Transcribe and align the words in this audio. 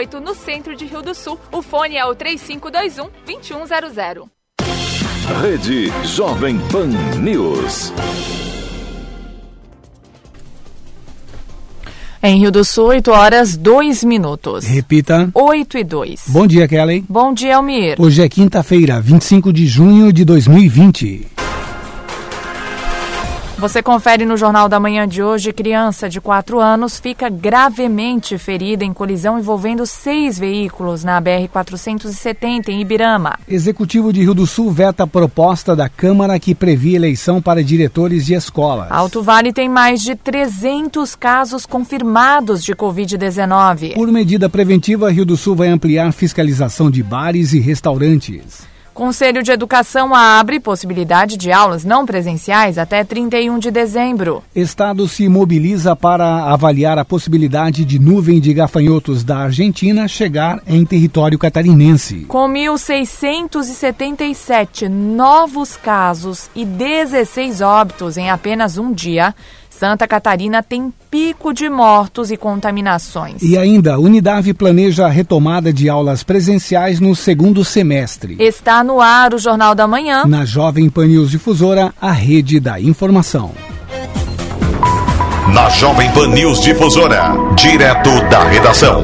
8, 0.00 0.18
no 0.18 0.34
centro 0.34 0.74
de 0.74 0.86
Rio 0.86 1.02
do 1.02 1.14
Sul. 1.14 1.38
O 1.52 1.60
fone 1.60 1.96
é 1.96 2.06
o 2.06 2.16
3521-2100. 2.16 4.26
Rede 5.42 5.92
Jovem 6.04 6.58
Pan 6.72 6.86
News. 7.18 7.92
Em 12.22 12.38
Rio 12.38 12.50
do 12.50 12.64
Sul, 12.64 12.86
8 12.86 13.10
horas 13.10 13.58
2 13.58 14.02
minutos. 14.04 14.64
Repita. 14.64 15.28
8 15.34 15.76
e 15.76 15.84
2. 15.84 16.22
Bom 16.28 16.46
dia, 16.46 16.66
Kelly. 16.66 17.04
Bom 17.06 17.34
dia, 17.34 17.56
Almir. 17.56 18.00
Hoje 18.00 18.22
é 18.22 18.28
quinta-feira, 18.28 19.02
25 19.02 19.52
de 19.52 19.66
junho 19.66 20.10
de 20.12 20.24
2020. 20.24 21.39
Você 23.60 23.82
confere 23.82 24.24
no 24.24 24.38
Jornal 24.38 24.70
da 24.70 24.80
Manhã 24.80 25.06
de 25.06 25.22
hoje: 25.22 25.52
criança 25.52 26.08
de 26.08 26.18
4 26.18 26.58
anos 26.58 26.98
fica 26.98 27.28
gravemente 27.28 28.38
ferida 28.38 28.86
em 28.86 28.92
colisão 28.94 29.38
envolvendo 29.38 29.84
seis 29.84 30.38
veículos 30.38 31.04
na 31.04 31.20
BR-470 31.20 32.68
em 32.70 32.80
Ibirama. 32.80 33.38
Executivo 33.46 34.14
de 34.14 34.22
Rio 34.22 34.32
do 34.32 34.46
Sul 34.46 34.70
veta 34.70 35.02
a 35.02 35.06
proposta 35.06 35.76
da 35.76 35.90
Câmara 35.90 36.40
que 36.40 36.54
previa 36.54 36.96
eleição 36.96 37.42
para 37.42 37.62
diretores 37.62 38.24
de 38.24 38.32
escolas. 38.32 38.90
Alto 38.90 39.22
Vale 39.22 39.52
tem 39.52 39.68
mais 39.68 40.00
de 40.00 40.14
300 40.14 41.14
casos 41.14 41.66
confirmados 41.66 42.64
de 42.64 42.74
Covid-19. 42.74 43.92
Por 43.92 44.10
medida 44.10 44.48
preventiva, 44.48 45.12
Rio 45.12 45.26
do 45.26 45.36
Sul 45.36 45.54
vai 45.54 45.68
ampliar 45.68 46.10
fiscalização 46.12 46.90
de 46.90 47.02
bares 47.02 47.52
e 47.52 47.60
restaurantes. 47.60 48.69
Conselho 49.00 49.42
de 49.42 49.50
Educação 49.50 50.14
abre 50.14 50.60
possibilidade 50.60 51.38
de 51.38 51.50
aulas 51.50 51.86
não 51.86 52.04
presenciais 52.04 52.76
até 52.76 53.02
31 53.02 53.58
de 53.58 53.70
dezembro. 53.70 54.44
Estado 54.54 55.08
se 55.08 55.26
mobiliza 55.26 55.96
para 55.96 56.52
avaliar 56.52 56.98
a 56.98 57.04
possibilidade 57.04 57.86
de 57.86 57.98
nuvem 57.98 58.38
de 58.38 58.52
gafanhotos 58.52 59.24
da 59.24 59.38
Argentina 59.38 60.06
chegar 60.06 60.62
em 60.66 60.84
território 60.84 61.38
catarinense. 61.38 62.26
Com 62.28 62.46
1.677 62.46 64.86
novos 64.86 65.78
casos 65.78 66.50
e 66.54 66.66
16 66.66 67.62
óbitos 67.62 68.18
em 68.18 68.28
apenas 68.28 68.76
um 68.76 68.92
dia, 68.92 69.34
Santa 69.80 70.06
Catarina 70.06 70.62
tem 70.62 70.92
pico 71.10 71.54
de 71.54 71.66
mortos 71.70 72.30
e 72.30 72.36
contaminações. 72.36 73.40
E 73.40 73.56
ainda, 73.56 73.98
Unidade 73.98 74.52
planeja 74.52 75.06
a 75.06 75.08
retomada 75.08 75.72
de 75.72 75.88
aulas 75.88 76.22
presenciais 76.22 77.00
no 77.00 77.16
segundo 77.16 77.64
semestre. 77.64 78.36
Está 78.38 78.84
no 78.84 79.00
ar 79.00 79.32
o 79.32 79.38
Jornal 79.38 79.74
da 79.74 79.88
Manhã. 79.88 80.26
Na 80.26 80.44
Jovem 80.44 80.90
Pan 80.90 81.06
News 81.06 81.30
Difusora, 81.30 81.94
a 81.98 82.12
rede 82.12 82.60
da 82.60 82.78
informação. 82.78 83.52
Na 85.54 85.70
Jovem 85.70 86.12
Pan 86.12 86.28
News 86.28 86.60
Difusora, 86.60 87.32
direto 87.56 88.10
da 88.28 88.44
redação. 88.44 89.02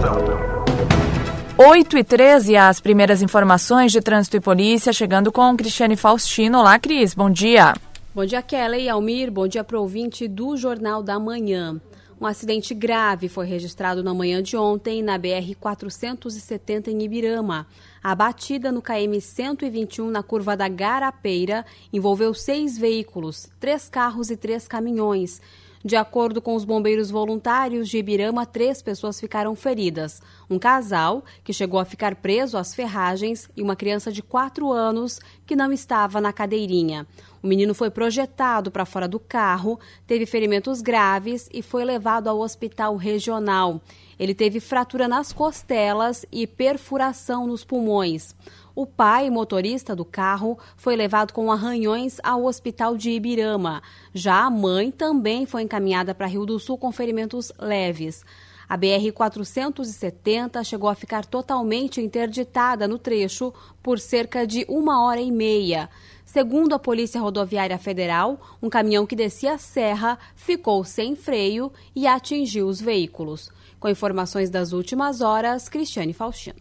8 1.57 1.97
e 1.97 2.05
13, 2.05 2.55
as 2.55 2.81
primeiras 2.81 3.23
informações 3.23 3.93
de 3.93 4.03
trânsito 4.03 4.37
e 4.37 4.41
polícia, 4.41 4.93
chegando 4.93 5.33
com 5.33 5.57
Cristiane 5.57 5.97
Faustino. 5.97 6.59
Olá, 6.59 6.79
Cris, 6.79 7.15
bom 7.15 7.31
dia. 7.31 7.73
Bom 8.17 8.25
dia, 8.25 8.41
Kelly 8.41 8.89
Almir. 8.89 9.31
Bom 9.31 9.47
dia 9.47 9.63
para 9.63 9.79
ouvinte 9.79 10.27
do 10.27 10.57
Jornal 10.57 11.03
da 11.03 11.21
Manhã. 11.21 11.79
Um 12.19 12.25
acidente 12.25 12.73
grave 12.73 13.29
foi 13.29 13.45
registrado 13.45 14.03
na 14.03 14.15
manhã 14.15 14.43
de 14.43 14.57
ontem 14.57 15.03
na 15.03 15.19
BR-470 15.19 16.89
em 16.89 17.03
Ibirama. 17.03 17.67
A 18.03 18.15
batida 18.15 18.73
no 18.73 18.81
KM-121 18.81 20.09
na 20.09 20.23
curva 20.23 20.57
da 20.57 20.67
Garapeira 20.67 21.63
envolveu 21.93 22.33
seis 22.33 22.79
veículos, 22.79 23.51
três 23.61 23.87
carros 23.87 24.31
e 24.31 24.37
três 24.39 24.67
caminhões. 24.67 25.43
De 25.87 25.95
acordo 25.95 26.43
com 26.43 26.57
os 26.57 26.65
bombeiros 26.65 27.13
voluntários 27.13 27.89
de 27.89 27.99
Ibirama, 27.99 28.45
três 28.45 28.83
pessoas 28.83 29.21
ficaram 29.21 29.55
feridas. 29.55 30.21
Um 30.51 30.59
casal, 30.59 31.23
que 31.45 31.53
chegou 31.53 31.79
a 31.79 31.85
ficar 31.85 32.17
preso 32.17 32.59
às 32.59 32.75
ferragens, 32.75 33.49
e 33.57 33.63
uma 33.63 33.77
criança 33.77 34.11
de 34.11 34.21
quatro 34.21 34.73
anos, 34.73 35.21
que 35.47 35.55
não 35.55 35.71
estava 35.71 36.21
na 36.21 36.33
cadeirinha. 36.33 37.07
O 37.47 37.49
menino 37.49 37.75
foi 37.75 37.91
projetado 37.91 38.73
para 38.73 38.85
fora 38.85 39.07
do 39.07 39.21
carro, 39.21 39.79
teve 40.05 40.27
ferimentos 40.27 40.83
graves 40.83 41.49
e 41.55 41.63
foi 41.63 41.85
levado 41.85 42.27
ao 42.27 42.41
hospital 42.41 42.97
regional. 42.97 43.81
Ele 44.19 44.35
teve 44.35 44.59
fratura 44.59 45.07
nas 45.07 45.33
costelas 45.33 46.27
e 46.33 46.45
perfuração 46.45 47.47
nos 47.47 47.65
pulmões. 47.65 48.35
O 48.75 48.85
pai, 48.85 49.31
motorista 49.31 49.95
do 49.95 50.05
carro, 50.05 50.59
foi 50.77 50.97
levado 50.97 51.33
com 51.33 51.53
arranhões 51.53 52.19
ao 52.21 52.47
hospital 52.47 52.97
de 52.97 53.11
Ibirama. 53.11 53.81
Já 54.13 54.45
a 54.45 54.51
mãe 54.51 54.91
também 54.91 55.47
foi 55.47 55.63
encaminhada 55.63 56.13
para 56.17 56.27
Rio 56.27 56.45
do 56.45 56.59
Sul 56.59 56.77
com 56.77 56.91
ferimentos 56.91 57.53
leves. 57.61 58.25
A 58.69 58.77
BR-470 58.77 60.65
chegou 60.65 60.91
a 60.91 60.95
ficar 60.97 61.25
totalmente 61.25 62.01
interditada 62.01 62.89
no 62.89 62.99
trecho 62.99 63.55
por 63.81 64.01
cerca 64.01 64.45
de 64.45 64.67
uma 64.69 65.05
hora 65.05 65.21
e 65.21 65.31
meia. 65.31 65.89
Segundo 66.37 66.75
a 66.75 66.79
Polícia 66.79 67.19
Rodoviária 67.19 67.79
Federal, 67.79 68.39
um 68.63 68.69
caminhão 68.69 69.07
que 69.07 69.17
descia 69.17 69.55
a 69.55 69.59
serra 69.59 70.19
ficou 70.35 70.85
sem 70.85 71.17
freio 71.17 71.73
e 71.95 72.07
atingiu 72.07 72.67
os 72.67 72.79
veículos. 72.79 73.49
Com 73.81 73.89
informações 73.89 74.51
das 74.51 74.75
últimas 74.75 75.23
horas, 75.23 75.67
Cristiane 75.67 76.13
Faustino. 76.13 76.59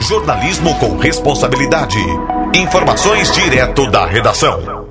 Jornalismo 0.00 0.70
com 0.80 0.96
responsabilidade. 0.96 1.98
Informações 2.56 3.30
direto 3.32 3.90
da 3.90 4.06
redação. 4.06 4.88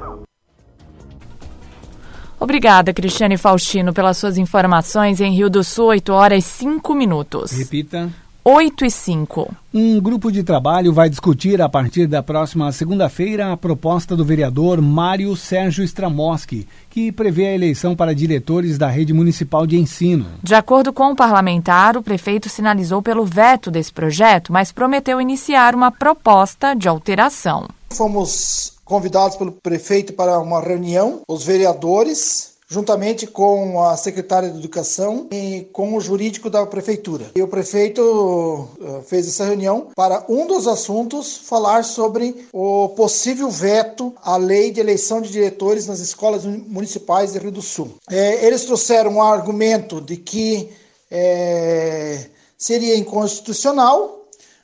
Obrigada, 2.40 2.94
Cristiane 2.94 3.36
Faustino, 3.36 3.94
pelas 3.94 4.18
suas 4.18 4.38
informações 4.38 5.20
em 5.20 5.34
Rio 5.34 5.50
do 5.50 5.64
Sul, 5.64 5.88
8 5.88 6.14
horas 6.14 6.46
e 6.46 6.48
5 6.48 6.94
minutos. 6.94 7.52
Repita. 7.52 8.12
8 8.44 8.86
e 8.86 8.90
5. 8.90 9.54
Um 9.72 10.02
grupo 10.02 10.32
de 10.32 10.42
trabalho 10.44 10.92
vai 10.92 11.08
discutir 11.08 11.62
a 11.62 11.70
partir 11.70 12.08
da 12.08 12.24
próxima 12.24 12.72
segunda-feira 12.72 13.54
a 13.54 13.58
proposta 13.58 14.16
do 14.16 14.26
vereador 14.26 14.82
Mário 14.82 15.36
Sérgio 15.36 15.84
Stramoski, 15.84 16.68
que 16.90 17.12
prevê 17.12 17.48
a 17.48 17.54
eleição 17.54 17.96
para 17.96 18.16
diretores 18.16 18.80
da 18.80 18.88
rede 18.88 19.14
municipal 19.14 19.68
de 19.68 19.78
ensino. 19.78 20.26
De 20.42 20.56
acordo 20.56 20.92
com 20.92 21.12
o 21.12 21.16
parlamentar, 21.16 21.96
o 21.96 22.02
prefeito 22.02 22.50
sinalizou 22.50 23.00
pelo 23.00 23.26
veto 23.26 23.70
desse 23.70 23.94
projeto, 23.94 24.52
mas 24.52 24.72
prometeu 24.72 25.22
iniciar 25.22 25.76
uma 25.76 25.92
proposta 25.92 26.74
de 26.74 26.88
alteração. 26.88 27.68
Fomos 27.92 28.74
convidados 28.84 29.38
pelo 29.38 29.52
prefeito 29.52 30.14
para 30.14 30.40
uma 30.40 30.60
reunião, 30.60 31.22
os 31.28 31.46
vereadores 31.46 32.51
juntamente 32.72 33.28
com 33.28 33.84
a 33.84 33.98
secretária 33.98 34.50
de 34.50 34.58
Educação 34.58 35.28
e 35.30 35.68
com 35.74 35.94
o 35.94 36.00
jurídico 36.00 36.50
da 36.50 36.66
prefeitura. 36.66 37.26
E 37.36 37.42
o 37.42 37.48
prefeito 37.48 38.70
eh, 38.80 39.02
fez 39.06 39.28
essa 39.28 39.44
reunião 39.44 39.88
para 39.94 40.24
um 40.30 40.48
dos 40.48 40.70
assuntos 40.70 41.36
falar 41.36 41.84
sobre 41.84 42.48
o 42.54 42.88
possível 42.90 43.50
veto 43.50 44.14
à 44.24 44.38
lei 44.38 44.72
de 44.72 44.80
eleição 44.80 45.22
de 45.22 45.30
diretores 45.30 45.86
nas 45.86 46.00
escolas 46.00 46.46
municipais 46.46 47.34
de 47.34 47.40
Rio 47.40 47.52
do 47.52 47.62
Sul. 47.62 47.92
É, 48.10 48.46
eles 48.46 48.64
trouxeram 48.64 49.16
um 49.16 49.22
argumento 49.22 50.00
de 50.00 50.16
que 50.16 50.70
é, 51.12 52.28
seria 52.58 52.96
inconstitucional 52.96 54.21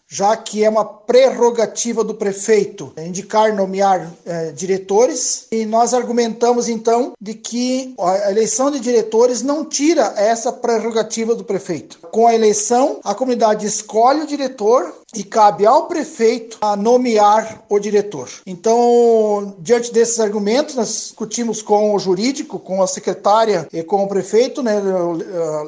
já 0.07 0.35
que 0.37 0.63
é 0.63 0.69
uma 0.69 0.85
prerrogativa 0.85 2.03
do 2.03 2.13
prefeito 2.13 2.93
indicar, 2.97 3.53
nomear 3.53 4.11
é, 4.25 4.51
diretores, 4.51 5.47
e 5.51 5.65
nós 5.65 5.93
argumentamos 5.93 6.69
então 6.69 7.13
de 7.19 7.33
que 7.33 7.93
a 7.99 8.31
eleição 8.31 8.71
de 8.71 8.79
diretores 8.79 9.41
não 9.41 9.65
tira 9.65 10.13
essa 10.15 10.51
prerrogativa 10.51 11.35
do 11.35 11.43
prefeito. 11.43 11.99
Com 12.11 12.27
a 12.27 12.33
eleição, 12.33 12.99
a 13.03 13.13
comunidade 13.13 13.65
escolhe 13.65 14.21
o 14.21 14.27
diretor 14.27 14.93
e 15.15 15.23
cabe 15.23 15.65
ao 15.65 15.87
prefeito 15.87 16.57
a 16.61 16.75
nomear 16.75 17.63
o 17.69 17.79
diretor. 17.79 18.29
Então, 18.45 19.55
diante 19.59 19.91
desses 19.91 20.19
argumentos, 20.19 20.75
nós 20.75 20.87
discutimos 20.87 21.61
com 21.61 21.95
o 21.95 21.99
jurídico, 21.99 22.59
com 22.59 22.81
a 22.81 22.87
secretária 22.87 23.67
e 23.71 23.83
com 23.83 24.03
o 24.03 24.07
prefeito, 24.07 24.61
né? 24.61 24.77
Eu, 24.77 25.13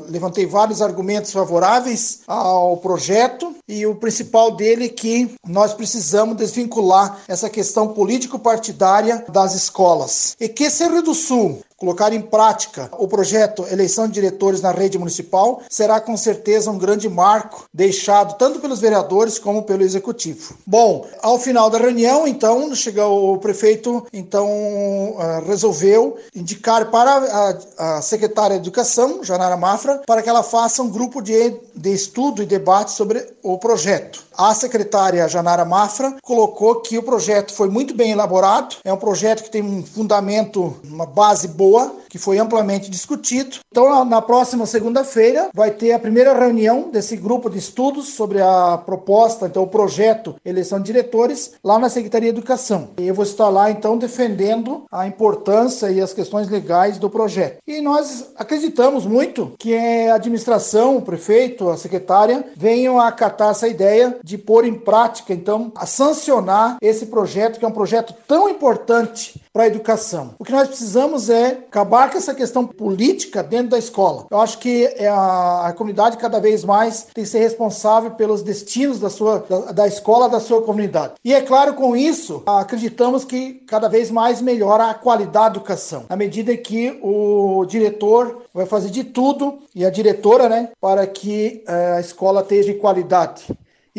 levantei 0.10 0.46
vários 0.46 0.82
argumentos 0.82 1.32
favoráveis 1.32 2.22
ao 2.28 2.78
projeto 2.78 3.56
e 3.68 3.86
o 3.86 3.96
principal 3.96 4.52
dele 4.52 4.86
é 4.86 4.90
que 4.90 5.30
nós 5.48 5.74
precisamos 5.74 6.36
desvincular 6.36 7.20
essa 7.28 7.50
questão 7.50 7.90
político-partidária 7.90 9.26
das 9.30 9.54
escolas. 9.56 10.36
E 10.40 10.50
que 10.50 10.70
se 10.70 10.88
Rio 10.88 11.02
do 11.02 11.14
Sul 11.14 11.62
colocar 11.80 12.14
em 12.14 12.22
prática 12.22 12.90
o 12.98 13.08
projeto 13.08 13.66
Eleição 13.72 14.08
de 14.08 14.14
Diretores 14.14 14.62
na 14.62 14.72
Rede 14.72 15.00
Municipal 15.00 15.62
será 15.70 16.00
com 16.02 16.16
certeza 16.18 16.70
um 16.70 16.78
grande 16.78 17.08
marco 17.08 17.66
deixado 17.74 18.38
tanto 18.38 18.60
pelos 18.60 18.80
vereadores 18.80 19.40
como 19.40 19.64
pelo 19.64 19.84
executivo. 19.84 20.56
Bom, 20.66 21.06
ao 21.22 21.40
final 21.40 21.70
da 21.70 21.78
reunião, 21.78 22.28
então, 22.28 22.76
chegou 22.76 23.34
o 23.34 23.38
prefeito, 23.38 24.06
então 24.12 24.48
uh, 24.48 25.46
resolveu 25.48 26.18
indicar 26.36 26.90
para 26.92 27.12
a, 27.12 27.98
a, 27.98 28.02
secretária 28.02 28.58
de 28.58 28.64
Educação, 28.64 29.24
Janara 29.24 29.58
Mafra, 29.58 30.02
para 30.06 30.22
que 30.22 30.30
ela 30.30 30.44
faça 30.44 30.84
um 30.84 30.90
grupo 30.90 31.22
de, 31.22 31.56
de 31.76 31.94
estudo 31.94 32.44
e 32.44 32.46
debate 32.46 32.92
sobre 32.92 33.26
o 33.42 33.58
projeto. 33.58 34.29
A 34.40 34.54
secretária 34.54 35.28
Janara 35.28 35.66
Mafra 35.66 36.16
colocou 36.22 36.76
que 36.76 36.98
o 36.98 37.04
projeto 37.04 37.54
foi 37.54 37.68
muito 37.70 37.94
bem 37.94 38.12
elaborado, 38.12 38.78
é 38.86 38.94
um 38.94 38.98
projeto 38.98 39.44
que 39.44 39.52
tem 39.52 39.62
um 39.62 39.84
fundamento, 39.84 40.78
uma 40.82 41.06
base 41.06 41.50
boa, 41.50 41.94
que 42.08 42.18
foi 42.18 42.40
amplamente 42.40 42.90
discutido. 42.90 43.58
Então, 43.70 44.06
na 44.06 44.22
próxima 44.22 44.66
segunda-feira, 44.66 45.50
vai 45.54 45.72
ter 45.72 45.92
a 45.92 46.00
primeira 46.00 46.34
reunião 46.34 46.90
desse 46.90 47.18
grupo 47.18 47.50
de 47.50 47.58
estudos 47.58 48.14
sobre 48.14 48.42
a 48.42 48.78
proposta, 48.78 49.46
então, 49.46 49.64
o 49.64 49.68
projeto 49.68 50.36
eleição 50.46 50.80
de 50.80 50.86
diretores, 50.86 51.52
lá 51.62 51.78
na 51.78 51.90
Secretaria 51.90 52.32
de 52.32 52.38
Educação. 52.38 52.92
E 52.98 53.08
eu 53.08 53.14
vou 53.14 53.26
estar 53.26 53.50
lá, 53.50 53.70
então, 53.70 53.98
defendendo 53.98 54.86
a 54.90 55.06
importância 55.06 55.92
e 55.92 56.00
as 56.00 56.14
questões 56.14 56.48
legais 56.48 56.98
do 56.98 57.10
projeto. 57.10 57.58
E 57.68 57.82
nós 57.82 58.32
acreditamos 58.38 59.06
muito 59.06 59.54
que 59.60 59.76
a 59.76 60.16
administração, 60.16 60.96
o 60.96 61.02
prefeito, 61.02 61.70
a 61.70 61.76
secretária, 61.76 62.46
venham 62.56 63.00
a 63.00 63.10
acatar 63.10 63.52
essa 63.52 63.68
ideia 63.68 64.18
de 64.30 64.38
pôr 64.38 64.64
em 64.64 64.76
prática, 64.76 65.34
então, 65.34 65.72
a 65.76 65.88
sancionar 65.88 66.78
esse 66.82 67.08
projeto, 67.08 67.58
que 67.58 67.66
é 67.66 67.68
um 67.68 67.72
projeto 67.72 68.14
tão 68.28 68.48
importante 68.48 69.42
para 69.52 69.64
a 69.64 69.68
educação. 69.68 70.36
O 70.38 70.44
que 70.44 70.52
nós 70.52 70.68
precisamos 70.68 71.32
é 71.32 71.48
acabar 71.48 72.12
com 72.12 72.18
essa 72.18 72.36
questão 72.36 72.66
política 72.66 73.42
dentro 73.42 73.70
da 73.70 73.80
escola. 73.80 74.28
Eu 74.30 74.40
acho 74.40 74.60
que 74.60 74.86
é 74.86 75.08
a, 75.08 75.74
comunidade 75.76 76.18
cada 76.18 76.40
vez 76.40 76.64
mais 76.64 77.08
tem 77.14 77.24
que 77.24 77.30
ser 77.30 77.40
responsável 77.40 78.12
pelos 78.12 78.44
destinos 78.44 79.00
da 79.00 79.10
sua 79.10 79.40
da, 79.50 79.72
da 79.72 79.88
escola 79.88 80.30
da 80.30 80.40
sua 80.40 80.62
comunidade. 80.62 81.14
E 81.26 81.34
é 81.34 81.42
claro, 81.42 81.74
com 81.74 81.96
isso, 81.96 82.44
acreditamos 82.46 83.26
que 83.26 83.54
cada 83.68 83.88
vez 83.88 84.12
mais 84.12 84.42
melhora 84.42 84.90
a 84.90 84.94
qualidade 84.94 85.30
da 85.30 85.48
educação, 85.48 86.06
na 86.10 86.16
medida 86.16 86.56
que 86.58 87.00
o 87.02 87.66
diretor 87.66 88.44
vai 88.54 88.66
fazer 88.66 88.90
de 88.90 89.04
tudo 89.04 89.60
e 89.74 89.86
a 89.86 89.90
diretora, 89.90 90.50
né, 90.50 90.70
para 90.80 91.06
que 91.08 91.64
eh, 91.68 91.94
a 91.98 92.00
escola 92.00 92.42
esteja 92.42 92.72
em 92.72 92.78
qualidade. 92.78 93.46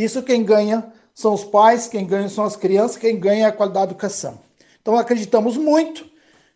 Isso 0.01 0.23
quem 0.23 0.43
ganha 0.43 0.83
são 1.15 1.35
os 1.35 1.45
pais, 1.45 1.87
quem 1.87 2.07
ganha 2.07 2.27
são 2.31 2.43
as 2.43 2.57
crianças, 2.57 2.97
quem 2.97 3.21
ganha 3.21 3.45
é 3.45 3.49
a 3.49 3.53
qualidade 3.53 3.89
da 3.89 3.93
educação. 3.93 4.39
Então 4.81 4.97
acreditamos 4.97 5.59
muito 5.59 6.07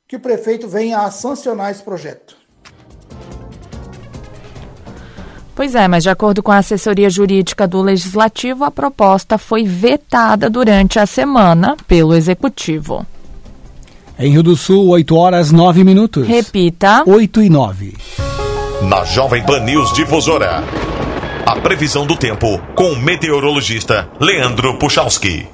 que 0.09 0.17
o 0.17 0.21
prefeito 0.21 0.67
venha 0.67 1.01
a 1.01 1.11
sancionar 1.11 1.71
esse 1.71 1.83
projeto. 1.83 2.35
Pois 5.55 5.75
é, 5.75 5.87
mas 5.87 6.05
de 6.05 6.09
acordo 6.09 6.43
com 6.43 6.51
a 6.51 6.57
assessoria 6.57 7.11
jurídica 7.11 7.69
do 7.69 7.83
Legislativo, 7.83 8.65
a 8.65 8.71
proposta 8.71 9.37
foi 9.37 9.65
vetada 9.65 10.49
durante 10.49 10.99
a 10.99 11.05
semana 11.05 11.77
pelo 11.87 12.15
Executivo. 12.15 13.07
Em 14.19 14.33
Rio 14.33 14.43
do 14.43 14.57
Sul, 14.57 14.89
8 14.89 15.15
horas 15.15 15.53
9 15.53 15.85
minutos. 15.85 16.27
Repita. 16.27 17.05
8 17.07 17.43
e 17.43 17.51
9. 17.51 17.95
Na 18.89 19.05
Jovem 19.05 19.45
Pan 19.45 19.61
News 19.61 19.93
Difusora. 19.93 20.65
Previsão 21.63 22.07
do 22.07 22.17
tempo 22.17 22.61
com 22.75 22.93
o 22.93 22.97
meteorologista 22.97 24.09
Leandro 24.21 24.79
Puchalski. 24.79 25.47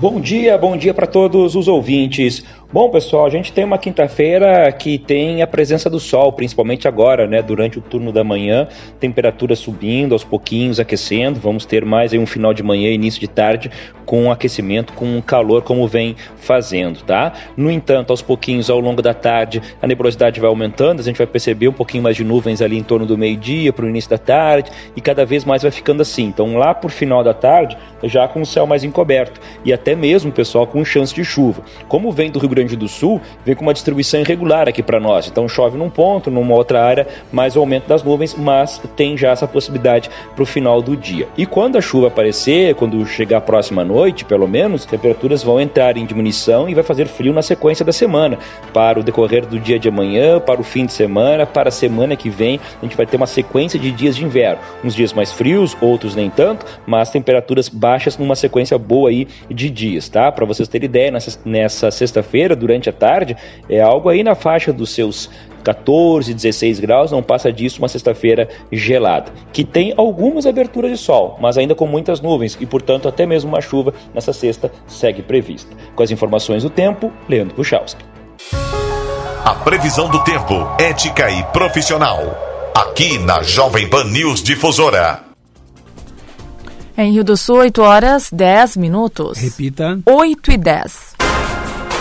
Bom 0.00 0.20
dia, 0.20 0.56
bom 0.56 0.76
dia 0.76 0.94
para 0.94 1.06
todos 1.06 1.56
os 1.56 1.66
ouvintes. 1.66 2.44
Bom, 2.70 2.90
pessoal, 2.90 3.24
a 3.24 3.30
gente 3.30 3.50
tem 3.50 3.64
uma 3.64 3.78
quinta-feira 3.78 4.70
que 4.72 4.98
tem 4.98 5.40
a 5.40 5.46
presença 5.46 5.88
do 5.88 5.98
sol, 5.98 6.30
principalmente 6.34 6.86
agora, 6.86 7.26
né? 7.26 7.40
Durante 7.40 7.78
o 7.78 7.80
turno 7.80 8.12
da 8.12 8.22
manhã, 8.22 8.68
temperatura 9.00 9.56
subindo 9.56 10.12
aos 10.12 10.22
pouquinhos, 10.22 10.78
aquecendo. 10.78 11.40
Vamos 11.40 11.64
ter 11.64 11.82
mais 11.86 12.12
aí 12.12 12.18
um 12.18 12.26
final 12.26 12.52
de 12.52 12.62
manhã, 12.62 12.90
início 12.90 13.18
de 13.20 13.26
tarde, 13.26 13.70
com 14.04 14.30
aquecimento, 14.30 14.92
com 14.92 15.20
calor, 15.22 15.62
como 15.62 15.88
vem 15.88 16.14
fazendo, 16.36 17.02
tá? 17.04 17.32
No 17.56 17.70
entanto, 17.70 18.10
aos 18.10 18.20
pouquinhos, 18.20 18.68
ao 18.68 18.80
longo 18.80 19.00
da 19.00 19.14
tarde, 19.14 19.62
a 19.80 19.86
nebulosidade 19.86 20.38
vai 20.38 20.50
aumentando, 20.50 21.00
a 21.00 21.02
gente 21.02 21.16
vai 21.16 21.26
perceber 21.26 21.68
um 21.68 21.72
pouquinho 21.72 22.02
mais 22.02 22.16
de 22.16 22.24
nuvens 22.24 22.60
ali 22.60 22.76
em 22.76 22.82
torno 22.82 23.06
do 23.06 23.16
meio-dia, 23.16 23.72
para 23.72 23.86
o 23.86 23.88
início 23.88 24.10
da 24.10 24.18
tarde, 24.18 24.70
e 24.94 25.00
cada 25.00 25.24
vez 25.24 25.42
mais 25.42 25.62
vai 25.62 25.70
ficando 25.70 26.02
assim. 26.02 26.24
Então, 26.24 26.58
lá 26.58 26.74
por 26.74 26.90
final 26.90 27.24
da 27.24 27.32
tarde, 27.32 27.78
já 28.04 28.28
com 28.28 28.42
o 28.42 28.46
céu 28.46 28.66
mais 28.66 28.84
encoberto, 28.84 29.40
e 29.64 29.72
até 29.72 29.94
mesmo, 29.94 30.30
pessoal, 30.30 30.66
com 30.66 30.84
chance 30.84 31.14
de 31.14 31.24
chuva. 31.24 31.62
Como 31.88 32.12
vem 32.12 32.30
do 32.30 32.38
Rio 32.38 32.48
Grande 32.48 32.57
do 32.66 32.88
Sul 32.88 33.20
vem 33.44 33.54
com 33.54 33.62
uma 33.62 33.72
distribuição 33.72 34.20
irregular 34.20 34.68
aqui 34.68 34.82
para 34.82 35.00
nós. 35.00 35.28
Então 35.28 35.48
chove 35.48 35.76
num 35.76 35.90
ponto, 35.90 36.30
numa 36.30 36.54
outra 36.54 36.84
área, 36.84 37.06
mais 37.32 37.56
o 37.56 37.60
aumento 37.60 37.86
das 37.86 38.02
nuvens, 38.02 38.34
mas 38.34 38.80
tem 38.96 39.16
já 39.16 39.30
essa 39.30 39.46
possibilidade 39.46 40.10
para 40.34 40.42
o 40.42 40.46
final 40.46 40.82
do 40.82 40.96
dia. 40.96 41.28
E 41.36 41.46
quando 41.46 41.76
a 41.76 41.80
chuva 41.80 42.08
aparecer, 42.08 42.74
quando 42.74 43.04
chegar 43.06 43.38
a 43.38 43.40
próxima 43.40 43.84
noite, 43.84 44.24
pelo 44.24 44.48
menos, 44.48 44.84
temperaturas 44.84 45.42
vão 45.42 45.60
entrar 45.60 45.96
em 45.96 46.06
diminuição 46.06 46.68
e 46.68 46.74
vai 46.74 46.84
fazer 46.84 47.06
frio 47.06 47.32
na 47.32 47.42
sequência 47.42 47.84
da 47.84 47.92
semana. 47.92 48.38
Para 48.72 49.00
o 49.00 49.02
decorrer 49.02 49.46
do 49.46 49.58
dia 49.58 49.78
de 49.78 49.88
amanhã, 49.88 50.40
para 50.40 50.60
o 50.60 50.64
fim 50.64 50.86
de 50.86 50.92
semana, 50.92 51.46
para 51.46 51.68
a 51.68 51.72
semana 51.72 52.16
que 52.16 52.30
vem, 52.30 52.60
a 52.80 52.84
gente 52.84 52.96
vai 52.96 53.06
ter 53.06 53.16
uma 53.16 53.26
sequência 53.26 53.78
de 53.78 53.90
dias 53.90 54.16
de 54.16 54.24
inverno. 54.24 54.60
Uns 54.84 54.94
dias 54.94 55.12
mais 55.12 55.32
frios, 55.32 55.76
outros 55.80 56.14
nem 56.14 56.30
tanto, 56.30 56.64
mas 56.86 57.10
temperaturas 57.10 57.68
baixas 57.68 58.16
numa 58.16 58.34
sequência 58.36 58.78
boa 58.78 59.10
aí 59.10 59.28
de 59.50 59.70
dias, 59.70 60.08
tá? 60.08 60.30
Para 60.32 60.44
vocês 60.44 60.68
terem 60.68 60.86
ideia, 60.86 61.12
nessa 61.44 61.90
sexta-feira, 61.90 62.47
durante 62.56 62.88
a 62.88 62.92
tarde, 62.92 63.36
é 63.68 63.80
algo 63.80 64.08
aí 64.08 64.22
na 64.22 64.34
faixa 64.34 64.72
dos 64.72 64.90
seus 64.90 65.30
14, 65.62 66.32
16 66.32 66.80
graus, 66.80 67.12
não 67.12 67.22
passa 67.22 67.52
disso 67.52 67.78
uma 67.78 67.88
sexta-feira 67.88 68.48
gelada, 68.72 69.32
que 69.52 69.64
tem 69.64 69.92
algumas 69.96 70.46
aberturas 70.46 70.90
de 70.90 70.96
sol, 70.96 71.36
mas 71.40 71.58
ainda 71.58 71.74
com 71.74 71.86
muitas 71.86 72.20
nuvens 72.20 72.56
e, 72.60 72.66
portanto, 72.66 73.08
até 73.08 73.26
mesmo 73.26 73.50
uma 73.50 73.60
chuva 73.60 73.92
nessa 74.14 74.32
sexta 74.32 74.70
segue 74.86 75.22
prevista. 75.22 75.76
Com 75.94 76.02
as 76.02 76.10
informações 76.10 76.62
do 76.62 76.70
tempo, 76.70 77.12
Leandro 77.28 77.54
Puchalski. 77.54 78.02
A 79.44 79.54
previsão 79.54 80.08
do 80.08 80.22
tempo, 80.24 80.54
ética 80.78 81.30
e 81.30 81.42
profissional. 81.52 82.18
Aqui 82.74 83.18
na 83.18 83.42
Jovem 83.42 83.88
Pan 83.88 84.04
News 84.04 84.42
Difusora. 84.42 85.28
Em 86.96 87.12
Rio 87.12 87.22
do 87.22 87.36
Sul, 87.36 87.58
8 87.58 87.80
horas 87.80 88.28
10 88.32 88.76
minutos. 88.76 89.38
Repita. 89.38 90.00
8 90.04 90.50
e 90.50 90.58
10. 90.58 91.07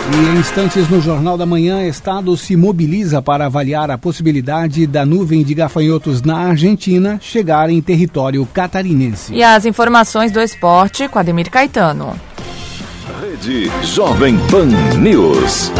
E 0.09 0.35
em 0.35 0.39
instantes 0.39 0.89
no 0.89 1.01
Jornal 1.01 1.37
da 1.37 1.45
Manhã, 1.45 1.85
Estado 1.85 2.35
se 2.37 2.55
mobiliza 2.55 3.21
para 3.21 3.45
avaliar 3.45 3.91
a 3.91 3.97
possibilidade 3.97 4.87
da 4.87 5.05
nuvem 5.05 5.43
de 5.43 5.53
gafanhotos 5.53 6.21
na 6.21 6.37
Argentina 6.37 7.19
chegar 7.21 7.69
em 7.69 7.81
território 7.81 8.45
catarinense. 8.45 9.33
E 9.33 9.43
as 9.43 9.65
informações 9.65 10.31
do 10.31 10.39
esporte 10.39 11.09
com 11.09 11.19
Ademir 11.19 11.51
Caetano. 11.51 12.15
Rede 13.21 13.69
Jovem 13.83 14.37
Pan 14.49 14.67
News. 14.97 15.71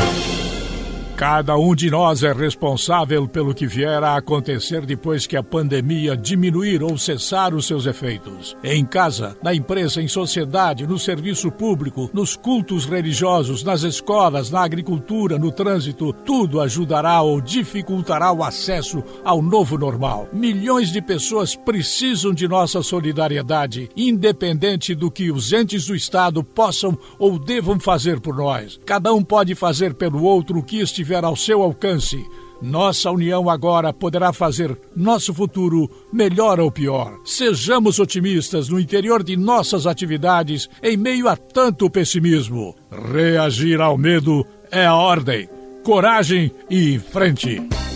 Cada 1.18 1.58
um 1.58 1.74
de 1.74 1.90
nós 1.90 2.22
é 2.22 2.32
responsável 2.32 3.28
pelo 3.28 3.52
que 3.52 3.66
vier 3.66 4.04
a 4.04 4.18
acontecer 4.18 4.86
depois 4.86 5.26
que 5.26 5.36
a 5.36 5.42
pandemia 5.42 6.16
diminuir 6.16 6.84
ou 6.84 6.96
cessar 6.96 7.56
os 7.56 7.66
seus 7.66 7.88
efeitos. 7.88 8.56
Em 8.64 8.86
casa, 8.86 9.36
na 9.42 9.52
empresa, 9.52 10.00
em 10.00 10.08
sociedade, 10.08 10.86
no 10.86 11.00
serviço 11.00 11.52
público, 11.52 12.08
nos 12.14 12.36
cultos 12.36 12.86
religiosos, 12.86 13.64
nas 13.64 13.82
escolas, 13.82 14.52
na 14.52 14.62
agricultura, 14.62 15.40
no 15.40 15.52
trânsito, 15.52 16.14
tudo 16.14 16.62
ajudará 16.62 17.20
ou 17.24 17.42
dificultará 17.42 18.32
o 18.32 18.44
acesso 18.44 19.04
ao 19.24 19.42
novo 19.42 19.76
normal. 19.76 20.30
Milhões 20.32 20.92
de 20.92 21.02
pessoas 21.02 21.56
precisam 21.56 22.32
de 22.32 22.48
nossa 22.48 22.84
solidariedade, 22.84 23.90
independente 23.98 24.94
do 24.94 25.10
que 25.10 25.32
os 25.32 25.52
entes 25.52 25.88
do 25.88 25.96
Estado 25.96 26.44
possam 26.44 26.96
ou 27.18 27.40
devam 27.40 27.80
fazer 27.80 28.20
por 28.20 28.36
nós. 28.36 28.80
Cada 28.86 29.12
um 29.12 29.24
pode 29.24 29.56
fazer 29.56 29.96
pelo 29.96 30.22
outro 30.22 30.60
o 30.60 30.64
que 30.64 30.80
estiver 30.80 31.07
estiver 31.08 31.24
ao 31.24 31.36
seu 31.38 31.62
alcance, 31.64 32.22
nossa 32.62 33.10
união 33.10 33.50
agora 33.50 33.94
poderá 33.94 34.34
fazer 34.34 34.78
nosso 34.94 35.34
futuro 35.34 35.90
melhor 36.12 36.60
ou 36.60 36.70
pior. 36.70 37.18
Sejamos 37.24 37.98
otimistas 37.98 38.68
no 38.68 38.78
interior 38.80 39.24
de 39.24 39.38
nossas 39.38 39.88
atividades 39.88 40.68
em 40.84 40.98
meio 40.98 41.30
a 41.30 41.38
tanto 41.38 41.90
pessimismo. 41.90 42.76
Reagir 43.14 43.80
ao 43.80 43.98
medo 43.98 44.46
é 44.70 44.86
a 44.86 44.96
ordem. 44.96 45.48
Coragem 45.84 46.52
e 46.70 46.96
em 46.96 47.00
frente. 47.00 47.87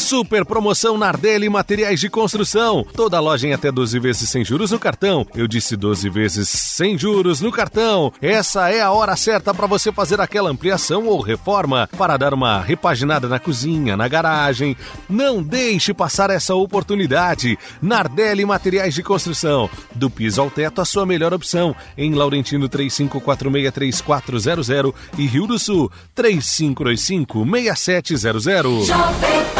Super 0.00 0.44
promoção 0.44 0.96
Nardelli 0.96 1.48
Materiais 1.48 2.00
de 2.00 2.08
Construção. 2.08 2.84
Toda 2.94 3.20
loja 3.20 3.46
em 3.46 3.52
até 3.52 3.70
12 3.70 3.98
vezes 3.98 4.30
sem 4.30 4.44
juros 4.44 4.70
no 4.70 4.78
cartão. 4.78 5.26
Eu 5.34 5.46
disse 5.46 5.76
12 5.76 6.08
vezes 6.08 6.48
sem 6.48 6.98
juros 6.98 7.40
no 7.40 7.52
cartão. 7.52 8.12
Essa 8.22 8.70
é 8.70 8.80
a 8.80 8.90
hora 8.90 9.14
certa 9.14 9.52
para 9.52 9.66
você 9.66 9.92
fazer 9.92 10.20
aquela 10.20 10.50
ampliação 10.50 11.06
ou 11.06 11.20
reforma 11.20 11.88
para 11.98 12.16
dar 12.16 12.32
uma 12.32 12.60
repaginada 12.60 13.28
na 13.28 13.38
cozinha, 13.38 13.96
na 13.96 14.08
garagem. 14.08 14.76
Não 15.08 15.42
deixe 15.42 15.92
passar 15.92 16.30
essa 16.30 16.54
oportunidade. 16.54 17.58
Nardelli 17.82 18.44
Materiais 18.44 18.94
de 18.94 19.02
Construção. 19.02 19.68
Do 19.94 20.08
piso 20.08 20.40
ao 20.40 20.50
teto, 20.50 20.80
a 20.80 20.84
sua 20.84 21.04
melhor 21.04 21.34
opção. 21.34 21.74
Em 21.96 22.14
Laurentino 22.14 22.68
35463400 22.68 24.94
e 25.18 25.26
Rio 25.26 25.46
do 25.46 25.58
Sul 25.58 25.90
35256700. 26.16 28.86
Jovem 28.86 29.44
Pan. 29.54 29.59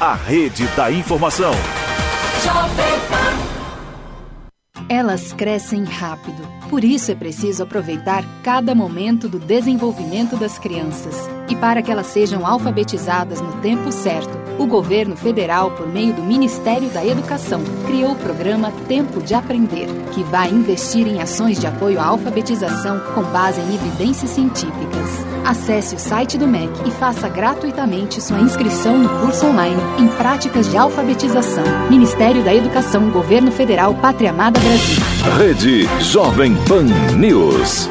a 0.00 0.14
rede 0.14 0.66
da 0.68 0.90
informação. 0.90 1.52
Elas 4.88 5.34
crescem 5.34 5.84
rápido. 5.84 6.40
Por 6.70 6.82
isso 6.82 7.12
é 7.12 7.14
preciso 7.14 7.64
aproveitar 7.64 8.24
cada 8.42 8.74
momento 8.74 9.28
do 9.28 9.38
desenvolvimento 9.38 10.36
das 10.36 10.58
crianças. 10.58 11.28
E 11.50 11.54
para 11.54 11.82
que 11.82 11.92
elas 11.92 12.06
sejam 12.06 12.46
alfabetizadas 12.46 13.42
no 13.42 13.52
tempo 13.60 13.92
certo, 13.92 14.30
o 14.58 14.66
governo 14.66 15.16
federal, 15.16 15.72
por 15.72 15.86
meio 15.86 16.14
do 16.14 16.22
Ministério 16.22 16.88
da 16.88 17.04
Educação, 17.04 17.60
criou 17.86 18.12
o 18.12 18.16
programa 18.16 18.72
Tempo 18.88 19.20
de 19.20 19.34
Aprender, 19.34 19.88
que 20.14 20.22
vai 20.24 20.48
investir 20.48 21.06
em 21.06 21.20
ações 21.20 21.60
de 21.60 21.66
apoio 21.66 22.00
à 22.00 22.06
alfabetização 22.06 23.00
com 23.14 23.22
base 23.24 23.60
em 23.60 23.74
evidências 23.74 24.30
científicas. 24.30 25.29
Acesse 25.44 25.94
o 25.94 25.98
site 25.98 26.36
do 26.36 26.46
MEC 26.46 26.70
e 26.86 26.90
faça 26.90 27.28
gratuitamente 27.28 28.20
sua 28.22 28.40
inscrição 28.40 28.98
no 28.98 29.08
curso 29.20 29.46
online 29.46 29.80
em 29.98 30.06
Práticas 30.08 30.70
de 30.70 30.76
Alfabetização. 30.76 31.64
Ministério 31.88 32.44
da 32.44 32.54
Educação, 32.54 33.10
Governo 33.10 33.50
Federal, 33.50 33.94
Pátria 33.94 34.30
Amada 34.30 34.60
Brasil. 34.60 35.02
Rede 35.38 35.88
Jovem 36.04 36.54
Pan 36.66 36.84
News. 37.16 37.88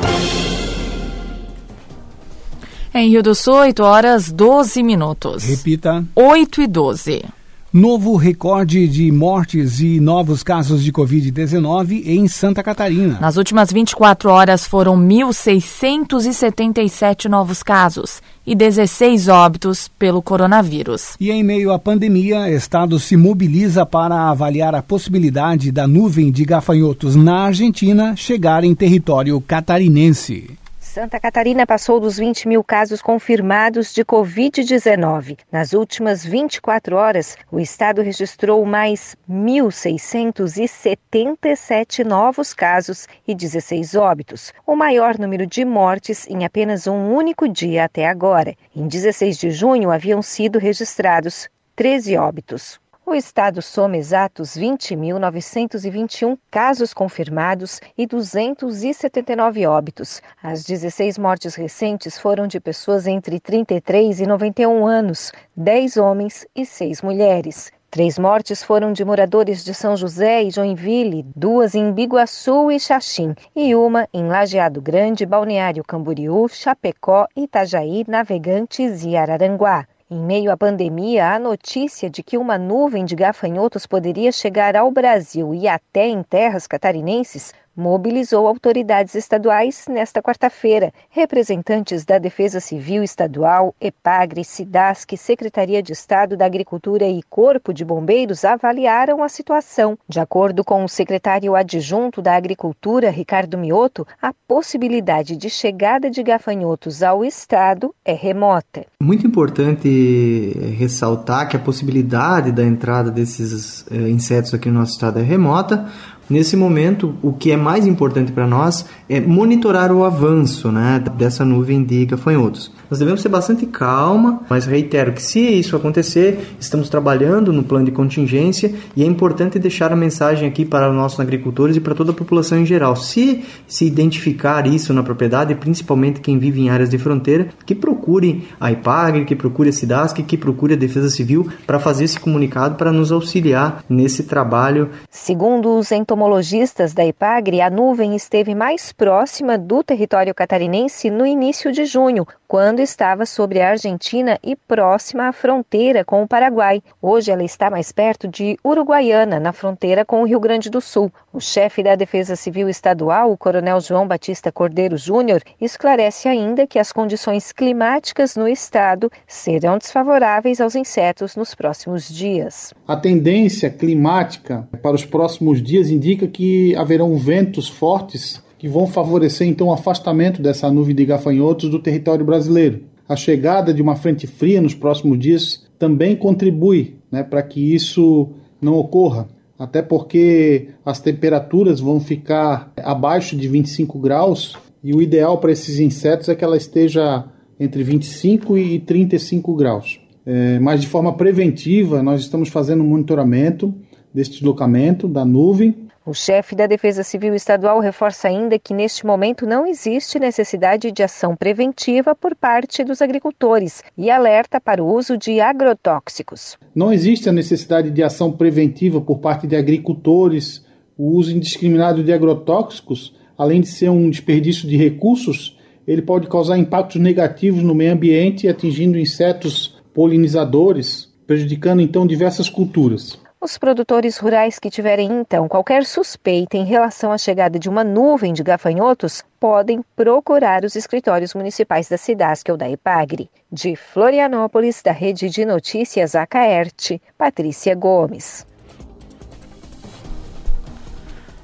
Em 2.93 3.09
Rio 3.09 3.23
do 3.23 3.35
Sul, 3.35 3.55
8 3.55 3.83
horas 3.83 4.31
12 4.31 4.81
minutos. 4.83 5.43
Repita. 5.43 6.03
8 6.15 6.61
e 6.61 6.67
12. 6.67 7.23
Novo 7.71 8.15
recorde 8.15 8.87
de 8.87 9.11
mortes 9.11 9.79
e 9.79 9.99
novos 9.99 10.41
casos 10.41 10.83
de 10.83 10.91
Covid-19 10.91 12.01
em 12.03 12.27
Santa 12.27 12.63
Catarina. 12.63 13.19
Nas 13.21 13.37
últimas 13.37 13.71
24 13.71 14.31
horas 14.31 14.65
foram 14.65 14.97
1.677 14.97 17.29
novos 17.29 17.61
casos 17.61 18.23
e 18.43 18.55
16 18.55 19.27
óbitos 19.27 19.87
pelo 19.99 20.19
coronavírus. 20.19 21.15
E 21.19 21.29
em 21.29 21.43
meio 21.43 21.71
à 21.71 21.77
pandemia, 21.77 22.49
Estado 22.49 22.97
se 22.97 23.15
mobiliza 23.15 23.85
para 23.85 24.31
avaliar 24.31 24.73
a 24.73 24.81
possibilidade 24.81 25.71
da 25.71 25.87
nuvem 25.87 26.31
de 26.31 26.43
gafanhotos 26.45 27.15
na 27.15 27.43
Argentina 27.43 28.15
chegar 28.15 28.63
em 28.63 28.73
território 28.73 29.39
catarinense. 29.41 30.57
Santa 30.99 31.15
Catarina 31.17 31.65
passou 31.65 31.97
dos 31.97 32.17
20 32.17 32.45
mil 32.45 32.61
casos 32.61 33.01
confirmados 33.01 33.93
de 33.93 34.03
Covid-19. 34.03 35.37
Nas 35.49 35.71
últimas 35.71 36.25
24 36.25 36.97
horas, 36.97 37.37
o 37.49 37.57
estado 37.57 38.01
registrou 38.01 38.65
mais 38.65 39.15
1.677 39.31 42.03
novos 42.03 42.53
casos 42.53 43.07
e 43.25 43.33
16 43.33 43.95
óbitos, 43.95 44.51
o 44.67 44.75
maior 44.75 45.17
número 45.17 45.47
de 45.47 45.63
mortes 45.63 46.27
em 46.27 46.43
apenas 46.43 46.85
um 46.85 47.15
único 47.15 47.47
dia 47.47 47.85
até 47.85 48.05
agora. 48.05 48.53
Em 48.75 48.85
16 48.85 49.37
de 49.37 49.51
junho, 49.51 49.91
haviam 49.91 50.21
sido 50.21 50.59
registrados 50.59 51.47
13 51.77 52.17
óbitos. 52.17 52.77
O 53.09 53.15
estado 53.15 53.59
soma 53.59 53.97
exatos 53.97 54.51
20.921 54.51 56.37
casos 56.51 56.93
confirmados 56.93 57.81
e 57.97 58.05
279 58.05 59.65
óbitos. 59.65 60.21
As 60.43 60.63
16 60.63 61.17
mortes 61.17 61.55
recentes 61.55 62.19
foram 62.19 62.45
de 62.45 62.59
pessoas 62.59 63.07
entre 63.07 63.39
33 63.39 64.19
e 64.19 64.27
91 64.27 64.85
anos, 64.85 65.31
10 65.57 65.97
homens 65.97 66.45
e 66.55 66.63
6 66.63 67.01
mulheres. 67.01 67.71
Três 67.89 68.19
mortes 68.19 68.61
foram 68.61 68.93
de 68.93 69.03
moradores 69.03 69.65
de 69.65 69.73
São 69.73 69.97
José 69.97 70.43
e 70.43 70.51
Joinville, 70.51 71.25
duas 71.35 71.73
em 71.73 71.91
Biguaçu 71.91 72.69
e 72.69 72.79
Xaxim, 72.79 73.33
e 73.55 73.73
uma 73.73 74.07
em 74.13 74.27
Lajeado 74.27 74.79
Grande, 74.79 75.25
Balneário 75.25 75.83
Camboriú, 75.83 76.47
Chapecó, 76.47 77.25
Itajaí, 77.35 78.05
Navegantes 78.07 79.03
e 79.03 79.17
Araranguá. 79.17 79.87
Em 80.11 80.19
meio 80.19 80.51
à 80.51 80.57
pandemia, 80.57 81.35
a 81.35 81.37
notícia 81.37 82.09
de 82.09 82.23
que 82.23 82.35
uma 82.35 82.57
nuvem 82.57 83.05
de 83.05 83.15
gafanhotos 83.15 83.85
poderia 83.85 84.31
chegar 84.31 84.75
ao 84.75 84.89
Brasil 84.89 85.53
e 85.53 85.67
até 85.67 86.07
em 86.07 86.23
terras 86.23 86.65
catarinenses 86.65 87.53
mobilizou 87.79 88.45
autoridades 88.45 89.15
estaduais 89.15 89.85
nesta 89.89 90.21
quarta-feira. 90.21 90.93
Representantes 91.09 92.03
da 92.03 92.17
Defesa 92.17 92.59
Civil 92.59 93.01
Estadual, 93.01 93.73
EPAGRE, 93.79 94.43
SIDASC, 94.43 95.15
Secretaria 95.17 95.81
de 95.81 95.93
Estado 95.93 96.35
da 96.35 96.45
Agricultura 96.45 97.07
e 97.07 97.23
Corpo 97.23 97.73
de 97.73 97.85
Bombeiros 97.85 98.43
avaliaram 98.43 99.23
a 99.23 99.29
situação. 99.29 99.97
De 100.07 100.19
acordo 100.19 100.63
com 100.63 100.83
o 100.83 100.89
secretário 100.89 101.55
adjunto 101.55 102.21
da 102.21 102.35
Agricultura, 102.35 103.09
Ricardo 103.09 103.57
Mioto, 103.57 104.05
a 104.21 104.33
possibilidade 104.47 105.37
de 105.37 105.49
chegada 105.49 106.09
de 106.09 106.21
gafanhotos 106.21 107.01
ao 107.01 107.23
estado 107.23 107.95
é 108.03 108.13
remota. 108.13 108.85
Muito 109.01 109.25
importante 109.25 110.53
ressaltar 110.77 111.47
que 111.47 111.55
a 111.55 111.59
possibilidade 111.59 112.51
da 112.51 112.63
entrada 112.63 113.09
desses 113.09 113.85
eh, 113.89 114.09
insetos 114.09 114.53
aqui 114.53 114.69
no 114.69 114.79
nosso 114.79 114.93
estado 114.93 115.19
é 115.19 115.23
remota, 115.23 115.87
Nesse 116.29 116.55
momento, 116.55 117.15
o 117.23 117.33
que 117.33 117.51
é 117.51 117.57
mais 117.57 117.87
importante 117.87 118.31
para 118.31 118.45
nós 118.45 118.85
é 119.09 119.19
monitorar 119.19 119.91
o 119.91 120.03
avanço 120.03 120.71
né, 120.71 121.03
dessa 121.17 121.43
nuvem 121.43 121.83
de 121.83 122.05
gafanhotos. 122.05 122.71
Nós 122.89 122.99
devemos 122.99 123.23
ter 123.23 123.29
bastante 123.29 123.65
calma, 123.65 124.41
mas 124.49 124.65
reitero 124.65 125.13
que 125.13 125.21
se 125.21 125.39
isso 125.39 125.75
acontecer, 125.75 126.55
estamos 126.59 126.89
trabalhando 126.89 127.51
no 127.51 127.63
plano 127.63 127.85
de 127.85 127.91
contingência 127.91 128.73
e 128.95 129.03
é 129.03 129.05
importante 129.05 129.57
deixar 129.57 129.91
a 129.91 129.95
mensagem 129.95 130.47
aqui 130.47 130.65
para 130.65 130.89
os 130.89 130.95
nossos 130.95 131.19
agricultores 131.19 131.75
e 131.75 131.79
para 131.79 131.95
toda 131.95 132.11
a 132.11 132.15
população 132.15 132.59
em 132.59 132.65
geral. 132.65 132.95
Se 132.95 133.43
se 133.67 133.85
identificar 133.85 134.67
isso 134.67 134.93
na 134.93 135.01
propriedade, 135.01 135.55
principalmente 135.55 136.19
quem 136.19 136.37
vive 136.37 136.61
em 136.61 136.69
áreas 136.69 136.89
de 136.89 136.97
fronteira, 136.97 137.49
que 137.65 137.73
procure 137.73 138.47
a 138.59 138.71
IPAG, 138.71 139.25
que 139.25 139.35
procure 139.35 139.69
a 139.69 139.73
SIDASC, 139.73 140.23
que 140.23 140.37
procure 140.37 140.73
a 140.73 140.77
Defesa 140.77 141.09
Civil 141.09 141.47
para 141.65 141.79
fazer 141.79 142.03
esse 142.03 142.19
comunicado 142.19 142.75
para 142.75 142.91
nos 142.91 143.11
auxiliar 143.11 143.83
nesse 143.89 144.23
trabalho. 144.23 144.89
Segundo 145.09 145.77
os 145.77 145.91
entomologistas 146.19 146.93
da 146.93 147.05
IPAGRE, 147.05 147.61
a 147.61 147.69
nuvem 147.69 148.13
esteve 148.13 148.53
mais 148.53 148.91
próxima 148.91 149.57
do 149.57 149.81
território 149.81 150.35
catarinense 150.35 151.09
no 151.09 151.25
início 151.25 151.71
de 151.71 151.85
junho, 151.85 152.27
quando 152.45 152.81
estava 152.81 153.25
sobre 153.25 153.61
a 153.61 153.69
Argentina 153.69 154.37
e 154.43 154.53
próxima 154.53 155.29
à 155.29 155.31
fronteira 155.31 156.03
com 156.03 156.21
o 156.21 156.27
Paraguai. 156.27 156.81
Hoje 157.01 157.31
ela 157.31 157.43
está 157.43 157.69
mais 157.69 157.93
perto 157.93 158.27
de 158.27 158.57
Uruguaiana, 158.65 159.39
na 159.39 159.53
fronteira 159.53 160.03
com 160.03 160.21
o 160.21 160.25
Rio 160.25 160.41
Grande 160.41 160.69
do 160.69 160.81
Sul. 160.81 161.09
O 161.31 161.39
chefe 161.39 161.81
da 161.81 161.95
Defesa 161.95 162.35
Civil 162.35 162.67
Estadual, 162.67 163.31
o 163.31 163.37
Coronel 163.37 163.79
João 163.79 164.05
Batista 164.05 164.51
Cordeiro 164.51 164.97
Júnior, 164.97 165.41
esclarece 165.61 166.27
ainda 166.27 166.67
que 166.67 166.79
as 166.79 166.91
condições 166.91 167.53
climáticas 167.53 168.35
no 168.35 168.47
estado 168.47 169.09
serão 169.25 169.77
desfavoráveis 169.77 170.59
aos 170.59 170.75
insetos 170.75 171.37
nos 171.37 171.55
próximos 171.55 172.09
dias. 172.09 172.73
A 172.85 172.97
tendência 172.97 173.69
climática 173.69 174.67
para 174.81 174.95
os 174.95 175.05
próximos 175.05 175.61
dias 175.61 175.89
indica 175.89 176.08
que 176.15 176.75
haverão 176.75 177.17
ventos 177.17 177.67
fortes 177.67 178.41
que 178.57 178.67
vão 178.67 178.85
favorecer 178.85 179.47
então 179.47 179.67
o 179.67 179.73
afastamento 179.73 180.41
dessa 180.41 180.69
nuvem 180.69 180.93
de 180.93 181.05
gafanhotos 181.05 181.69
do 181.69 181.79
território 181.79 182.25
brasileiro. 182.25 182.81
A 183.07 183.15
chegada 183.15 183.73
de 183.73 183.81
uma 183.81 183.95
frente 183.95 184.27
fria 184.27 184.61
nos 184.61 184.75
próximos 184.75 185.17
dias 185.17 185.63
também 185.79 186.15
contribui 186.15 186.95
né, 187.09 187.23
para 187.23 187.41
que 187.41 187.73
isso 187.73 188.29
não 188.61 188.75
ocorra, 188.75 189.29
até 189.57 189.81
porque 189.81 190.67
as 190.85 190.99
temperaturas 190.99 191.79
vão 191.79 191.99
ficar 191.99 192.71
abaixo 192.77 193.35
de 193.35 193.47
25 193.47 193.97
graus 193.97 194.55
e 194.83 194.93
o 194.93 195.01
ideal 195.01 195.37
para 195.37 195.51
esses 195.51 195.79
insetos 195.79 196.29
é 196.29 196.35
que 196.35 196.43
ela 196.43 196.57
esteja 196.57 197.25
entre 197.59 197.81
25 197.83 198.57
e 198.57 198.79
35 198.79 199.55
graus. 199.55 199.99
É, 200.25 200.59
mas 200.59 200.81
de 200.81 200.87
forma 200.87 201.13
preventiva, 201.13 202.03
nós 202.03 202.21
estamos 202.21 202.49
fazendo 202.49 202.83
um 202.83 202.87
monitoramento 202.87 203.73
deste 204.13 204.35
deslocamento 204.35 205.07
da 205.07 205.25
nuvem 205.25 205.88
o 206.09 206.13
chefe 206.13 206.55
da 206.55 206.65
Defesa 206.65 207.03
Civil 207.03 207.35
Estadual 207.35 207.79
reforça 207.79 208.27
ainda 208.27 208.57
que 208.57 208.73
neste 208.73 209.05
momento 209.05 209.45
não 209.45 209.67
existe 209.67 210.17
necessidade 210.17 210.91
de 210.91 211.03
ação 211.03 211.35
preventiva 211.35 212.15
por 212.15 212.35
parte 212.35 212.83
dos 212.83 212.99
agricultores 212.99 213.83
e 213.95 214.09
alerta 214.09 214.59
para 214.59 214.83
o 214.83 214.91
uso 214.91 215.15
de 215.15 215.39
agrotóxicos. 215.39 216.57
Não 216.73 216.91
existe 216.91 217.29
a 217.29 217.31
necessidade 217.31 217.91
de 217.91 218.01
ação 218.01 218.31
preventiva 218.31 218.99
por 218.99 219.19
parte 219.19 219.45
de 219.45 219.55
agricultores. 219.55 220.65
O 220.97 221.15
uso 221.15 221.31
indiscriminado 221.31 222.03
de 222.03 222.11
agrotóxicos, 222.11 223.15
além 223.37 223.61
de 223.61 223.67
ser 223.67 223.89
um 223.89 224.09
desperdício 224.09 224.67
de 224.67 224.77
recursos, 224.77 225.57
ele 225.87 226.01
pode 226.01 226.27
causar 226.27 226.57
impactos 226.57 226.99
negativos 226.99 227.61
no 227.61 227.75
meio 227.75 227.93
ambiente, 227.93 228.47
atingindo 228.47 228.97
insetos 228.97 229.79
polinizadores 229.93 231.07
prejudicando 231.29 231.79
então 231.79 232.07
diversas 232.07 232.49
culturas. 232.49 233.19
Os 233.41 233.57
produtores 233.57 234.17
rurais 234.17 234.59
que 234.59 234.69
tiverem 234.69 235.09
então 235.13 235.47
qualquer 235.47 235.85
suspeita 235.85 236.57
em 236.57 236.65
relação 236.65 237.09
à 237.09 237.17
chegada 237.17 237.57
de 237.57 237.69
uma 237.69 237.85
nuvem 237.85 238.33
de 238.33 238.43
gafanhotos 238.43 239.23
podem 239.39 239.81
procurar 239.95 240.65
os 240.65 240.75
escritórios 240.75 241.33
municipais 241.33 241.87
da 241.87 241.97
Cidasc 241.97 242.49
ou 242.49 242.57
da 242.57 242.69
Epagre. 242.69 243.29
De 243.49 243.77
Florianópolis, 243.77 244.81
da 244.81 244.91
Rede 244.91 245.29
de 245.29 245.45
Notícias 245.45 246.15
Acaerte, 246.15 247.01
Patrícia 247.17 247.73
Gomes. 247.73 248.45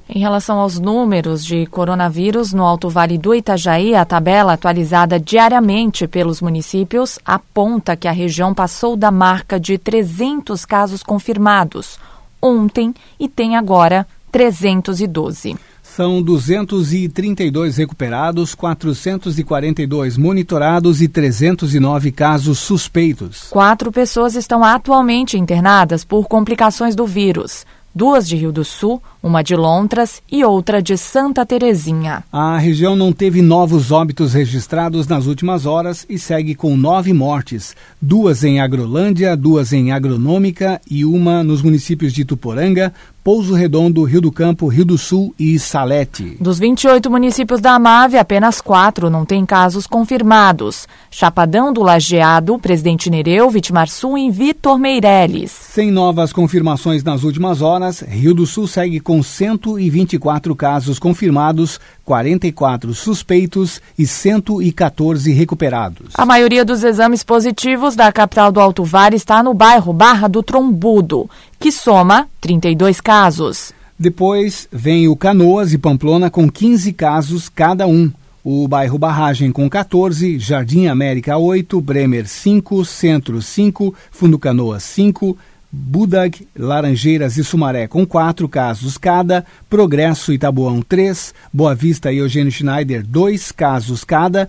Em 0.08 0.20
relação 0.20 0.60
aos 0.60 0.80
números 0.80 1.44
de 1.44 1.66
coronavírus 1.66 2.54
no 2.54 2.64
Alto 2.64 2.90
Vale 2.90 3.18
do 3.18 3.34
Itajaí, 3.34 3.96
a 3.96 4.06
tabela 4.06 4.54
atualizada 4.54 5.20
diariamente 5.20 6.08
pelos 6.08 6.42
municípios 6.42 7.18
aponta 7.26 7.96
que 7.96 8.08
a 8.08 8.12
região 8.12 8.54
passou 8.54 8.96
da 8.96 9.10
marca 9.10 9.60
de 9.60 9.80
300 9.80 10.64
casos 10.64 11.02
confirmados 11.02 11.98
ontem 12.40 12.94
e 13.20 13.28
tem 13.28 13.56
agora 13.56 14.06
312. 14.32 15.56
São 15.82 16.22
232 16.22 17.78
recuperados, 17.78 18.54
442 18.54 20.18
monitorados 20.18 21.02
e 21.02 21.08
309 21.08 22.12
casos 22.12 22.60
suspeitos. 22.60 23.48
Quatro 23.50 23.92
pessoas 23.92 24.36
estão 24.36 24.64
atualmente 24.64 25.38
internadas 25.38 26.04
por 26.04 26.28
complicações 26.28 26.96
do 26.96 27.08
vírus 27.08 27.66
duas 27.96 28.28
de 28.28 28.36
Rio 28.36 28.52
do 28.52 28.66
Sul, 28.66 29.02
uma 29.24 29.42
de 29.42 29.56
Lontras 29.56 30.22
e 30.30 30.44
outra 30.44 30.82
de 30.82 30.98
Santa 30.98 31.46
Terezinha. 31.46 32.26
A 32.30 32.58
região 32.58 32.94
não 32.94 33.14
teve 33.14 33.42
novos 33.42 33.90
óbitos 33.90 34.34
registrados 34.34 35.08
nas 35.08 35.26
últimas 35.26 35.66
horas 35.66 36.06
e 36.10 36.20
segue 36.20 36.54
com 36.54 36.76
nove 36.76 37.14
mortes, 37.14 37.74
duas 38.02 38.44
em 38.44 38.60
Agrolândia, 38.60 39.38
duas 39.38 39.72
em 39.72 39.94
Agronômica 39.94 40.82
e 40.92 41.06
uma 41.06 41.42
nos 41.42 41.62
municípios 41.62 42.12
de 42.12 42.26
Tuporanga, 42.26 42.94
Pouso 43.26 43.56
Redondo, 43.56 44.04
Rio 44.04 44.22
do 44.22 44.32
Campo, 44.32 44.68
Rio 44.68 44.86
do 44.86 45.00
Sul 45.00 45.34
e 45.40 45.58
Salete. 45.58 46.38
Dos 46.40 46.60
28 46.60 47.10
municípios 47.10 47.60
da 47.60 47.72
Amave, 47.72 48.20
apenas 48.20 48.62
quatro 48.62 49.10
não 49.10 49.26
têm 49.26 49.44
casos 49.48 49.88
confirmados. 49.88 50.88
Chapadão 51.10 51.74
do 51.74 51.82
Lajeado, 51.82 52.60
Presidente 52.60 53.10
Nereu, 53.10 53.50
Vitimarçu 53.50 54.16
e 54.16 54.30
Vitor 54.30 54.78
Meirelles. 54.78 55.50
Sem 55.50 55.90
novas 55.90 56.32
confirmações 56.32 57.04
nas 57.04 57.24
últimas 57.24 57.64
horas, 57.64 58.02
Rio 58.02 58.36
do 58.36 58.46
Sul 58.46 58.68
segue 58.68 59.00
com 59.00 59.24
124 59.24 60.56
casos 60.56 61.00
confirmados, 61.00 61.80
44 62.04 62.94
suspeitos 62.94 63.82
e 63.98 64.06
114 64.06 65.34
recuperados. 65.34 66.14
A 66.14 66.28
maioria 66.28 66.64
dos 66.64 66.84
exames 66.84 67.24
positivos 67.24 67.96
da 67.96 68.12
capital 68.12 68.52
do 68.52 68.60
Alto 68.60 68.84
Vale 68.84 69.16
está 69.16 69.42
no 69.42 69.56
bairro 69.56 69.92
Barra 69.92 70.28
do 70.28 70.44
Trombudo, 70.44 71.28
que 71.60 71.72
soma 71.72 72.28
32 72.42 73.02
casos. 73.02 73.74
Depois 73.98 74.68
vem 74.72 75.08
o 75.08 75.16
Canoas 75.16 75.74
e 75.74 75.78
Pamplona 75.78 76.30
com 76.30 76.50
15 76.50 76.92
casos 76.94 77.48
cada 77.48 77.88
um. 77.88 78.12
O 78.44 78.68
bairro 78.68 79.00
Barragem 79.00 79.52
com 79.52 79.68
14, 79.70 80.38
Jardim 80.38 80.88
América 80.88 81.38
8, 81.38 81.82
Bremer 81.82 82.28
5, 82.28 82.86
Centro 82.86 83.42
5, 83.42 83.96
Fundo 84.12 84.38
Canoas 84.38 84.84
5, 84.84 85.36
Budag, 85.72 86.48
Laranjeiras 86.56 87.38
e 87.38 87.44
Sumaré 87.44 87.88
com 87.88 88.06
4 88.06 88.48
casos 88.48 88.98
cada, 88.98 89.46
Progresso 89.70 90.32
e 90.32 90.38
Tabuão 90.38 90.82
3, 90.82 91.34
Boa 91.52 91.74
Vista 91.74 92.12
e 92.12 92.18
Eugênio 92.18 92.52
Schneider 92.52 93.04
2 93.06 93.52
casos 93.52 94.04
cada 94.04 94.48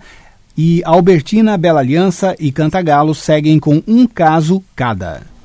e 0.57 0.81
Albertina, 0.83 1.57
Bela 1.57 1.79
Aliança 1.81 2.35
e 2.39 2.51
Cantagalo 2.51 3.13
seguem 3.13 3.59
com 3.59 3.81
um 3.87 4.07
caso 4.07 4.63
cada. 4.75 5.36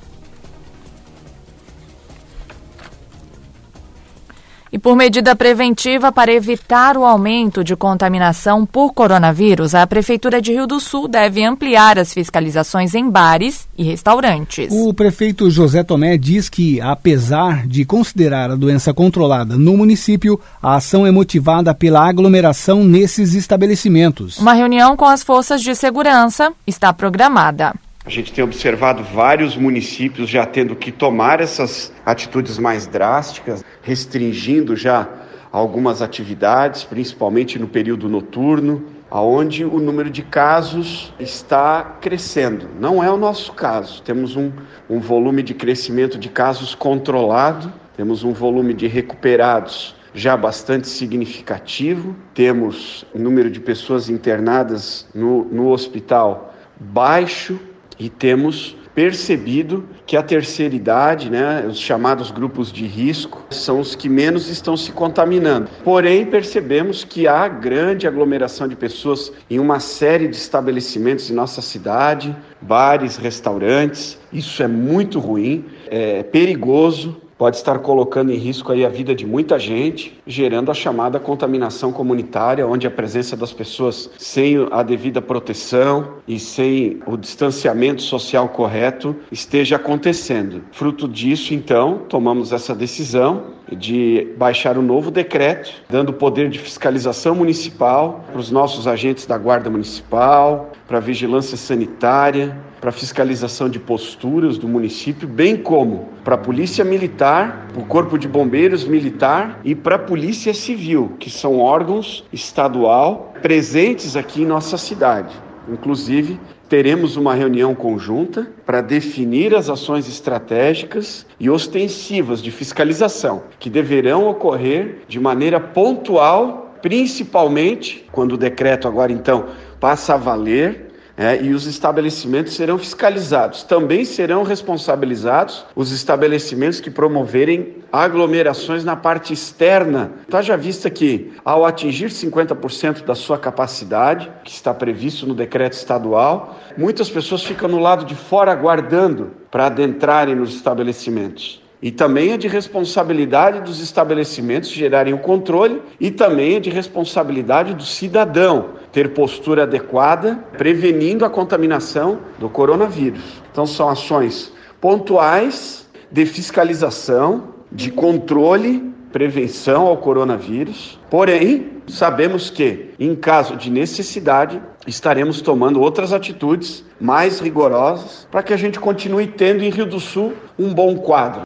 E 4.73 4.79
por 4.79 4.97
medida 4.97 5.37
preventiva 5.37 6.11
para 6.11 6.33
evitar 6.33 6.97
o 6.97 7.05
aumento 7.05 7.63
de 7.63 7.77
contaminação 7.77 8.65
por 8.65 8.95
coronavírus, 8.95 9.75
a 9.75 9.87
Prefeitura 9.87 10.41
de 10.41 10.51
Rio 10.51 10.67
do 10.67 10.81
Sul 10.81 11.07
deve 11.07 11.45
ampliar 11.45 11.99
as 11.99 12.15
fiscalizações 12.15 12.95
em 12.95 13.11
bares 13.11 13.69
e 13.77 13.83
restaurantes. 13.83 14.73
O 14.73 14.95
prefeito 14.95 15.51
José 15.51 15.83
Tomé 15.83 16.17
diz 16.17 16.49
que, 16.49 16.81
apesar 16.81 17.67
de 17.67 17.85
considerar 17.85 18.51
a 18.51 18.57
doença 18.57 18.95
controlada 18.95 19.59
no 19.59 19.77
município, 19.77 20.41
a 20.63 20.77
ação 20.77 21.07
é 21.07 21.11
motivada 21.11 21.75
pela 21.75 22.09
aglomeração 22.09 22.83
nesses 22.83 23.35
estabelecimentos. 23.35 24.39
Uma 24.39 24.55
reunião 24.55 24.97
com 24.97 25.05
as 25.05 25.23
forças 25.23 25.61
de 25.61 25.75
segurança 25.75 26.51
está 26.67 26.95
programada. 26.95 27.75
A 28.05 28.11
gente 28.11 28.33
tem 28.33 28.43
observado 28.43 29.05
vários 29.05 29.57
municípios 29.57 30.29
já 30.29 30.45
tendo 30.45 30.75
que 30.75 30.91
tomar 30.91 31.41
essas 31.41 31.93
atitudes 32.05 32.59
mais 32.59 32.85
drásticas, 32.85 33.65
restringindo 33.81 34.75
já 34.75 35.09
algumas 35.53 36.03
atividades, 36.03 36.83
principalmente 36.83 37.61
no 37.61 37.69
período 37.69 38.09
noturno, 38.09 38.87
aonde 39.09 39.65
o 39.65 39.79
número 39.79 40.11
de 40.11 40.23
casos 40.23 41.15
está 41.21 41.99
crescendo. 42.01 42.69
Não 42.81 43.05
é 43.05 43.09
o 43.09 43.17
nosso 43.17 43.53
caso. 43.53 44.03
Temos 44.03 44.35
um, 44.35 44.51
um 44.91 44.99
volume 44.99 45.41
de 45.41 45.55
crescimento 45.55 46.19
de 46.19 46.29
casos 46.29 46.75
controlado, 46.75 47.73
temos 47.97 48.25
um 48.25 48.33
volume 48.33 48.75
de 48.75 48.89
recuperados 48.89 49.95
já 50.13 50.37
bastante 50.37 50.89
significativo, 50.89 52.17
temos 52.35 53.07
número 53.15 53.49
de 53.49 53.61
pessoas 53.61 54.09
internadas 54.09 55.07
no, 55.15 55.45
no 55.45 55.71
hospital 55.71 56.53
baixo, 56.81 57.61
e 58.03 58.09
temos 58.09 58.77
percebido 58.97 59.85
que 60.05 60.17
a 60.17 60.23
terceira 60.23 60.75
idade, 60.75 61.31
né, 61.31 61.65
os 61.67 61.79
chamados 61.79 62.31
grupos 62.31 62.73
de 62.73 62.85
risco, 62.85 63.43
são 63.49 63.81
os 63.81 63.95
que 63.95 64.09
menos 64.09 64.49
estão 64.49 64.77
se 64.77 64.91
contaminando. 64.93 65.69
Porém, 65.85 66.27
percebemos 66.27 67.05
que 67.05 67.27
há 67.29 67.47
grande 67.49 68.07
aglomeração 68.07 68.67
de 68.67 68.75
pessoas 68.75 69.33
em 69.49 69.59
uma 69.59 69.79
série 69.81 70.27
de 70.27 70.37
estabelecimentos 70.37 71.31
em 71.31 71.35
nossa 71.35 71.63
cidade, 71.63 72.37
bares, 72.61 73.17
restaurantes. 73.17 74.19
Isso 74.33 74.63
é 74.63 74.69
muito 74.69 75.21
ruim, 75.21 75.65
é 75.89 76.23
perigoso, 76.25 77.22
pode 77.43 77.57
estar 77.57 77.81
colocando 77.81 78.31
em 78.31 78.37
risco 78.37 78.71
aí 78.71 78.87
a 78.87 78.89
vida 78.89 79.13
de 79.17 79.27
muita 79.27 79.59
gente, 79.59 80.17
gerando 80.25 80.71
a 80.71 80.75
chamada 80.75 81.19
contaminação 81.19 81.91
comunitária, 81.91 82.65
onde 82.65 82.87
a 82.87 82.91
presença 82.91 83.37
das 83.37 83.53
pessoas 83.53 84.09
sem 84.17 84.65
a 84.71 84.81
devida 84.85 85.21
proteção 85.21 86.19
e 86.29 86.39
sem 86.39 87.01
o 87.05 87.17
distanciamento 87.17 88.01
social 88.01 88.49
correto 88.49 89.17
esteja 89.33 89.75
acontecendo. 89.75 90.63
Fruto 90.71 91.09
disso, 91.09 91.53
então, 91.53 92.03
tomamos 92.09 92.53
essa 92.53 92.77
decisão 92.77 93.61
de 93.77 94.29
baixar 94.37 94.79
um 94.79 94.83
novo 94.83 95.11
decreto, 95.11 95.71
dando 95.89 96.13
poder 96.13 96.49
de 96.49 96.59
fiscalização 96.59 97.35
municipal 97.35 98.25
para 98.31 98.41
os 98.41 98.51
nossos 98.51 98.87
agentes 98.87 99.27
da 99.27 99.39
Guarda 99.39 99.71
Municipal, 99.71 100.71
para 100.87 100.99
a 100.99 101.01
vigilância 101.01 101.57
sanitária, 101.57 102.57
para 102.81 102.91
fiscalização 102.91 103.69
de 103.69 103.79
posturas 103.79 104.59
do 104.59 104.67
município, 104.67 105.29
bem 105.29 105.57
como 105.57 106.09
para 106.25 106.35
a 106.35 106.39
Polícia 106.39 106.85
Militar, 106.85 107.69
para 107.73 107.81
o 107.81 107.87
Corpo 107.87 108.19
de 108.19 108.27
Bombeiros 108.27 108.85
Militar 108.85 109.61
e 109.65 109.75
para 109.75 109.95
a 109.95 109.99
Polícia 109.99 110.53
Civil, 110.53 111.13
que 111.19 111.31
são 111.31 111.61
órgãos 111.61 112.25
estadual 112.33 113.35
presentes 113.41 114.17
aqui 114.17 114.43
em 114.43 114.47
nossa 114.47 114.77
cidade. 114.77 115.33
Inclusive, 115.69 116.41
teremos 116.73 117.19
uma 117.19 117.35
reunião 117.35 117.75
conjunta 117.75 118.51
para 118.65 118.81
definir 118.81 119.55
as 119.55 119.69
ações 119.69 120.09
estratégicas 120.09 121.27
e 121.39 121.51
ostensivas 121.51 122.43
de 122.43 122.51
fiscalização 122.51 123.43
que 123.59 123.69
deverão 123.69 124.27
ocorrer 124.27 125.01
de 125.07 125.21
maneira 125.21 125.61
pontual, 125.61 126.75
principalmente 126.81 128.07
quando 128.11 128.33
o 128.33 128.39
decreto 128.39 128.89
agora 128.89 129.13
então 129.13 129.49
passa 129.79 130.15
a 130.15 130.17
valer 130.17 130.92
é, 131.17 131.43
e 131.43 131.53
os 131.53 131.67
estabelecimentos 131.67 132.55
serão 132.55 132.79
fiscalizados. 132.79 133.63
Também 133.63 134.05
serão 134.05 134.43
responsabilizados 134.43 135.65
os 135.75 135.93
estabelecimentos 135.93 136.81
que 136.81 136.91
promoverem 136.91 137.77
aglomerações 137.93 138.85
na 138.85 138.97
parte 138.97 139.33
externa. 139.33 140.13
Está 140.23 140.41
já 140.41 140.57
vista 140.57 140.89
que, 140.89 141.33
ao 141.45 141.65
atingir 141.65 142.11
50% 142.11 143.05
da 143.05 143.15
sua 143.15 143.39
capacidade, 143.39 144.31
que 144.45 144.51
está 144.51 144.73
previsto 144.73 145.27
no 145.27 145.35
decreto 145.35 145.75
estadual, 145.75 146.59
muitas 146.77 147.11
pessoas 147.11 147.43
ficam 147.43 147.69
no 147.69 147.79
lado 147.79 148.05
de 148.05 148.15
fora 148.15 148.53
aguardando 148.53 149.33
para 149.51 149.67
adentrarem 149.67 150.35
nos 150.35 150.55
estabelecimentos. 150.55 151.62
E 151.83 151.91
também 151.91 152.31
é 152.31 152.37
de 152.37 152.47
responsabilidade 152.47 153.61
dos 153.61 153.81
estabelecimentos 153.81 154.71
gerarem 154.71 155.13
o 155.13 155.19
controle 155.19 155.83
e 155.99 156.13
também 156.13 156.55
é 156.55 156.61
de 156.61 156.71
responsabilidade 156.71 157.75
do 157.75 157.83
cidadão 157.83 158.75
ter 158.93 159.13
postura 159.13 159.65
adequada, 159.65 160.37
prevenindo 160.57 161.25
a 161.25 161.31
contaminação 161.31 162.21
do 162.39 162.49
coronavírus. 162.49 163.43
Então 163.51 163.67
são 163.67 163.89
ações 163.89 164.53
pontuais 164.81 165.89
de 166.11 166.25
fiscalização, 166.25 167.49
de 167.73 167.91
controle, 167.91 168.93
prevenção 169.11 169.87
ao 169.87 169.97
coronavírus. 169.97 171.01
Porém, 171.11 171.79
sabemos 171.89 172.49
que 172.49 172.91
em 172.99 173.17
caso 173.17 173.57
de 173.57 173.71
necessidade, 173.71 174.63
estaremos 174.87 175.41
tomando 175.41 175.81
outras 175.81 176.13
atitudes 176.13 176.85
mais 177.01 177.41
rigorosas 177.41 178.29
para 178.31 178.43
que 178.43 178.53
a 178.53 178.57
gente 178.57 178.79
continue 178.79 179.27
tendo 179.27 179.65
em 179.65 179.71
Rio 179.71 179.87
do 179.87 179.99
Sul 179.99 180.35
um 180.57 180.73
bom 180.73 180.97
quadro. 180.97 181.43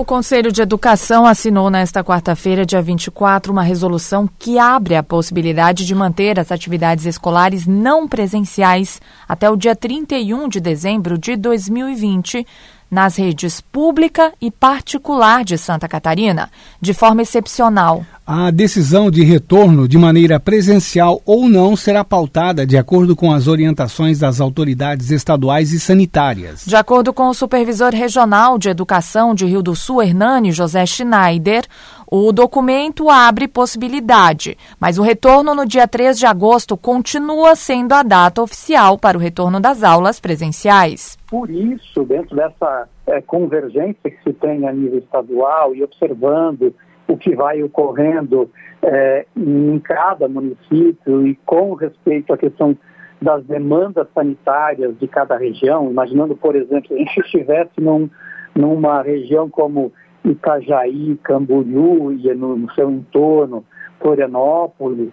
O 0.00 0.04
Conselho 0.04 0.50
de 0.50 0.62
Educação 0.62 1.26
assinou 1.26 1.68
nesta 1.68 2.02
quarta-feira, 2.02 2.64
dia 2.64 2.80
24, 2.80 3.52
uma 3.52 3.62
resolução 3.62 4.26
que 4.38 4.58
abre 4.58 4.96
a 4.96 5.02
possibilidade 5.02 5.84
de 5.84 5.94
manter 5.94 6.40
as 6.40 6.50
atividades 6.50 7.04
escolares 7.04 7.66
não 7.66 8.08
presenciais 8.08 8.98
até 9.28 9.50
o 9.50 9.58
dia 9.58 9.76
31 9.76 10.48
de 10.48 10.58
dezembro 10.58 11.18
de 11.18 11.36
2020 11.36 12.46
nas 12.90 13.16
redes 13.16 13.60
pública 13.60 14.32
e 14.40 14.50
particular 14.50 15.44
de 15.44 15.56
Santa 15.56 15.86
Catarina, 15.86 16.50
de 16.80 16.92
forma 16.92 17.22
excepcional. 17.22 18.04
A 18.26 18.50
decisão 18.50 19.10
de 19.10 19.24
retorno 19.24 19.88
de 19.88 19.98
maneira 19.98 20.38
presencial 20.38 21.20
ou 21.26 21.48
não 21.48 21.74
será 21.74 22.04
pautada 22.04 22.64
de 22.66 22.76
acordo 22.76 23.16
com 23.16 23.32
as 23.32 23.48
orientações 23.48 24.18
das 24.20 24.40
autoridades 24.40 25.10
estaduais 25.10 25.72
e 25.72 25.80
sanitárias. 25.80 26.64
De 26.64 26.76
acordo 26.76 27.12
com 27.12 27.28
o 27.28 27.34
supervisor 27.34 27.92
regional 27.92 28.56
de 28.56 28.68
educação 28.68 29.34
de 29.34 29.46
Rio 29.46 29.62
do 29.62 29.74
Sul, 29.74 30.02
Hernani 30.02 30.52
José 30.52 30.86
Schneider, 30.86 31.64
o 32.12 32.32
documento 32.32 33.08
abre 33.08 33.46
possibilidade, 33.46 34.58
mas 34.80 34.98
o 34.98 35.02
retorno 35.02 35.54
no 35.54 35.64
dia 35.64 35.86
3 35.86 36.18
de 36.18 36.26
agosto 36.26 36.76
continua 36.76 37.54
sendo 37.54 37.92
a 37.92 38.02
data 38.02 38.42
oficial 38.42 38.98
para 38.98 39.16
o 39.16 39.20
retorno 39.20 39.60
das 39.60 39.84
aulas 39.84 40.18
presenciais. 40.18 41.19
Por 41.30 41.48
isso, 41.48 42.04
dentro 42.04 42.34
dessa 42.34 42.88
é, 43.06 43.20
convergência 43.20 44.10
que 44.10 44.20
se 44.24 44.32
tem 44.32 44.66
a 44.66 44.72
nível 44.72 44.98
estadual 44.98 45.74
e 45.74 45.84
observando 45.84 46.74
o 47.06 47.16
que 47.16 47.36
vai 47.36 47.62
ocorrendo 47.62 48.50
é, 48.82 49.26
em 49.36 49.78
cada 49.78 50.28
município 50.28 51.26
e 51.26 51.36
com 51.46 51.74
respeito 51.74 52.32
à 52.32 52.36
questão 52.36 52.76
das 53.22 53.44
demandas 53.44 54.08
sanitárias 54.12 54.98
de 54.98 55.06
cada 55.06 55.36
região, 55.36 55.90
imaginando, 55.90 56.34
por 56.34 56.56
exemplo, 56.56 56.88
se 56.88 56.94
a 56.94 56.98
gente 56.98 57.20
estivesse 57.20 57.80
num, 57.80 58.10
numa 58.54 59.00
região 59.02 59.48
como 59.48 59.92
Itajaí, 60.24 61.16
Camboriú 61.22 62.12
e 62.12 62.34
no, 62.34 62.56
no 62.56 62.72
seu 62.72 62.90
entorno, 62.90 63.64
Florianópolis, 64.00 65.10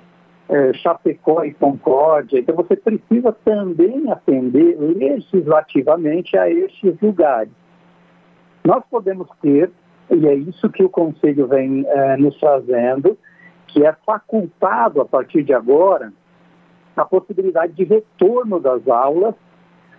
é, 0.49 0.73
Chapecó 0.73 1.43
e 1.43 1.53
Concórdia. 1.53 2.39
Então 2.39 2.55
você 2.55 2.75
precisa 2.75 3.31
também 3.43 4.09
atender 4.11 4.77
legislativamente 4.79 6.37
a 6.37 6.49
estes 6.49 6.99
lugares. 7.01 7.51
Nós 8.63 8.83
podemos 8.89 9.27
ter, 9.41 9.71
e 10.09 10.27
é 10.27 10.33
isso 10.33 10.69
que 10.69 10.83
o 10.83 10.89
Conselho 10.89 11.47
vem 11.47 11.85
é, 11.87 12.17
nos 12.17 12.37
trazendo, 12.39 13.17
que 13.67 13.85
é 13.85 13.93
facultado 14.05 15.01
a 15.01 15.05
partir 15.05 15.43
de 15.43 15.53
agora 15.53 16.11
a 16.95 17.05
possibilidade 17.05 17.73
de 17.73 17.83
retorno 17.83 18.59
das 18.59 18.87
aulas 18.87 19.35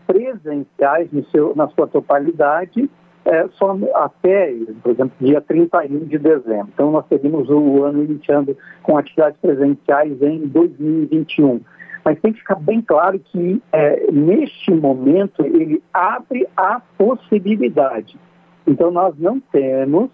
presenciais 0.06 1.08
seu, 1.30 1.54
na 1.54 1.68
sua 1.68 1.86
totalidade 1.86 2.90
é, 3.24 3.46
só 3.52 3.76
até, 3.94 4.54
por 4.82 4.92
exemplo, 4.92 5.12
dia 5.20 5.40
31 5.40 6.06
de 6.06 6.18
dezembro. 6.18 6.68
Então, 6.72 6.90
nós 6.90 7.06
teríamos 7.06 7.48
o 7.50 7.84
ano 7.84 8.04
iniciando 8.04 8.56
com 8.82 8.96
atividades 8.96 9.38
presenciais 9.40 10.20
em 10.22 10.46
2021. 10.46 11.60
Mas 12.04 12.18
tem 12.20 12.32
que 12.32 12.38
ficar 12.38 12.54
bem 12.54 12.80
claro 12.80 13.18
que, 13.18 13.62
é, 13.72 14.10
neste 14.10 14.70
momento, 14.72 15.44
ele 15.44 15.82
abre 15.92 16.48
a 16.56 16.80
possibilidade. 16.96 18.18
Então, 18.66 18.90
nós 18.90 19.14
não 19.18 19.40
temos 19.40 20.10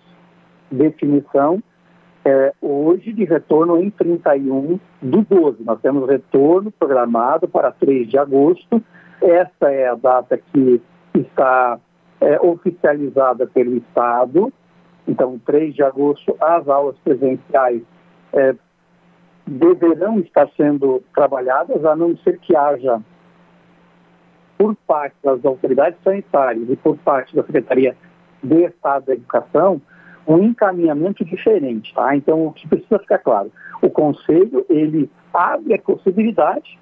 definição 0.70 1.62
é, 2.24 2.52
hoje 2.60 3.12
de 3.12 3.24
retorno 3.24 3.80
em 3.80 3.90
31 3.90 4.80
do 5.02 5.22
12. 5.22 5.62
Nós 5.62 5.80
temos 5.80 6.08
retorno 6.08 6.72
programado 6.72 7.46
para 7.46 7.70
3 7.70 8.08
de 8.08 8.18
agosto. 8.18 8.82
Essa 9.20 9.70
é 9.70 9.88
a 9.88 9.94
data 9.94 10.38
que 10.38 10.80
está 11.14 11.78
é, 12.24 12.40
oficializada 12.40 13.46
pelo 13.46 13.76
Estado. 13.76 14.52
Então, 15.06 15.38
3 15.44 15.74
de 15.74 15.82
agosto, 15.82 16.34
as 16.40 16.66
aulas 16.66 16.96
presenciais 17.04 17.82
é, 18.32 18.54
deverão 19.46 20.18
estar 20.18 20.48
sendo 20.56 21.02
trabalhadas, 21.14 21.84
a 21.84 21.94
não 21.94 22.16
ser 22.18 22.38
que 22.38 22.56
haja, 22.56 23.00
por 24.56 24.74
parte 24.86 25.16
das 25.22 25.44
autoridades 25.44 25.98
sanitárias 26.02 26.68
e 26.70 26.76
por 26.76 26.96
parte 26.98 27.36
da 27.36 27.42
Secretaria 27.42 27.94
de 28.42 28.64
Estado 28.64 29.06
da 29.06 29.12
Educação, 29.12 29.82
um 30.26 30.38
encaminhamento 30.38 31.24
diferente. 31.24 31.92
Tá? 31.94 32.16
Então, 32.16 32.46
o 32.46 32.52
que 32.52 32.66
precisa 32.66 32.98
ficar 32.98 33.18
claro, 33.18 33.52
o 33.82 33.90
Conselho, 33.90 34.64
ele 34.70 35.10
abre 35.34 35.74
a 35.74 35.78
possibilidade 35.78 36.78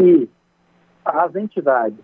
e 0.00 0.28
as 1.04 1.36
entidades 1.36 1.98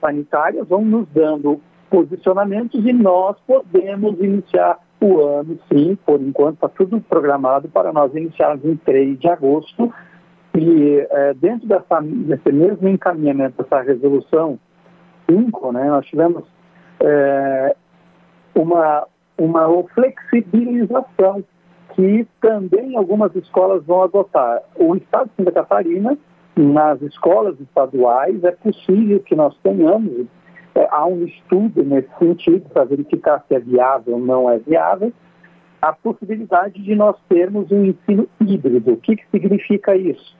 sanitárias 0.00 0.66
vão 0.66 0.82
nos 0.82 1.06
dando 1.08 1.60
posicionamentos 1.94 2.84
e 2.84 2.92
nós 2.92 3.36
podemos 3.46 4.18
iniciar 4.18 4.80
o 5.00 5.20
ano, 5.20 5.56
sim, 5.72 5.96
por 6.04 6.20
enquanto 6.20 6.54
está 6.54 6.68
tudo 6.68 7.00
programado 7.00 7.68
para 7.68 7.92
nós 7.92 8.12
iniciarmos 8.16 8.64
em 8.64 8.74
3 8.74 9.16
de 9.16 9.28
agosto. 9.28 9.94
E 10.56 11.06
é, 11.08 11.34
dentro 11.34 11.68
dessa, 11.68 12.00
desse 12.00 12.50
mesmo 12.50 12.88
encaminhamento, 12.88 13.62
dessa 13.62 13.80
resolução 13.80 14.58
5, 15.30 15.72
né, 15.72 15.84
nós 15.84 16.04
tivemos 16.06 16.42
é, 17.00 17.76
uma, 18.56 19.06
uma 19.38 19.84
flexibilização 19.94 21.44
que 21.94 22.26
também 22.40 22.96
algumas 22.96 23.32
escolas 23.36 23.84
vão 23.84 24.02
adotar. 24.02 24.62
O 24.74 24.96
Estado 24.96 25.30
de 25.30 25.44
Santa 25.44 25.52
Catarina, 25.52 26.18
nas 26.56 27.00
escolas 27.02 27.58
estaduais, 27.60 28.42
é 28.42 28.50
possível 28.50 29.20
que 29.20 29.36
nós 29.36 29.56
tenhamos 29.62 30.26
é, 30.74 30.88
há 30.90 31.06
um 31.06 31.24
estudo 31.24 31.82
nesse 31.82 32.08
sentido 32.18 32.68
para 32.70 32.84
verificar 32.84 33.44
se 33.46 33.54
é 33.54 33.60
viável 33.60 34.14
ou 34.14 34.20
não 34.20 34.50
é 34.50 34.58
viável, 34.58 35.12
a 35.80 35.92
possibilidade 35.92 36.82
de 36.82 36.94
nós 36.94 37.16
termos 37.28 37.70
um 37.70 37.84
ensino 37.84 38.28
híbrido. 38.40 38.92
O 38.92 38.96
que, 38.96 39.16
que 39.16 39.24
significa 39.30 39.94
isso? 39.94 40.36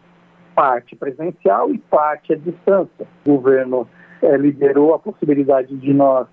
Parte 0.55 0.97
presencial 0.97 1.71
e 1.71 1.79
parte 1.79 2.33
à 2.33 2.37
distância. 2.37 3.07
O 3.27 3.33
governo 3.33 3.87
é, 4.23 4.37
liberou 4.37 4.95
a 4.95 4.99
possibilidade 4.99 5.77
de 5.77 5.93
nós 5.93 6.27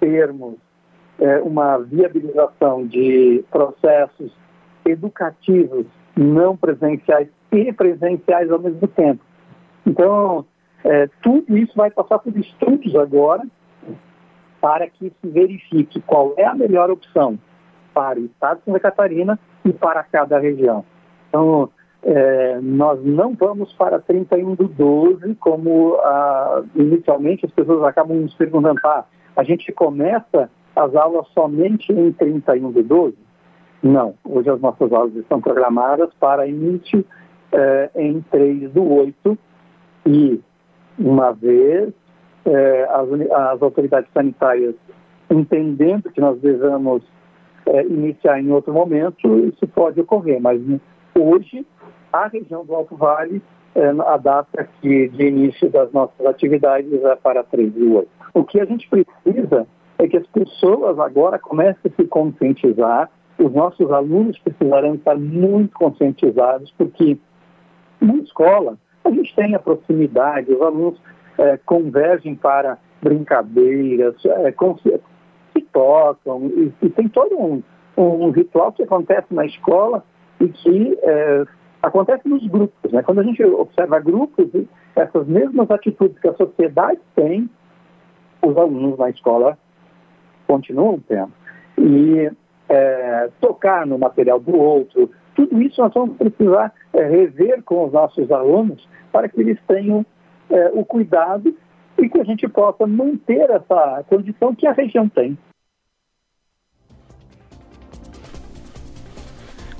termos 0.00 0.54
é, 1.20 1.40
uma 1.40 1.78
viabilização 1.78 2.86
de 2.86 3.44
processos 3.50 4.32
educativos 4.84 5.86
não 6.16 6.56
presenciais 6.56 7.28
e 7.52 7.72
presenciais 7.72 8.50
ao 8.50 8.58
mesmo 8.58 8.86
tempo. 8.88 9.22
Então, 9.86 10.44
é, 10.84 11.08
tudo 11.22 11.56
isso 11.56 11.72
vai 11.76 11.90
passar 11.90 12.18
por 12.18 12.36
estudos 12.36 12.94
agora 12.94 13.42
para 14.60 14.88
que 14.88 15.12
se 15.20 15.28
verifique 15.28 16.00
qual 16.02 16.34
é 16.36 16.44
a 16.44 16.54
melhor 16.54 16.90
opção 16.90 17.38
para 17.94 18.18
o 18.18 18.24
Estado 18.24 18.58
de 18.58 18.64
Santa 18.64 18.80
Catarina 18.80 19.38
e 19.64 19.72
para 19.72 20.02
cada 20.04 20.38
região. 20.38 20.84
Então, 21.28 21.70
é, 22.02 22.60
nós 22.60 23.04
não 23.04 23.34
vamos 23.34 23.72
para 23.72 24.00
31 24.00 24.54
do 24.54 24.68
12, 24.68 25.34
como 25.36 25.96
ah, 25.96 26.62
inicialmente 26.74 27.44
as 27.44 27.52
pessoas 27.52 27.82
acabam 27.84 28.16
nos 28.16 28.34
perguntando, 28.34 28.80
ah, 28.84 29.04
a 29.36 29.42
gente 29.42 29.70
começa 29.72 30.50
as 30.74 30.94
aulas 30.94 31.26
somente 31.34 31.92
em 31.92 32.12
31 32.12 32.70
do 32.70 32.82
12? 32.82 33.16
Não, 33.82 34.14
hoje 34.24 34.48
as 34.50 34.60
nossas 34.60 34.92
aulas 34.92 35.14
estão 35.16 35.40
programadas 35.40 36.10
para 36.20 36.46
início 36.46 37.04
é, 37.52 37.90
em 37.96 38.20
3 38.30 38.72
do 38.72 38.92
8 38.92 39.38
e 40.06 40.40
uma 40.98 41.32
vez 41.32 41.92
é, 42.44 42.84
as, 42.90 43.08
as, 43.30 43.62
autoridades 43.62 44.10
sanitárias 44.12 44.74
entendendo 45.30 46.10
que 46.10 46.20
nós 46.20 46.40
devemos 46.40 47.02
é, 47.66 47.84
iniciar 47.84 48.40
em 48.40 48.50
outro 48.50 48.72
momento, 48.72 49.38
isso 49.46 49.66
pode 49.68 50.00
ocorrer, 50.00 50.40
mas 50.40 50.60
hoje 51.14 51.66
a 52.12 52.26
região 52.26 52.64
do 52.64 52.74
Alto 52.74 52.96
Vale, 52.96 53.42
é, 53.74 53.88
a 54.06 54.16
data 54.16 54.68
que, 54.80 55.08
de 55.08 55.26
início 55.26 55.70
das 55.70 55.92
nossas 55.92 56.26
atividades 56.26 56.92
é 56.92 57.16
para 57.16 57.44
3 57.44 57.72
de 57.74 57.84
8. 57.84 58.08
O 58.34 58.44
que 58.44 58.60
a 58.60 58.64
gente 58.64 58.88
precisa 58.88 59.66
é 59.98 60.08
que 60.08 60.16
as 60.16 60.26
pessoas 60.28 60.98
agora 60.98 61.38
comecem 61.38 61.92
a 61.92 62.02
se 62.02 62.08
conscientizar, 62.08 63.10
os 63.38 63.52
nossos 63.52 63.90
alunos 63.90 64.38
precisarão 64.38 64.94
estar 64.94 65.16
muito 65.16 65.72
conscientizados, 65.76 66.72
porque 66.76 67.18
na 68.00 68.16
escola 68.16 68.78
a 69.08 69.10
gente 69.10 69.34
tem 69.34 69.54
a 69.54 69.58
proximidade, 69.58 70.52
os 70.52 70.60
alunos 70.60 71.00
é, 71.38 71.56
convergem 71.58 72.34
para 72.34 72.78
brincadeiras, 73.02 74.14
é, 74.24 74.54
se 75.52 75.62
tocam, 75.72 76.46
e, 76.46 76.72
e, 76.82 76.90
tem 76.90 77.08
todo 77.08 77.36
um, 77.36 77.62
um, 77.96 78.30
ritual 78.30 78.72
que 78.72 78.82
acontece 78.82 79.32
na 79.32 79.46
escola 79.46 80.04
e 80.40 80.48
que 80.48 80.98
é, 81.02 81.44
acontece 81.82 82.28
nos 82.28 82.46
grupos. 82.46 82.92
Né? 82.92 83.02
Quando 83.02 83.20
a 83.20 83.24
gente 83.24 83.42
observa 83.42 83.98
grupos, 84.00 84.48
essas 84.94 85.26
mesmas 85.26 85.70
atitudes 85.70 86.18
que 86.18 86.28
a 86.28 86.34
sociedade 86.34 87.00
tem, 87.14 87.48
os 88.42 88.56
alunos 88.56 88.98
na 88.98 89.10
escola 89.10 89.56
continuam 90.46 91.00
tendo. 91.06 91.32
E 91.78 92.30
é, 92.68 93.30
tocar 93.40 93.86
no 93.86 93.98
material 93.98 94.40
do 94.40 94.56
outro, 94.56 95.10
tudo 95.38 95.62
isso 95.62 95.80
nós 95.80 95.94
vamos 95.94 96.16
precisar 96.16 96.72
é, 96.92 97.04
rever 97.04 97.62
com 97.62 97.84
os 97.84 97.92
nossos 97.92 98.28
alunos 98.32 98.88
para 99.12 99.28
que 99.28 99.40
eles 99.40 99.56
tenham 99.68 100.04
é, 100.50 100.70
o 100.74 100.84
cuidado 100.84 101.54
e 101.96 102.08
que 102.08 102.20
a 102.20 102.24
gente 102.24 102.48
possa 102.48 102.84
manter 102.88 103.48
essa 103.48 104.04
condição 104.08 104.52
que 104.52 104.66
a 104.66 104.72
região 104.72 105.08
tem. 105.08 105.38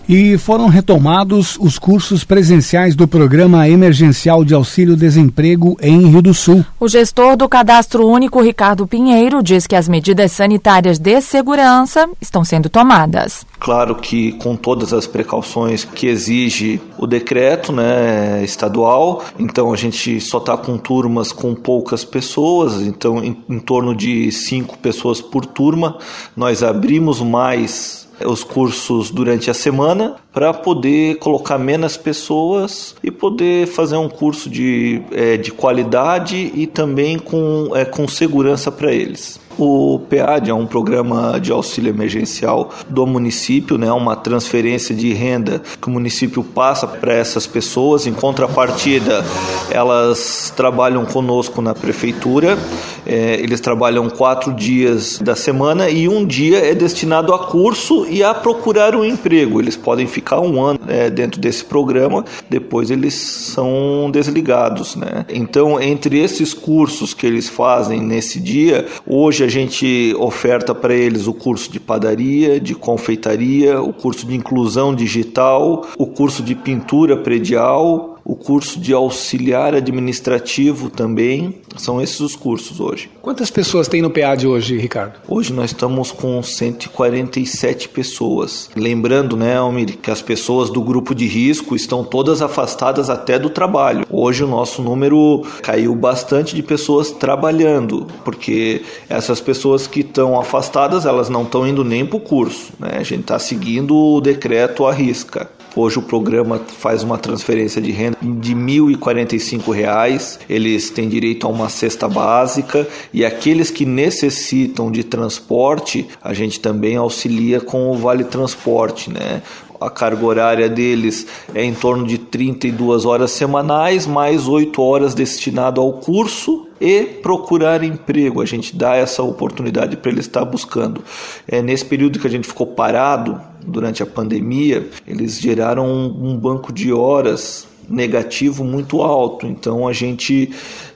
E 0.08 0.38
foram 0.38 0.68
retomados 0.68 1.58
os 1.60 1.78
cursos 1.78 2.24
presenciais 2.24 2.96
do 2.96 3.06
Programa 3.06 3.68
Emergencial 3.68 4.42
de 4.42 4.54
Auxílio 4.54 4.96
Desemprego 4.96 5.76
em 5.82 6.06
Rio 6.08 6.22
do 6.22 6.32
Sul. 6.32 6.64
O 6.80 6.88
gestor 6.88 7.36
do 7.36 7.46
Cadastro 7.46 8.06
Único, 8.06 8.40
Ricardo 8.40 8.86
Pinheiro, 8.86 9.42
diz 9.42 9.66
que 9.66 9.76
as 9.76 9.86
medidas 9.86 10.32
sanitárias 10.32 10.98
de 10.98 11.20
segurança 11.20 12.08
estão 12.22 12.42
sendo 12.42 12.70
tomadas. 12.70 13.44
Claro 13.60 13.96
que 13.96 14.32
com 14.32 14.56
todas 14.56 14.94
as 14.94 15.06
precauções 15.06 15.84
que 15.84 16.06
exige 16.06 16.80
o 16.96 17.06
decreto 17.06 17.70
né, 17.70 18.42
estadual, 18.42 19.22
então 19.38 19.74
a 19.74 19.76
gente 19.76 20.18
só 20.22 20.38
está 20.38 20.56
com 20.56 20.78
turmas 20.78 21.32
com 21.32 21.54
poucas 21.54 22.02
pessoas, 22.02 22.80
então 22.80 23.22
em, 23.22 23.36
em 23.46 23.58
torno 23.58 23.94
de 23.94 24.32
cinco 24.32 24.78
pessoas 24.78 25.20
por 25.20 25.44
turma. 25.44 25.98
Nós 26.34 26.62
abrimos 26.62 27.20
mais 27.20 28.07
os 28.26 28.42
cursos 28.42 29.10
durante 29.10 29.50
a 29.50 29.54
semana 29.54 30.16
para 30.32 30.52
poder 30.52 31.16
colocar 31.16 31.58
menos 31.58 31.96
pessoas 31.96 32.94
e 33.02 33.10
poder 33.10 33.66
fazer 33.66 33.96
um 33.96 34.08
curso 34.08 34.48
de, 34.48 35.02
é, 35.12 35.36
de 35.36 35.50
qualidade 35.50 36.50
e 36.54 36.66
também 36.66 37.18
com, 37.18 37.70
é, 37.74 37.84
com 37.84 38.06
segurança 38.08 38.70
para 38.70 38.92
eles. 38.92 39.40
O 39.58 39.98
PEAD 40.08 40.50
é 40.50 40.54
um 40.54 40.66
programa 40.66 41.40
de 41.40 41.50
auxílio 41.50 41.90
emergencial 41.90 42.70
do 42.88 43.04
município, 43.04 43.76
né, 43.76 43.90
uma 43.90 44.14
transferência 44.14 44.94
de 44.94 45.12
renda 45.12 45.60
que 45.82 45.88
o 45.88 45.90
município 45.90 46.44
passa 46.44 46.86
para 46.86 47.12
essas 47.12 47.44
pessoas. 47.44 48.06
Em 48.06 48.12
contrapartida, 48.12 49.24
elas 49.68 50.52
trabalham 50.54 51.04
conosco 51.04 51.60
na 51.60 51.74
prefeitura. 51.74 52.56
É, 53.04 53.34
eles 53.40 53.60
trabalham 53.60 54.08
quatro 54.08 54.52
dias 54.52 55.18
da 55.18 55.34
semana 55.34 55.88
e 55.88 56.08
um 56.08 56.24
dia 56.24 56.58
é 56.58 56.74
destinado 56.74 57.34
a 57.34 57.38
curso 57.46 58.06
e 58.08 58.22
a 58.22 58.34
procurar 58.34 58.94
um 58.94 59.04
emprego. 59.04 59.60
Eles 59.60 59.76
podem 59.76 60.06
ficar 60.06 60.40
um 60.40 60.62
ano 60.62 60.78
é, 60.86 61.10
dentro 61.10 61.40
desse 61.40 61.64
programa, 61.64 62.24
depois 62.48 62.90
eles 62.90 63.14
são 63.14 64.08
desligados. 64.12 64.94
Né? 64.94 65.24
Então, 65.28 65.80
entre 65.80 66.18
esses 66.20 66.54
cursos 66.54 67.12
que 67.12 67.26
eles 67.26 67.48
fazem 67.48 68.00
nesse 68.00 68.38
dia, 68.38 68.86
hoje 69.06 69.42
a 69.42 69.47
gente 69.48 70.14
oferta 70.18 70.74
para 70.74 70.94
eles 70.94 71.26
o 71.26 71.34
curso 71.34 71.70
de 71.70 71.80
padaria, 71.80 72.60
de 72.60 72.74
confeitaria, 72.74 73.80
o 73.80 73.92
curso 73.92 74.26
de 74.26 74.34
inclusão 74.34 74.94
digital, 74.94 75.86
o 75.96 76.06
curso 76.06 76.42
de 76.42 76.54
pintura 76.54 77.16
predial, 77.16 78.17
o 78.28 78.36
curso 78.36 78.78
de 78.78 78.92
auxiliar 78.92 79.74
administrativo 79.74 80.90
também. 80.90 81.54
São 81.78 81.98
esses 81.98 82.20
os 82.20 82.36
cursos 82.36 82.78
hoje. 82.78 83.08
Quantas 83.22 83.50
pessoas 83.50 83.88
tem 83.88 84.02
no 84.02 84.10
PAD 84.10 84.46
hoje, 84.46 84.76
Ricardo? 84.76 85.18
Hoje 85.26 85.50
nós 85.50 85.70
estamos 85.70 86.12
com 86.12 86.42
147 86.42 87.88
pessoas. 87.88 88.68
Lembrando, 88.76 89.34
né, 89.34 89.56
Almir, 89.56 89.96
que 89.96 90.10
as 90.10 90.20
pessoas 90.20 90.68
do 90.68 90.82
grupo 90.82 91.14
de 91.14 91.26
risco 91.26 91.74
estão 91.74 92.04
todas 92.04 92.42
afastadas 92.42 93.08
até 93.08 93.38
do 93.38 93.48
trabalho. 93.48 94.04
Hoje 94.10 94.44
o 94.44 94.48
nosso 94.48 94.82
número 94.82 95.42
caiu 95.62 95.94
bastante 95.94 96.54
de 96.54 96.62
pessoas 96.62 97.10
trabalhando, 97.10 98.06
porque 98.24 98.82
essas 99.08 99.40
pessoas 99.40 99.86
que 99.86 100.00
estão 100.00 100.38
afastadas, 100.38 101.06
elas 101.06 101.30
não 101.30 101.44
estão 101.44 101.66
indo 101.66 101.82
nem 101.82 102.04
para 102.04 102.18
o 102.18 102.20
curso. 102.20 102.72
Né? 102.78 102.96
A 102.98 103.02
gente 103.02 103.20
está 103.20 103.38
seguindo 103.38 103.96
o 103.96 104.20
decreto 104.20 104.84
à 104.84 104.92
risca. 104.92 105.48
Hoje 105.76 105.98
o 105.98 106.02
programa 106.02 106.58
faz 106.58 107.02
uma 107.02 107.18
transferência 107.18 107.80
de 107.80 107.92
renda 107.92 108.16
de 108.20 108.52
R$ 108.52 108.60
1.045. 108.60 110.38
Eles 110.48 110.90
têm 110.90 111.08
direito 111.08 111.46
a 111.46 111.50
uma 111.50 111.68
cesta 111.68 112.08
básica 112.08 112.86
e 113.12 113.24
aqueles 113.24 113.70
que 113.70 113.84
necessitam 113.84 114.90
de 114.90 115.04
transporte, 115.04 116.06
a 116.22 116.34
gente 116.34 116.58
também 116.58 116.96
auxilia 116.96 117.60
com 117.60 117.90
o 117.90 117.94
Vale 117.94 118.24
Transporte, 118.24 119.10
né? 119.10 119.42
A 119.80 119.90
carga 119.90 120.24
horária 120.24 120.68
deles 120.68 121.26
é 121.54 121.64
em 121.64 121.74
torno 121.74 122.06
de 122.06 122.18
32 122.18 123.04
horas 123.04 123.30
semanais, 123.30 124.06
mais 124.06 124.48
8 124.48 124.80
horas 124.82 125.14
destinado 125.14 125.80
ao 125.80 125.94
curso 125.94 126.66
e 126.80 127.04
procurar 127.04 127.82
emprego. 127.82 128.40
A 128.40 128.46
gente 128.46 128.76
dá 128.76 128.96
essa 128.96 129.22
oportunidade 129.22 129.96
para 129.96 130.10
ele 130.10 130.20
estar 130.20 130.44
buscando. 130.44 131.02
É, 131.46 131.62
nesse 131.62 131.84
período 131.84 132.18
que 132.18 132.26
a 132.26 132.30
gente 132.30 132.46
ficou 132.46 132.66
parado 132.66 133.40
durante 133.64 134.02
a 134.02 134.06
pandemia, 134.06 134.88
eles 135.06 135.40
geraram 135.40 135.86
um, 135.86 136.30
um 136.30 136.36
banco 136.36 136.72
de 136.72 136.92
horas 136.92 137.66
negativo 137.88 138.64
muito 138.64 139.00
alto. 139.02 139.46
Então 139.46 139.88
a 139.88 139.92
gente 139.92 140.50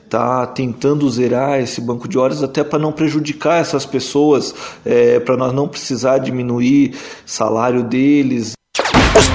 está 0.05 0.47
tentando 0.47 1.09
zerar 1.09 1.59
esse 1.59 1.81
banco 1.81 2.07
de 2.07 2.19
horas 2.19 2.43
até 2.43 2.63
para 2.63 2.79
não 2.79 2.93
prejudicar 2.93 3.61
essas 3.61 3.87
pessoas, 3.87 4.55
é, 4.85 5.19
para 5.19 5.39
nós 5.39 5.55
não 5.55 5.67
precisar 5.67 6.19
diminuir 6.19 6.95
salário 7.25 7.83
deles. 7.83 8.53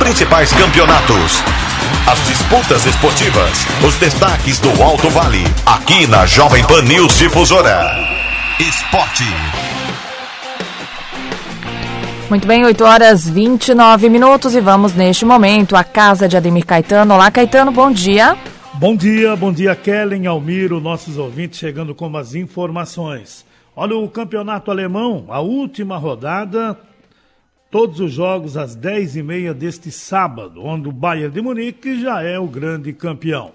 Principais 0.08 0.54
campeonatos, 0.54 1.44
as 2.10 2.26
disputas 2.28 2.86
esportivas, 2.86 3.66
os 3.86 3.94
destaques 3.98 4.58
do 4.58 4.82
Alto 4.82 5.10
Vale, 5.10 5.44
aqui 5.66 6.08
na 6.08 6.26
Jovem 6.26 6.66
Pan 6.66 6.82
News 6.84 7.18
Difusora. 7.18 7.94
Esporte. 8.58 9.26
Muito 12.30 12.48
bem, 12.48 12.64
8 12.64 12.84
horas 12.86 13.30
29 13.30 14.10
minutos 14.10 14.56
e 14.56 14.62
vamos 14.62 14.94
neste 14.94 15.26
momento 15.26 15.76
à 15.76 15.84
casa 15.84 16.26
de 16.26 16.38
Ademir 16.38 16.66
Caetano. 16.66 17.14
Olá, 17.14 17.30
Caetano, 17.30 17.74
bom 17.74 17.92
dia. 17.92 18.38
Bom 18.76 18.96
dia, 18.96 19.36
bom 19.36 19.52
dia, 19.52 19.76
Kellen, 19.76 20.26
Almiro, 20.26 20.80
nossos 20.80 21.18
ouvintes 21.18 21.60
chegando 21.60 21.94
com 21.94 22.16
as 22.16 22.34
informações. 22.34 23.46
Olha 23.76 23.98
o 23.98 24.08
campeonato 24.08 24.72
alemão, 24.72 25.26
a 25.28 25.42
última 25.42 25.98
rodada 25.98 26.78
todos 27.70 28.00
os 28.00 28.12
jogos 28.12 28.58
às 28.58 28.76
10h30 28.76 29.54
deste 29.54 29.92
sábado, 29.92 30.64
onde 30.64 30.88
o 30.88 30.92
Bayern 30.92 31.34
de 31.34 31.42
Munique 31.42 32.00
já 32.02 32.22
é 32.22 32.40
o 32.40 32.48
grande 32.48 32.94
campeão. 32.94 33.52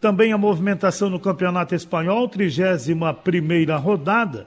Também 0.00 0.32
a 0.32 0.38
movimentação 0.38 1.08
no 1.08 1.18
Campeonato 1.18 1.74
Espanhol, 1.74 2.28
31 2.28 3.76
rodada. 3.78 4.46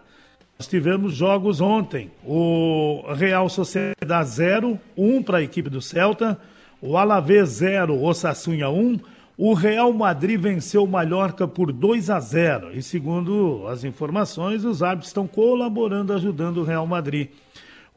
Nós 0.58 0.68
tivemos 0.68 1.14
jogos 1.14 1.62
ontem. 1.62 2.12
O 2.24 3.02
Real 3.14 3.48
Sociedade 3.50 4.30
0, 4.30 4.80
1 4.98 5.24
para 5.24 5.38
a 5.40 5.42
equipe 5.42 5.70
do 5.70 5.82
Celta. 5.82 6.38
O 6.82 6.98
Alavés 6.98 7.50
0, 7.50 8.02
Osasuna 8.02 8.70
1. 8.70 9.00
O 9.38 9.54
Real 9.54 9.94
Madrid 9.94 10.40
venceu 10.40 10.84
o 10.84 10.88
Mallorca 10.88 11.48
por 11.48 11.72
2 11.72 12.10
a 12.10 12.20
0. 12.20 12.78
E 12.78 12.84
segundo 12.84 13.66
as 13.70 13.86
informações, 13.86 14.66
os 14.66 14.84
árbitros 14.84 15.10
estão 15.10 15.26
colaborando, 15.26 16.14
ajudando 16.14 16.58
o 16.58 16.64
Real 16.64 16.86
Madrid. 16.86 17.30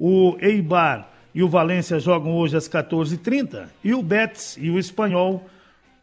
O 0.04 0.36
Eibar 0.40 1.08
e 1.32 1.44
o 1.44 1.48
Valência 1.48 2.00
jogam 2.00 2.34
hoje 2.36 2.56
às 2.56 2.68
14h30 2.68 3.68
e 3.84 3.94
o 3.94 4.02
Betis 4.02 4.58
e 4.60 4.68
o 4.68 4.76
Espanhol 4.76 5.46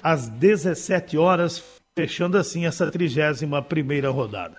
às 0.01 0.29
17 0.29 1.17
horas, 1.17 1.62
fechando 1.97 2.38
assim 2.38 2.65
essa 2.65 2.89
31ª 2.89 4.09
rodada. 4.09 4.55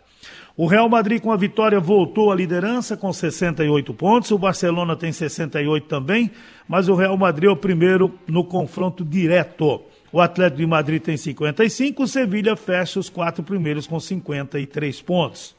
O 0.54 0.66
Real 0.66 0.90
Madrid 0.90 1.22
com 1.22 1.32
a 1.32 1.38
vitória 1.38 1.80
voltou 1.80 2.30
à 2.30 2.34
liderança 2.34 2.98
com 2.98 3.10
68 3.10 3.94
pontos, 3.94 4.30
o 4.30 4.36
Barcelona 4.36 4.94
tem 4.94 5.10
68 5.10 5.86
também, 5.86 6.30
mas 6.68 6.90
o 6.90 6.94
Real 6.94 7.16
Madrid 7.16 7.48
é 7.48 7.50
o 7.50 7.56
primeiro 7.56 8.14
no 8.28 8.44
confronto 8.44 9.02
direto. 9.02 9.80
O 10.12 10.20
Atlético 10.20 10.58
de 10.58 10.66
Madrid 10.66 11.00
tem 11.00 11.16
55, 11.16 12.02
o 12.02 12.06
Sevilha 12.06 12.54
fecha 12.56 13.00
os 13.00 13.08
quatro 13.08 13.42
primeiros 13.42 13.86
com 13.86 13.98
53 13.98 15.00
pontos. 15.00 15.58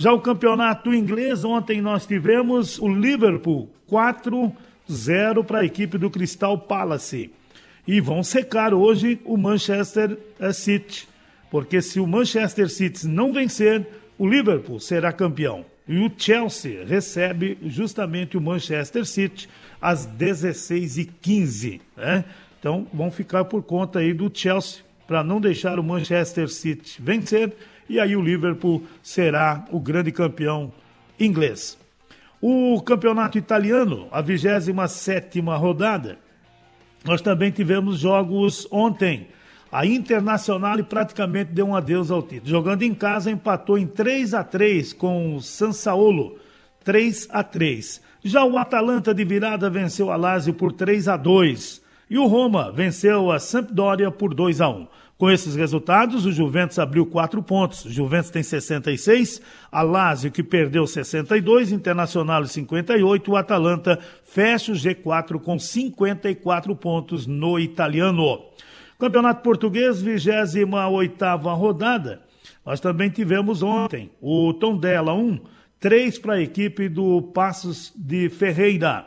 Já 0.00 0.14
o 0.14 0.18
campeonato 0.18 0.94
inglês, 0.94 1.44
ontem 1.44 1.82
nós 1.82 2.06
tivemos 2.06 2.78
o 2.78 2.88
Liverpool 2.88 3.68
4-0 3.86 5.44
para 5.44 5.58
a 5.58 5.64
equipe 5.66 5.98
do 5.98 6.08
Crystal 6.08 6.56
Palace. 6.56 7.30
E 7.86 8.00
vão 8.00 8.22
secar 8.22 8.72
hoje 8.72 9.20
o 9.26 9.36
Manchester 9.36 10.16
City. 10.54 11.06
Porque 11.50 11.82
se 11.82 12.00
o 12.00 12.06
Manchester 12.06 12.70
City 12.70 13.06
não 13.06 13.30
vencer, 13.30 13.86
o 14.16 14.26
Liverpool 14.26 14.80
será 14.80 15.12
campeão. 15.12 15.66
E 15.86 15.98
o 15.98 16.10
Chelsea 16.16 16.82
recebe 16.86 17.58
justamente 17.66 18.38
o 18.38 18.40
Manchester 18.40 19.04
City 19.04 19.50
às 19.82 20.08
16h15. 20.08 21.78
Né? 21.94 22.24
Então 22.58 22.86
vão 22.90 23.10
ficar 23.10 23.44
por 23.44 23.62
conta 23.62 23.98
aí 23.98 24.14
do 24.14 24.30
Chelsea 24.32 24.82
para 25.06 25.22
não 25.22 25.42
deixar 25.42 25.78
o 25.78 25.84
Manchester 25.84 26.48
City 26.48 27.02
vencer 27.02 27.52
e 27.90 27.98
aí 27.98 28.14
o 28.14 28.22
Liverpool 28.22 28.84
será 29.02 29.64
o 29.72 29.80
grande 29.80 30.12
campeão 30.12 30.72
inglês. 31.18 31.76
O 32.40 32.80
campeonato 32.82 33.36
italiano, 33.36 34.06
a 34.12 34.22
27 34.22 35.40
rodada, 35.40 36.16
nós 37.04 37.20
também 37.20 37.50
tivemos 37.50 37.98
jogos 37.98 38.66
ontem. 38.70 39.26
A 39.72 39.84
Internacional 39.84 40.82
praticamente 40.84 41.50
deu 41.50 41.66
um 41.66 41.74
adeus 41.74 42.12
ao 42.12 42.22
título. 42.22 42.48
Jogando 42.48 42.82
em 42.82 42.94
casa, 42.94 43.28
empatou 43.28 43.76
em 43.76 43.88
3 43.88 44.34
a 44.34 44.44
3 44.44 44.92
com 44.92 45.34
o 45.34 45.42
San 45.42 45.72
Saolo. 45.72 46.38
3 46.84 47.26
a 47.32 47.42
3. 47.42 48.00
Já 48.22 48.44
o 48.44 48.56
Atalanta 48.56 49.12
de 49.12 49.24
virada 49.24 49.68
venceu 49.68 50.12
a 50.12 50.16
Lazio 50.16 50.54
por 50.54 50.72
3 50.72 51.08
a 51.08 51.16
2 51.16 51.82
e 52.08 52.18
o 52.18 52.26
Roma 52.26 52.70
venceu 52.70 53.32
a 53.32 53.40
Sampdoria 53.40 54.12
por 54.12 54.32
2 54.32 54.60
a 54.60 54.68
1. 54.68 54.86
Com 55.20 55.30
esses 55.30 55.54
resultados, 55.54 56.24
o 56.24 56.32
Juventus 56.32 56.78
abriu 56.78 57.04
quatro 57.04 57.42
pontos. 57.42 57.84
O 57.84 57.90
Juventus 57.90 58.30
tem 58.30 58.42
66, 58.42 59.42
a 59.70 59.82
Lazio, 59.82 60.32
que 60.32 60.42
perdeu 60.42 60.86
62, 60.86 61.72
Internacional 61.72 62.46
58, 62.46 63.30
o 63.30 63.36
Atalanta 63.36 63.98
fecha 64.24 64.72
o 64.72 64.74
G4 64.74 65.38
com 65.38 65.58
54 65.58 66.74
pontos 66.74 67.26
no 67.26 67.58
italiano. 67.58 68.46
Campeonato 68.98 69.42
Português, 69.42 70.00
28 70.00 70.66
rodada. 71.52 72.22
Nós 72.64 72.80
também 72.80 73.10
tivemos 73.10 73.62
ontem 73.62 74.10
o 74.22 74.54
Tondela 74.54 75.12
1, 75.12 75.38
3 75.78 76.18
para 76.18 76.32
a 76.36 76.40
equipe 76.40 76.88
do 76.88 77.20
Passos 77.20 77.92
de 77.94 78.30
Ferreira. 78.30 79.06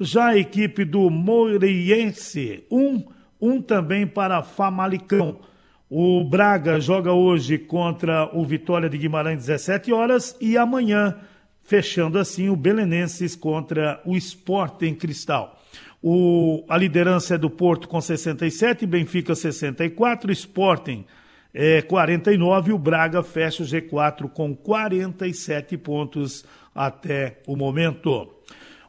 Já 0.00 0.28
a 0.28 0.38
equipe 0.38 0.86
do 0.86 1.10
Moreirense 1.10 2.64
1, 2.70 3.04
1 3.38 3.60
também 3.60 4.06
para 4.06 4.42
Famalicão. 4.42 5.49
O 5.92 6.22
Braga 6.22 6.78
joga 6.78 7.12
hoje 7.12 7.58
contra 7.58 8.30
o 8.32 8.44
Vitória 8.44 8.88
de 8.88 8.96
Guimarães 8.96 9.38
17 9.38 9.92
horas 9.92 10.36
e 10.40 10.56
amanhã, 10.56 11.16
fechando 11.64 12.16
assim 12.16 12.48
o 12.48 12.54
Belenenses 12.54 13.34
contra 13.34 14.00
o 14.04 14.16
Sporting 14.16 14.94
Cristal. 14.94 15.60
O, 16.00 16.64
a 16.68 16.78
liderança 16.78 17.34
é 17.34 17.38
do 17.38 17.50
Porto 17.50 17.88
com 17.88 18.00
67, 18.00 18.86
Benfica 18.86 19.34
64, 19.34 20.30
Sporting 20.30 21.04
é, 21.52 21.82
49 21.82 22.70
e 22.70 22.72
o 22.72 22.78
Braga 22.78 23.20
fecha 23.24 23.64
o 23.64 23.66
G4 23.66 24.30
com 24.30 24.54
47 24.54 25.76
pontos 25.76 26.44
até 26.72 27.40
o 27.48 27.56
momento. 27.56 28.28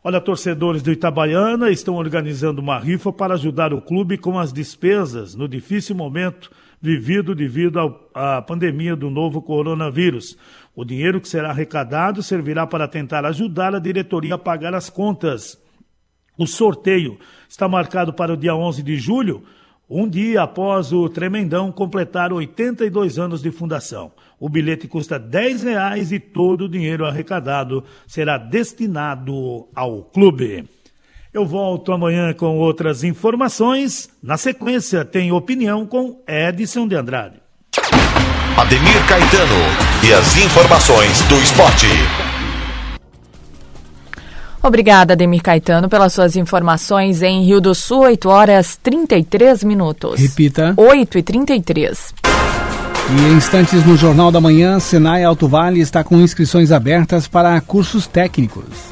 Olha, 0.03 0.21
torcedores 0.21 0.83
do 0.83 0.91
Itabaiana 0.91 1.71
estão 1.71 1.95
organizando 1.95 2.61
uma 2.61 2.77
rifa 2.77 3.11
para 3.11 3.33
ajudar 3.33 3.73
o 3.73 3.81
clube 3.81 4.19
com 4.19 4.37
as 4.37 4.53
despesas 4.53 5.33
no 5.33 5.47
difícil 5.47 5.95
momento 5.95 6.51
vivido 6.81 7.35
devido 7.35 7.79
à 8.13 8.41
pandemia 8.41 8.95
do 8.95 9.09
novo 9.09 9.41
coronavírus. 9.41 10.35
O 10.75 10.83
dinheiro 10.83 11.21
que 11.21 11.29
será 11.29 11.51
arrecadado 11.51 12.23
servirá 12.23 12.65
para 12.65 12.87
tentar 12.87 13.23
ajudar 13.25 13.75
a 13.75 13.79
diretoria 13.79 14.35
a 14.35 14.37
pagar 14.37 14.73
as 14.73 14.89
contas. 14.89 15.61
O 16.37 16.47
sorteio 16.47 17.19
está 17.47 17.67
marcado 17.67 18.11
para 18.11 18.33
o 18.33 18.37
dia 18.37 18.55
11 18.55 18.81
de 18.81 18.95
julho, 18.95 19.43
um 19.87 20.07
dia 20.07 20.41
após 20.41 20.91
o 20.93 21.07
Tremendão 21.09 21.71
completar 21.71 22.31
82 22.31 23.19
anos 23.19 23.41
de 23.41 23.51
fundação. 23.51 24.11
O 24.39 24.49
bilhete 24.49 24.87
custa 24.87 25.17
R$ 25.17 25.53
reais 25.57 26.11
e 26.11 26.19
todo 26.19 26.61
o 26.61 26.69
dinheiro 26.69 27.05
arrecadado 27.05 27.83
será 28.07 28.37
destinado 28.37 29.67
ao 29.75 30.03
clube. 30.05 30.65
Eu 31.33 31.45
volto 31.45 31.93
amanhã 31.93 32.33
com 32.33 32.57
outras 32.57 33.05
informações. 33.05 34.09
Na 34.21 34.35
sequência, 34.35 35.05
tem 35.05 35.31
opinião 35.31 35.85
com 35.85 36.21
Edson 36.27 36.85
de 36.85 36.93
Andrade. 36.93 37.35
Ademir 38.57 39.07
Caetano 39.07 39.55
e 40.05 40.11
as 40.11 40.35
informações 40.35 41.21
do 41.29 41.35
esporte. 41.35 41.87
Obrigada, 44.61 45.13
Ademir 45.13 45.41
Caetano, 45.41 45.87
pelas 45.87 46.11
suas 46.11 46.35
informações 46.35 47.21
em 47.21 47.45
Rio 47.45 47.61
do 47.61 47.73
Sul, 47.73 48.01
8 48.01 48.27
horas 48.27 48.77
33 48.83 49.63
minutos. 49.63 50.19
Repita. 50.19 50.73
8 50.75 51.17
e 51.17 51.23
33. 51.23 52.13
E 53.09 53.31
em 53.31 53.37
instantes 53.37 53.85
no 53.85 53.95
Jornal 53.95 54.33
da 54.33 54.41
Manhã, 54.41 54.79
Senai 54.79 55.23
Alto 55.23 55.47
Vale 55.47 55.79
está 55.79 56.03
com 56.03 56.17
inscrições 56.17 56.73
abertas 56.73 57.25
para 57.25 57.59
cursos 57.61 58.05
técnicos. 58.05 58.91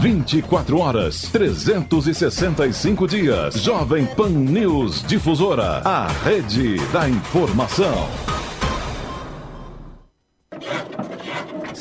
24 0.00 0.78
horas, 0.78 1.22
365 1.32 3.08
dias. 3.08 3.54
Jovem 3.54 4.06
Pan 4.06 4.28
News 4.28 5.02
Difusora, 5.06 5.82
a 5.84 6.06
rede 6.24 6.76
da 6.92 7.08
informação. 7.08 8.27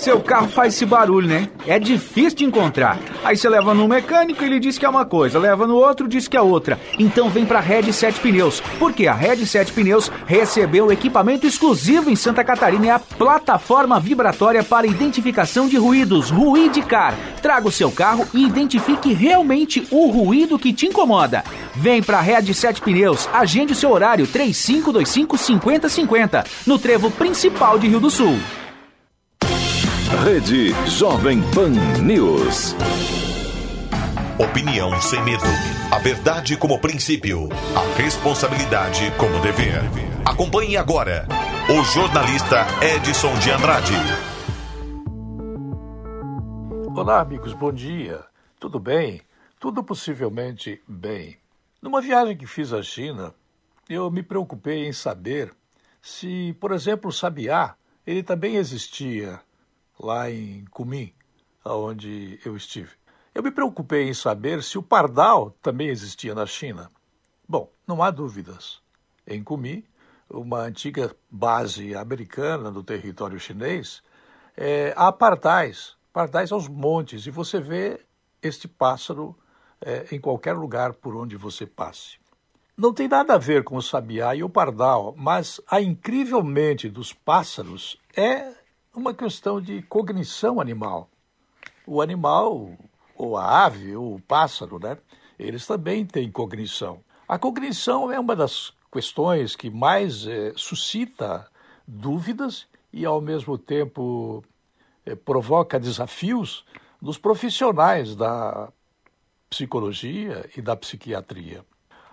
Seu 0.08 0.22
carro 0.22 0.48
faz 0.48 0.74
esse 0.74 0.86
barulho, 0.86 1.28
né? 1.28 1.50
É 1.66 1.78
difícil 1.78 2.38
de 2.38 2.46
encontrar. 2.46 2.98
Aí 3.26 3.36
você 3.36 3.50
leva 3.50 3.74
no 3.74 3.90
mecânico, 3.90 4.42
ele 4.42 4.58
diz 4.58 4.78
que 4.78 4.86
é 4.86 4.90
uma 4.90 5.04
coisa, 5.04 5.38
leva 5.38 5.68
no 5.68 5.76
outro, 5.76 6.08
diz 6.08 6.30
que 6.30 6.38
é 6.38 6.42
outra. 6.42 6.80
Então 6.98 7.30
vem 7.30 7.46
pra 7.46 7.60
Red 7.60 7.92
7 7.92 8.22
Pneus, 8.22 8.62
porque 8.80 9.06
a 9.06 9.14
Red 9.14 9.46
7 9.46 9.74
Pneus 9.74 10.10
recebeu 10.26 10.90
equipamento 10.94 11.46
exclusivo 11.46 12.10
em 12.10 12.16
Santa 12.16 12.42
Catarina, 12.42 12.88
é 12.88 12.92
a 12.92 13.00
plataforma 13.00 14.00
vibratória 14.00 14.64
para 14.64 14.88
identificação 14.88 15.68
de 15.68 15.76
ruídos, 15.76 16.30
Ruidicar. 16.30 17.14
Traga 17.42 17.68
o 17.68 17.72
seu 17.72 17.92
carro 17.92 18.26
e 18.34 18.46
identifique 18.46 19.12
realmente 19.12 19.86
o 19.92 20.10
ruído 20.10 20.58
que 20.58 20.72
te 20.72 20.86
incomoda. 20.86 21.44
Vem 21.76 22.02
pra 22.02 22.22
Red 22.22 22.54
7 22.54 22.82
Pneus, 22.82 23.28
agende 23.34 23.74
o 23.74 23.76
seu 23.76 23.92
horário 23.92 24.26
3525 24.26 25.38
5050, 25.38 26.46
no 26.66 26.80
trevo 26.80 27.12
principal 27.12 27.78
de 27.78 27.90
Rio 27.90 28.00
do 28.00 28.10
Sul. 28.10 28.40
Rede 30.24 30.72
Jovem 30.88 31.42
Pan 31.54 31.70
News. 32.02 32.76
Opinião 34.40 35.00
sem 35.00 35.24
medo. 35.24 35.44
A 35.92 36.00
verdade 36.00 36.58
como 36.58 36.82
princípio. 36.82 37.48
A 37.76 38.02
responsabilidade 38.02 39.12
como 39.18 39.40
dever. 39.42 39.82
Acompanhe 40.26 40.76
agora 40.76 41.28
o 41.70 41.84
jornalista 41.84 42.66
Edson 42.82 43.34
de 43.40 43.52
Andrade. 43.52 43.94
Olá, 46.96 47.22
amigos, 47.22 47.54
bom 47.54 47.72
dia. 47.72 48.26
Tudo 48.60 48.80
bem, 48.80 49.22
tudo 49.60 49.84
possivelmente 49.84 50.82
bem. 50.88 51.38
Numa 51.80 52.02
viagem 52.02 52.36
que 52.36 52.48
fiz 52.48 52.74
à 52.74 52.82
China, 52.82 53.34
eu 53.88 54.10
me 54.10 54.24
preocupei 54.24 54.88
em 54.88 54.94
saber 54.94 55.54
se, 56.02 56.58
por 56.60 56.72
exemplo, 56.72 57.10
o 57.10 57.14
sabiá, 57.14 57.76
ele 58.06 58.24
também 58.24 58.56
existia 58.56 59.40
lá 60.00 60.30
em 60.30 60.66
Kunming, 60.72 61.14
onde 61.66 62.40
eu 62.46 62.56
estive. 62.56 62.92
Eu 63.34 63.44
me 63.44 63.52
preocupei 63.52 64.10
em 64.10 64.14
saber 64.14 64.64
se 64.64 64.78
o 64.78 64.84
pardal 64.84 65.52
também 65.62 65.90
existia 65.90 66.34
na 66.34 66.46
China. 66.46 66.92
Bom, 67.48 67.72
não 67.86 68.02
há 68.02 68.10
dúvidas. 68.10 68.82
Em 69.26 69.44
Kunming, 69.44 69.84
uma 70.30 70.62
antiga 70.62 71.16
base 71.30 71.96
americana 71.96 72.72
do 72.72 72.84
território 72.84 73.40
chinês, 73.40 74.02
é, 74.56 74.94
há 74.96 75.12
pardais, 75.12 75.96
pardais 76.12 76.52
aos 76.52 76.68
montes, 76.68 77.28
e 77.28 77.32
você 77.32 77.60
vê 77.60 78.02
este 78.42 78.68
pássaro 78.68 79.38
é, 79.80 80.08
em 80.12 80.20
qualquer 80.20 80.54
lugar 80.54 80.94
por 80.94 81.16
onde 81.16 81.36
você 81.36 81.66
passe. 81.66 82.18
Não 82.76 82.94
tem 82.94 83.08
nada 83.08 83.34
a 83.34 83.40
ver 83.40 83.64
com 83.64 83.76
o 83.76 83.82
sabiá 83.82 84.36
e 84.36 84.44
o 84.44 84.50
pardal, 84.50 85.14
mas 85.18 85.60
a 85.68 85.82
incrível 85.82 86.44
mente 86.44 86.90
dos 86.90 87.12
pássaros 87.12 88.00
é 88.16 88.54
uma 88.98 89.14
questão 89.14 89.62
de 89.62 89.84
cognição 89.84 90.60
animal. 90.60 91.08
O 91.86 92.02
animal, 92.02 92.72
ou 93.16 93.38
a 93.38 93.64
ave, 93.64 93.96
ou 93.96 94.16
o 94.16 94.20
pássaro, 94.20 94.80
né? 94.80 94.98
Eles 95.38 95.68
também 95.68 96.04
têm 96.04 96.32
cognição. 96.32 97.00
A 97.28 97.38
cognição 97.38 98.12
é 98.12 98.20
uma 98.20 98.36
das 98.36 98.74
questões 98.92 99.56
que 99.56 99.70
mais 99.70 100.26
é, 100.26 100.52
suscita 100.56 101.48
dúvidas 101.88 102.66
e, 102.92 103.06
ao 103.06 103.22
mesmo 103.22 103.56
tempo, 103.56 104.44
é, 105.06 105.14
provoca 105.14 105.80
desafios 105.80 106.66
dos 107.00 107.20
profissionais 107.20 108.16
da 108.16 108.70
psicologia 109.48 110.50
e 110.58 110.62
da 110.62 110.76
psiquiatria. 110.76 111.64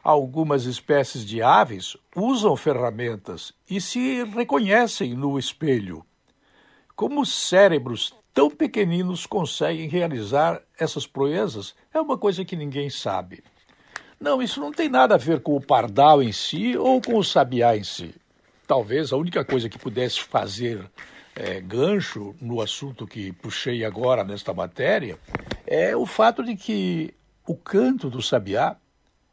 Algumas 0.03 0.66
espécies 0.66 1.24
de 1.24 1.41
aves 1.41 1.97
usam 2.14 2.55
ferramentas 2.57 3.55
e 3.70 3.80
se 3.80 4.22
reconhecem 4.24 5.14
no 5.14 5.39
espelho. 5.39 6.05
Como 6.97 7.26
cérebros 7.26 8.14
tão 8.32 8.49
pequeninos 8.49 9.26
conseguem 9.26 9.88
realizar 9.88 10.62
essas 10.78 11.07
proezas 11.07 11.74
é 11.92 12.01
uma 12.01 12.16
coisa 12.16 12.45
que 12.45 12.55
ninguém 12.55 12.88
sabe. 12.88 13.42
Não, 14.20 14.40
isso 14.40 14.61
não 14.61 14.72
tem 14.72 14.88
nada 14.88 15.16
a 15.16 15.18
ver 15.18 15.40
com 15.40 15.57
o 15.57 15.61
pardal 15.61 16.22
em 16.22 16.30
si 16.30 16.76
ou 16.76 17.01
com 17.01 17.18
o 17.18 17.24
sabiá 17.24 17.76
em 17.76 17.82
si. 17.82 18.14
Talvez 18.66 19.12
a 19.12 19.16
única 19.16 19.45
coisa 19.45 19.68
que 19.68 19.78
pudesse 19.78 20.20
fazer 20.20 20.88
é, 21.34 21.61
gancho 21.61 22.34
no 22.40 22.61
assunto 22.61 23.09
que 23.09 23.32
puxei 23.32 23.84
agora 23.84 24.22
nesta 24.22 24.55
matéria 24.55 25.18
é 25.66 25.97
o 25.97 26.07
fato 26.07 26.45
de 26.45 26.55
que 26.55 27.12
o 27.47 27.57
canto 27.57 28.09
do 28.09 28.22
sabiá 28.22 28.76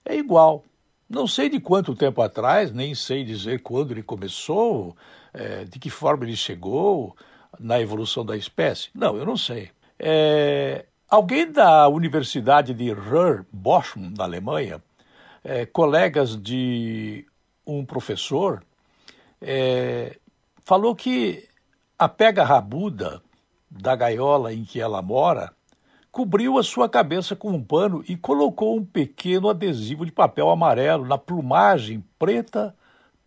é 0.04 0.16
igual. 0.16 0.66
Não 1.08 1.28
sei 1.28 1.48
de 1.48 1.60
quanto 1.60 1.94
tempo 1.94 2.22
atrás, 2.22 2.72
nem 2.72 2.96
sei 2.96 3.24
dizer 3.24 3.62
quando 3.62 3.92
ele 3.92 4.02
começou, 4.02 4.96
é, 5.32 5.64
de 5.64 5.78
que 5.78 5.90
forma 5.90 6.26
ele 6.26 6.36
chegou 6.36 7.16
na 7.60 7.80
evolução 7.80 8.26
da 8.26 8.36
espécie. 8.36 8.90
Não, 8.94 9.18
eu 9.18 9.26
não 9.26 9.38
sei. 9.38 9.70
É, 10.00 10.86
alguém 11.10 11.52
da 11.52 11.88
Universidade 11.88 12.74
de 12.74 12.92
Ruhr, 12.92 13.46
Bochum, 13.52 14.12
na 14.18 14.24
Alemanha, 14.24 14.82
é, 15.44 15.66
colegas 15.66 16.36
de 16.36 17.26
um 17.66 17.86
professor, 17.86 18.64
é, 19.42 20.18
falou 20.64 20.96
que 20.96 21.48
a 21.98 22.08
pega 22.10 22.44
rabuda 22.44 23.22
da 23.70 23.96
gaiola 23.96 24.54
em 24.54 24.64
que 24.64 24.82
ela 24.82 25.02
mora 25.02 25.54
cobriu 26.12 26.58
a 26.58 26.64
sua 26.64 26.90
cabeça 26.90 27.36
com 27.36 27.52
um 27.52 27.64
pano 27.64 28.04
e 28.08 28.18
colocou 28.18 28.76
um 28.76 28.84
pequeno 28.84 29.50
adesivo 29.50 30.06
de 30.06 30.12
papel 30.12 30.50
amarelo 30.50 31.06
na 31.06 31.18
plumagem 31.18 32.04
preta 32.20 32.76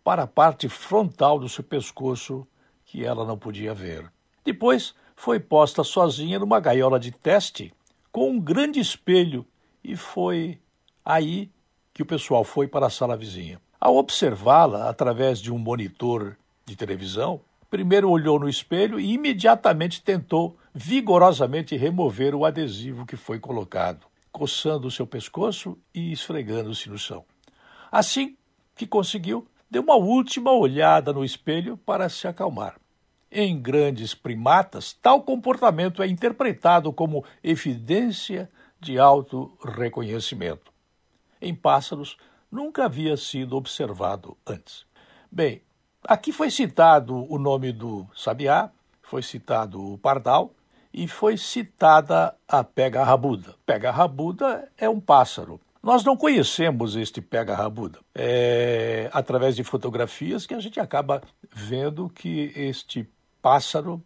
para 0.03 0.23
a 0.23 0.27
parte 0.27 0.69
frontal 0.69 1.39
do 1.39 1.49
seu 1.49 1.63
pescoço 1.63 2.47
que 2.85 3.03
ela 3.03 3.25
não 3.25 3.37
podia 3.37 3.73
ver. 3.73 4.11
Depois 4.45 4.93
foi 5.15 5.39
posta 5.39 5.83
sozinha 5.83 6.37
numa 6.37 6.59
gaiola 6.59 6.99
de 6.99 7.11
teste 7.11 7.73
com 8.11 8.29
um 8.29 8.39
grande 8.39 8.79
espelho 8.79 9.43
e 9.83 9.95
foi 9.95 10.59
aí 11.03 11.49
que 11.91 12.03
o 12.03 12.05
pessoal 12.05 12.43
foi 12.43 12.67
para 12.67 12.85
a 12.85 12.89
sala 12.89 13.17
vizinha. 13.17 13.59
Ao 13.79 13.95
observá-la 13.95 14.87
através 14.87 15.39
de 15.39 15.51
um 15.51 15.57
monitor 15.57 16.37
de 16.65 16.75
televisão, 16.75 17.41
primeiro 17.69 18.09
olhou 18.09 18.39
no 18.39 18.47
espelho 18.47 18.99
e 18.99 19.13
imediatamente 19.13 20.01
tentou 20.01 20.57
vigorosamente 20.73 21.75
remover 21.75 22.35
o 22.35 22.45
adesivo 22.45 23.05
que 23.05 23.15
foi 23.15 23.39
colocado, 23.39 24.05
coçando 24.31 24.87
o 24.87 24.91
seu 24.91 25.07
pescoço 25.07 25.77
e 25.93 26.11
esfregando-se 26.11 26.89
no 26.89 26.97
chão. 26.97 27.25
Assim 27.91 28.37
que 28.75 28.85
conseguiu, 28.85 29.47
deu 29.69 29.81
uma 29.81 29.95
última 29.95 30.51
olhada 30.51 31.11
no 31.11 31.25
espelho 31.25 31.77
para 31.77 32.09
se 32.09 32.27
acalmar. 32.27 32.75
Em 33.37 33.59
grandes 33.59 34.15
primatas, 34.15 34.93
tal 34.93 35.21
comportamento 35.21 36.01
é 36.01 36.07
interpretado 36.07 36.93
como 36.93 37.25
evidência 37.43 38.49
de 38.79 38.97
auto-reconhecimento. 38.97 40.71
Em 41.41 41.53
pássaros, 41.53 42.15
nunca 42.49 42.85
havia 42.85 43.17
sido 43.17 43.57
observado 43.57 44.37
antes. 44.47 44.85
Bem, 45.29 45.61
Aqui 46.07 46.31
foi 46.31 46.51
citado 46.51 47.25
o 47.33 47.39
nome 47.39 47.71
do 47.71 48.07
sabiá, 48.15 48.69
foi 49.01 49.23
citado 49.23 49.93
o 49.93 49.97
pardal 49.97 50.53
e 50.93 51.07
foi 51.07 51.35
citada 51.35 52.35
a 52.47 52.63
pega-rabuda. 52.63 53.55
Pega-rabuda 53.65 54.69
é 54.77 54.87
um 54.87 54.99
pássaro. 54.99 55.59
Nós 55.81 56.03
não 56.03 56.15
conhecemos 56.15 56.95
este 56.95 57.21
pega-rabuda. 57.21 57.99
É 58.13 59.09
através 59.13 59.55
de 59.55 59.63
fotografias 59.63 60.45
que 60.45 60.53
a 60.53 60.59
gente 60.59 60.79
acaba 60.79 61.23
vendo 61.51 62.07
que 62.07 62.51
este 62.55 63.09
pássaro, 63.45 64.01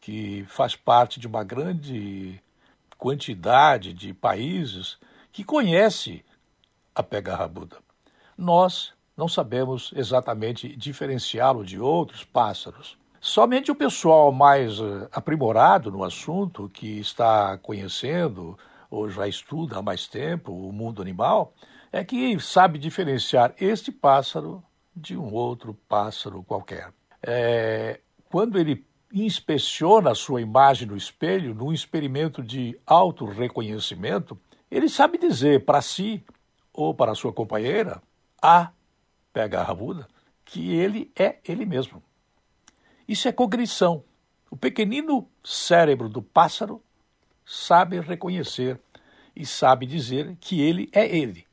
que 0.00 0.44
faz 0.48 0.74
parte 0.74 1.20
de 1.20 1.28
uma 1.28 1.44
grande 1.44 2.42
quantidade 2.98 3.92
de 3.92 4.12
países, 4.12 4.98
que 5.30 5.44
conhece 5.44 6.24
a 6.92 7.00
pega-rabuda. 7.00 7.76
Nós 8.36 8.92
não 9.16 9.28
sabemos 9.28 9.92
exatamente 9.94 10.74
diferenciá-lo 10.74 11.64
de 11.64 11.78
outros 11.78 12.24
pássaros. 12.24 12.98
Somente 13.20 13.70
o 13.70 13.76
pessoal 13.76 14.32
mais 14.32 14.80
eh, 14.80 15.08
aprimorado 15.12 15.88
no 15.88 16.02
assunto, 16.02 16.68
que 16.68 16.98
está 16.98 17.56
conhecendo 17.58 18.58
ou 18.90 19.08
já 19.08 19.28
estuda 19.28 19.78
há 19.78 19.82
mais 19.82 20.08
tempo 20.08 20.50
o 20.50 20.72
mundo 20.72 21.00
animal, 21.00 21.54
é 21.92 22.02
que 22.02 22.36
sabe 22.40 22.80
diferenciar 22.80 23.54
este 23.60 23.92
pássaro 23.92 24.60
de 24.92 25.16
um 25.16 25.32
outro 25.32 25.72
pássaro 25.88 26.42
qualquer. 26.42 26.92
É, 27.22 28.00
quando 28.32 28.58
ele 28.58 28.82
inspeciona 29.12 30.12
a 30.12 30.14
sua 30.14 30.40
imagem 30.40 30.88
no 30.88 30.96
espelho, 30.96 31.54
num 31.54 31.70
experimento 31.70 32.42
de 32.42 32.80
auto-reconhecimento, 32.86 34.40
ele 34.70 34.88
sabe 34.88 35.18
dizer 35.18 35.66
para 35.66 35.82
si 35.82 36.24
ou 36.72 36.94
para 36.94 37.12
a 37.12 37.14
sua 37.14 37.30
companheira 37.30 38.02
a 38.40 38.72
pega 39.34 39.60
a 39.60 39.62
rabuda, 39.62 40.08
que 40.46 40.74
ele 40.74 41.12
é 41.14 41.40
ele 41.46 41.66
mesmo. 41.66 42.02
Isso 43.06 43.28
é 43.28 43.32
cognição. 43.32 44.02
O 44.50 44.56
pequenino 44.56 45.28
cérebro 45.44 46.08
do 46.08 46.22
pássaro 46.22 46.82
sabe 47.44 48.00
reconhecer 48.00 48.80
e 49.36 49.44
sabe 49.44 49.84
dizer 49.84 50.38
que 50.40 50.58
ele 50.58 50.88
é 50.90 51.06
ele. 51.14 51.46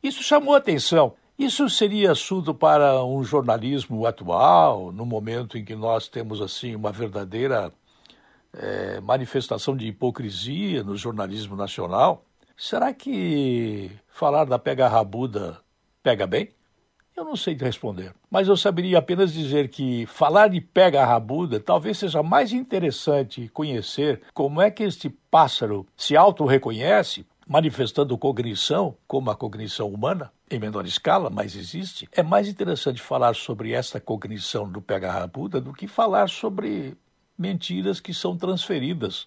Isso 0.00 0.22
chamou 0.22 0.54
atenção. 0.54 1.16
Isso 1.38 1.68
seria 1.68 2.12
assunto 2.12 2.54
para 2.54 3.04
um 3.04 3.22
jornalismo 3.22 4.06
atual, 4.06 4.90
no 4.90 5.04
momento 5.04 5.58
em 5.58 5.64
que 5.64 5.76
nós 5.76 6.08
temos 6.08 6.40
assim 6.40 6.74
uma 6.74 6.90
verdadeira 6.90 7.70
é, 8.54 9.00
manifestação 9.02 9.76
de 9.76 9.86
hipocrisia 9.86 10.82
no 10.82 10.96
jornalismo 10.96 11.54
nacional. 11.54 12.24
Será 12.56 12.94
que 12.94 13.90
falar 14.08 14.46
da 14.46 14.58
pega 14.58 14.88
rabuda 14.88 15.60
pega 16.02 16.26
bem? 16.26 16.50
Eu 17.14 17.24
não 17.24 17.36
sei 17.36 17.54
responder, 17.54 18.14
mas 18.30 18.48
eu 18.48 18.56
saberia 18.56 18.98
apenas 18.98 19.32
dizer 19.32 19.68
que 19.68 20.06
falar 20.06 20.48
de 20.48 20.60
pega 20.60 21.04
rabuda 21.04 21.60
talvez 21.60 21.98
seja 21.98 22.22
mais 22.22 22.52
interessante 22.52 23.48
conhecer 23.48 24.22
como 24.32 24.60
é 24.60 24.70
que 24.70 24.84
este 24.84 25.10
pássaro 25.10 25.86
se 25.96 26.16
auto-reconhece, 26.16 27.26
manifestando 27.46 28.16
cognição, 28.16 28.96
como 29.06 29.30
a 29.30 29.36
cognição 29.36 29.88
humana, 29.88 30.32
em 30.50 30.58
menor 30.58 30.86
escala, 30.86 31.28
mas 31.28 31.56
existe. 31.56 32.08
É 32.12 32.22
mais 32.22 32.48
interessante 32.48 33.02
falar 33.02 33.34
sobre 33.34 33.72
essa 33.72 34.00
cognição 34.00 34.68
do 34.70 34.80
pega 34.80 35.10
rabuda 35.10 35.60
do 35.60 35.72
que 35.72 35.88
falar 35.88 36.28
sobre 36.28 36.96
mentiras 37.36 38.00
que 38.00 38.14
são 38.14 38.36
transferidas 38.36 39.26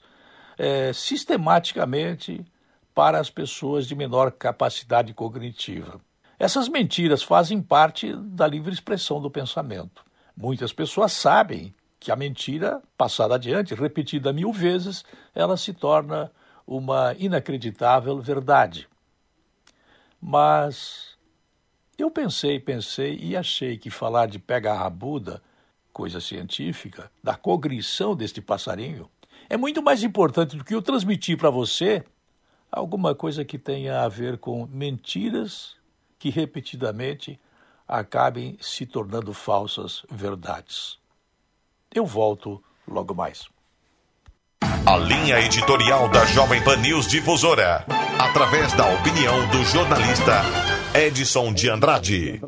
é, 0.57 0.91
sistematicamente 0.93 2.45
para 2.93 3.19
as 3.19 3.29
pessoas 3.29 3.87
de 3.87 3.95
menor 3.95 4.31
capacidade 4.31 5.13
cognitiva. 5.13 6.01
Essas 6.37 6.67
mentiras 6.69 7.21
fazem 7.21 7.61
parte 7.61 8.13
da 8.15 8.47
livre 8.47 8.73
expressão 8.73 9.21
do 9.21 9.29
pensamento. 9.29 10.03
Muitas 10.35 10.71
pessoas 10.71 11.11
sabem 11.11 11.73
que 11.99 12.11
a 12.11 12.15
mentira, 12.15 12.81
passada 12.97 13.35
adiante, 13.35 13.75
repetida 13.75 14.31
mil 14.31 14.53
vezes, 14.53 15.03
ela 15.35 15.57
se 15.57 15.73
torna 15.73 16.31
uma 16.65 17.13
inacreditável 17.17 18.19
verdade. 18.21 18.87
Mas 20.21 21.08
eu 22.03 22.11
pensei, 22.11 22.59
pensei 22.59 23.17
e 23.21 23.35
achei 23.35 23.77
que 23.77 23.89
falar 23.89 24.27
de 24.27 24.39
pega-rabuda, 24.39 25.41
coisa 25.91 26.21
científica, 26.21 27.11
da 27.23 27.35
cognição 27.35 28.15
deste 28.15 28.41
passarinho, 28.41 29.09
é 29.49 29.57
muito 29.57 29.81
mais 29.81 30.03
importante 30.03 30.55
do 30.55 30.63
que 30.63 30.73
eu 30.73 30.81
transmitir 30.81 31.37
para 31.37 31.49
você 31.49 32.03
alguma 32.71 33.15
coisa 33.15 33.43
que 33.43 33.57
tenha 33.57 34.01
a 34.01 34.07
ver 34.07 34.37
com 34.37 34.67
mentiras 34.67 35.75
que 36.17 36.29
repetidamente 36.29 37.39
acabem 37.87 38.57
se 38.61 38.85
tornando 38.85 39.33
falsas 39.33 40.03
verdades. 40.09 40.99
Eu 41.93 42.05
volto 42.05 42.63
logo 42.87 43.15
mais. 43.15 43.47
A 44.85 44.97
linha 44.97 45.39
editorial 45.39 46.07
da 46.09 46.25
Jovem 46.25 46.63
Pan 46.63 46.77
News 46.77 47.07
Difusora, 47.07 47.85
através 48.19 48.73
da 48.73 48.85
opinião 48.93 49.49
do 49.49 49.63
jornalista 49.63 50.78
Edson 50.93 51.53
de 51.53 51.69
Andrade. 51.69 52.41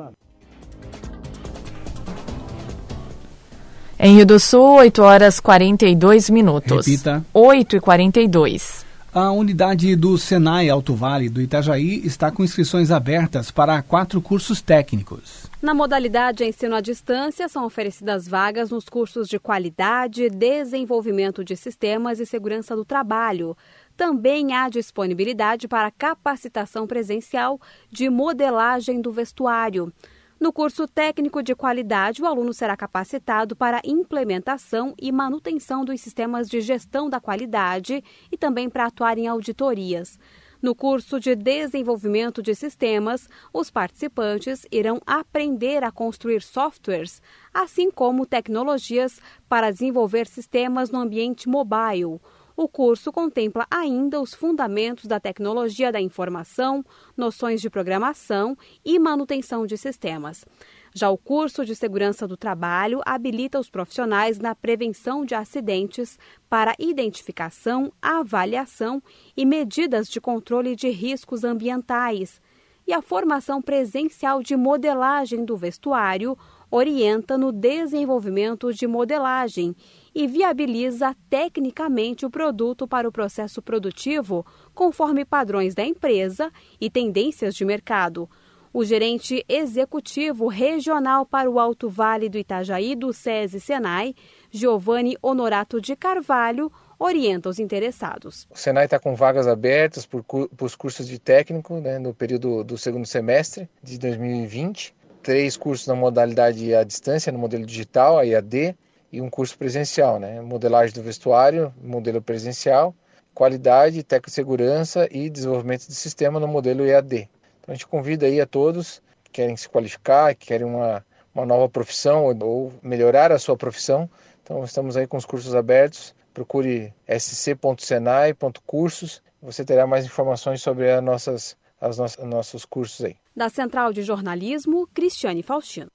Em 4.00 4.16
Rio 4.16 4.26
do 4.26 4.40
Sul, 4.40 4.78
8 4.78 5.04
horas 5.04 5.40
42 5.40 6.28
minutos. 6.32 6.88
Repita. 6.88 7.24
8 7.32 7.76
e 7.76 7.80
42. 7.80 8.84
A 9.14 9.30
unidade 9.30 9.96
do 9.96 10.18
Senai 10.18 10.70
Alto 10.70 10.96
Vale 10.96 11.30
do 11.30 11.42
Itajaí 11.42 12.02
está 12.04 12.32
com 12.32 12.44
inscrições 12.44 12.90
abertas 12.90 13.52
para 13.52 13.82
quatro 13.84 14.22
cursos 14.22 14.62
técnicos. 14.62 15.48
Na 15.62 15.74
modalidade 15.76 16.44
ensino 16.44 16.76
à 16.76 16.82
distância, 16.82 17.48
são 17.48 17.66
oferecidas 17.66 18.28
vagas 18.28 18.72
nos 18.72 18.86
cursos 18.90 19.28
de 19.28 19.38
qualidade, 19.38 20.30
desenvolvimento 20.30 21.44
de 21.44 21.56
sistemas 21.56 22.20
e 22.20 22.26
segurança 22.26 22.76
do 22.76 22.86
trabalho. 22.86 23.56
Também 23.96 24.54
há 24.54 24.70
disponibilidade 24.70 25.68
para 25.68 25.92
capacitação 25.92 26.88
presencial 26.88 27.60
de 27.90 28.10
modelagem 28.10 29.02
do 29.02 29.12
vestuário. 29.12 29.94
No 30.40 30.52
curso 30.52 30.88
técnico 30.88 31.44
de 31.44 31.54
qualidade, 31.54 32.20
o 32.20 32.26
aluno 32.26 32.52
será 32.52 32.76
capacitado 32.76 33.56
para 33.56 33.80
implementação 33.86 34.96
e 35.00 35.12
manutenção 35.12 35.86
dos 35.86 36.02
sistemas 36.02 36.50
de 36.50 36.62
gestão 36.62 37.08
da 37.08 37.20
qualidade 37.20 38.04
e 38.32 38.36
também 38.36 38.68
para 38.68 38.88
atuar 38.88 39.20
em 39.20 39.28
auditorias. 39.28 40.18
No 40.60 40.76
curso 40.76 41.20
de 41.20 41.36
desenvolvimento 41.36 42.42
de 42.42 42.54
sistemas, 42.56 43.28
os 43.52 43.72
participantes 43.72 44.66
irão 44.72 45.02
aprender 45.08 45.84
a 45.84 45.92
construir 45.92 46.42
softwares, 46.42 47.22
assim 47.54 47.90
como 47.90 48.28
tecnologias 48.28 49.20
para 49.50 49.72
desenvolver 49.72 50.26
sistemas 50.26 50.90
no 50.90 51.00
ambiente 51.00 51.50
mobile. 51.50 52.20
O 52.62 52.68
curso 52.68 53.12
contempla 53.12 53.66
ainda 53.72 54.22
os 54.22 54.36
fundamentos 54.36 55.06
da 55.06 55.20
tecnologia 55.20 55.92
da 55.92 56.00
informação, 56.00 56.86
noções 57.18 57.60
de 57.60 57.72
programação 57.72 58.56
e 58.86 59.00
manutenção 59.00 59.66
de 59.66 59.76
sistemas. 59.76 60.46
Já 60.94 61.10
o 61.10 61.18
curso 61.18 61.66
de 61.66 61.76
segurança 61.76 62.28
do 62.28 62.38
trabalho 62.38 63.02
habilita 63.04 63.60
os 63.60 63.68
profissionais 63.68 64.38
na 64.38 64.54
prevenção 64.54 65.26
de 65.26 65.34
acidentes 65.34 66.20
para 66.48 66.76
identificação, 66.78 67.92
avaliação 68.00 69.02
e 69.36 69.44
medidas 69.44 70.08
de 70.08 70.22
controle 70.22 70.76
de 70.76 70.90
riscos 70.90 71.44
ambientais. 71.44 72.40
E 72.86 72.94
a 72.94 73.02
formação 73.02 73.60
presencial 73.60 74.44
de 74.44 74.56
modelagem 74.56 75.44
do 75.46 75.58
vestuário 75.58 76.38
orienta 76.72 77.38
no 77.38 77.52
desenvolvimento 77.52 78.74
de 78.74 78.88
modelagem 78.88 79.76
e 80.16 80.26
viabiliza 80.26 81.14
tecnicamente 81.30 82.26
o 82.26 82.30
produto 82.30 82.88
para 82.88 83.08
o 83.08 83.12
processo 83.12 83.62
produtivo 83.62 84.46
conforme 84.74 85.26
padrões 85.26 85.76
da 85.76 85.86
empresa 85.86 86.52
e 86.80 86.90
tendências 86.90 87.54
de 87.54 87.66
mercado. 87.66 88.30
O 88.74 88.86
gerente 88.86 89.44
executivo 89.50 90.48
regional 90.48 91.26
para 91.26 91.52
o 91.52 91.60
Alto 91.60 91.90
Vale 91.90 92.30
do 92.30 92.38
Itajaí 92.38 92.96
do 92.96 93.12
SESI 93.12 93.60
Senai, 93.60 94.16
Giovanni 94.50 95.18
Honorato 95.22 95.82
de 95.82 95.94
Carvalho, 95.94 96.72
orienta 96.98 97.50
os 97.50 97.60
interessados. 97.60 98.48
O 98.50 98.58
Senai 98.58 98.86
está 98.86 98.98
com 98.98 99.14
vagas 99.14 99.46
abertas 99.46 100.06
para 100.06 100.22
os 100.62 100.76
cursos 100.76 101.06
de 101.06 101.20
técnico 101.20 101.82
né, 101.82 102.00
no 102.00 102.14
período 102.14 102.64
do 102.64 102.78
segundo 102.78 103.06
semestre 103.06 103.70
de 103.84 104.00
2020. 104.00 104.96
Três 105.24 105.56
cursos 105.56 105.88
na 105.88 105.96
modalidade 105.96 106.74
à 106.74 106.84
distância, 106.84 107.32
no 107.32 107.40
modelo 107.40 107.66
digital, 107.66 108.18
a 108.18 108.26
EAD, 108.26 108.76
e 109.12 109.22
um 109.22 109.30
curso 109.30 109.58
presencial, 109.58 110.20
né? 110.20 110.42
Modelagem 110.42 110.96
do 110.96 111.04
vestuário, 111.04 111.74
modelo 111.82 112.22
presencial, 112.22 112.96
qualidade, 113.34 114.06
segurança 114.28 115.08
e 115.12 115.30
desenvolvimento 115.30 115.88
de 115.88 115.96
sistema 115.96 116.40
no 116.40 116.48
modelo 116.48 116.86
EAD. 116.86 117.30
Então 117.60 117.70
a 117.70 117.74
gente 117.74 117.88
convida 117.88 118.26
aí 118.26 118.40
a 118.40 118.46
todos 118.46 119.02
que 119.24 119.32
querem 119.32 119.58
se 119.58 119.68
qualificar, 119.70 120.36
que 120.36 120.48
querem 120.48 120.66
uma, 120.66 121.06
uma 121.34 121.46
nova 121.46 121.70
profissão 121.70 122.26
ou 122.26 122.74
melhorar 122.82 123.32
a 123.32 123.40
sua 123.40 123.56
profissão. 123.58 124.10
Então 124.44 124.64
estamos 124.64 124.98
aí 124.98 125.08
com 125.08 125.18
os 125.18 125.26
cursos 125.26 125.56
abertos. 125.56 126.16
Procure 126.34 126.94
sc.senai.cursos. 127.08 129.22
Você 129.42 129.66
terá 129.66 129.86
mais 129.86 130.06
informações 130.06 130.62
sobre 130.62 130.90
as 130.90 131.04
nossas, 131.04 131.58
as 131.82 131.98
nossas, 131.98 132.26
nossos 132.26 132.64
cursos 132.64 133.04
aí. 133.04 133.16
Da 133.36 133.50
Central 133.50 133.92
de 133.92 134.04
Jornalismo, 134.04 134.88
Cristiane 134.94 135.42
Faustino. 135.42 135.90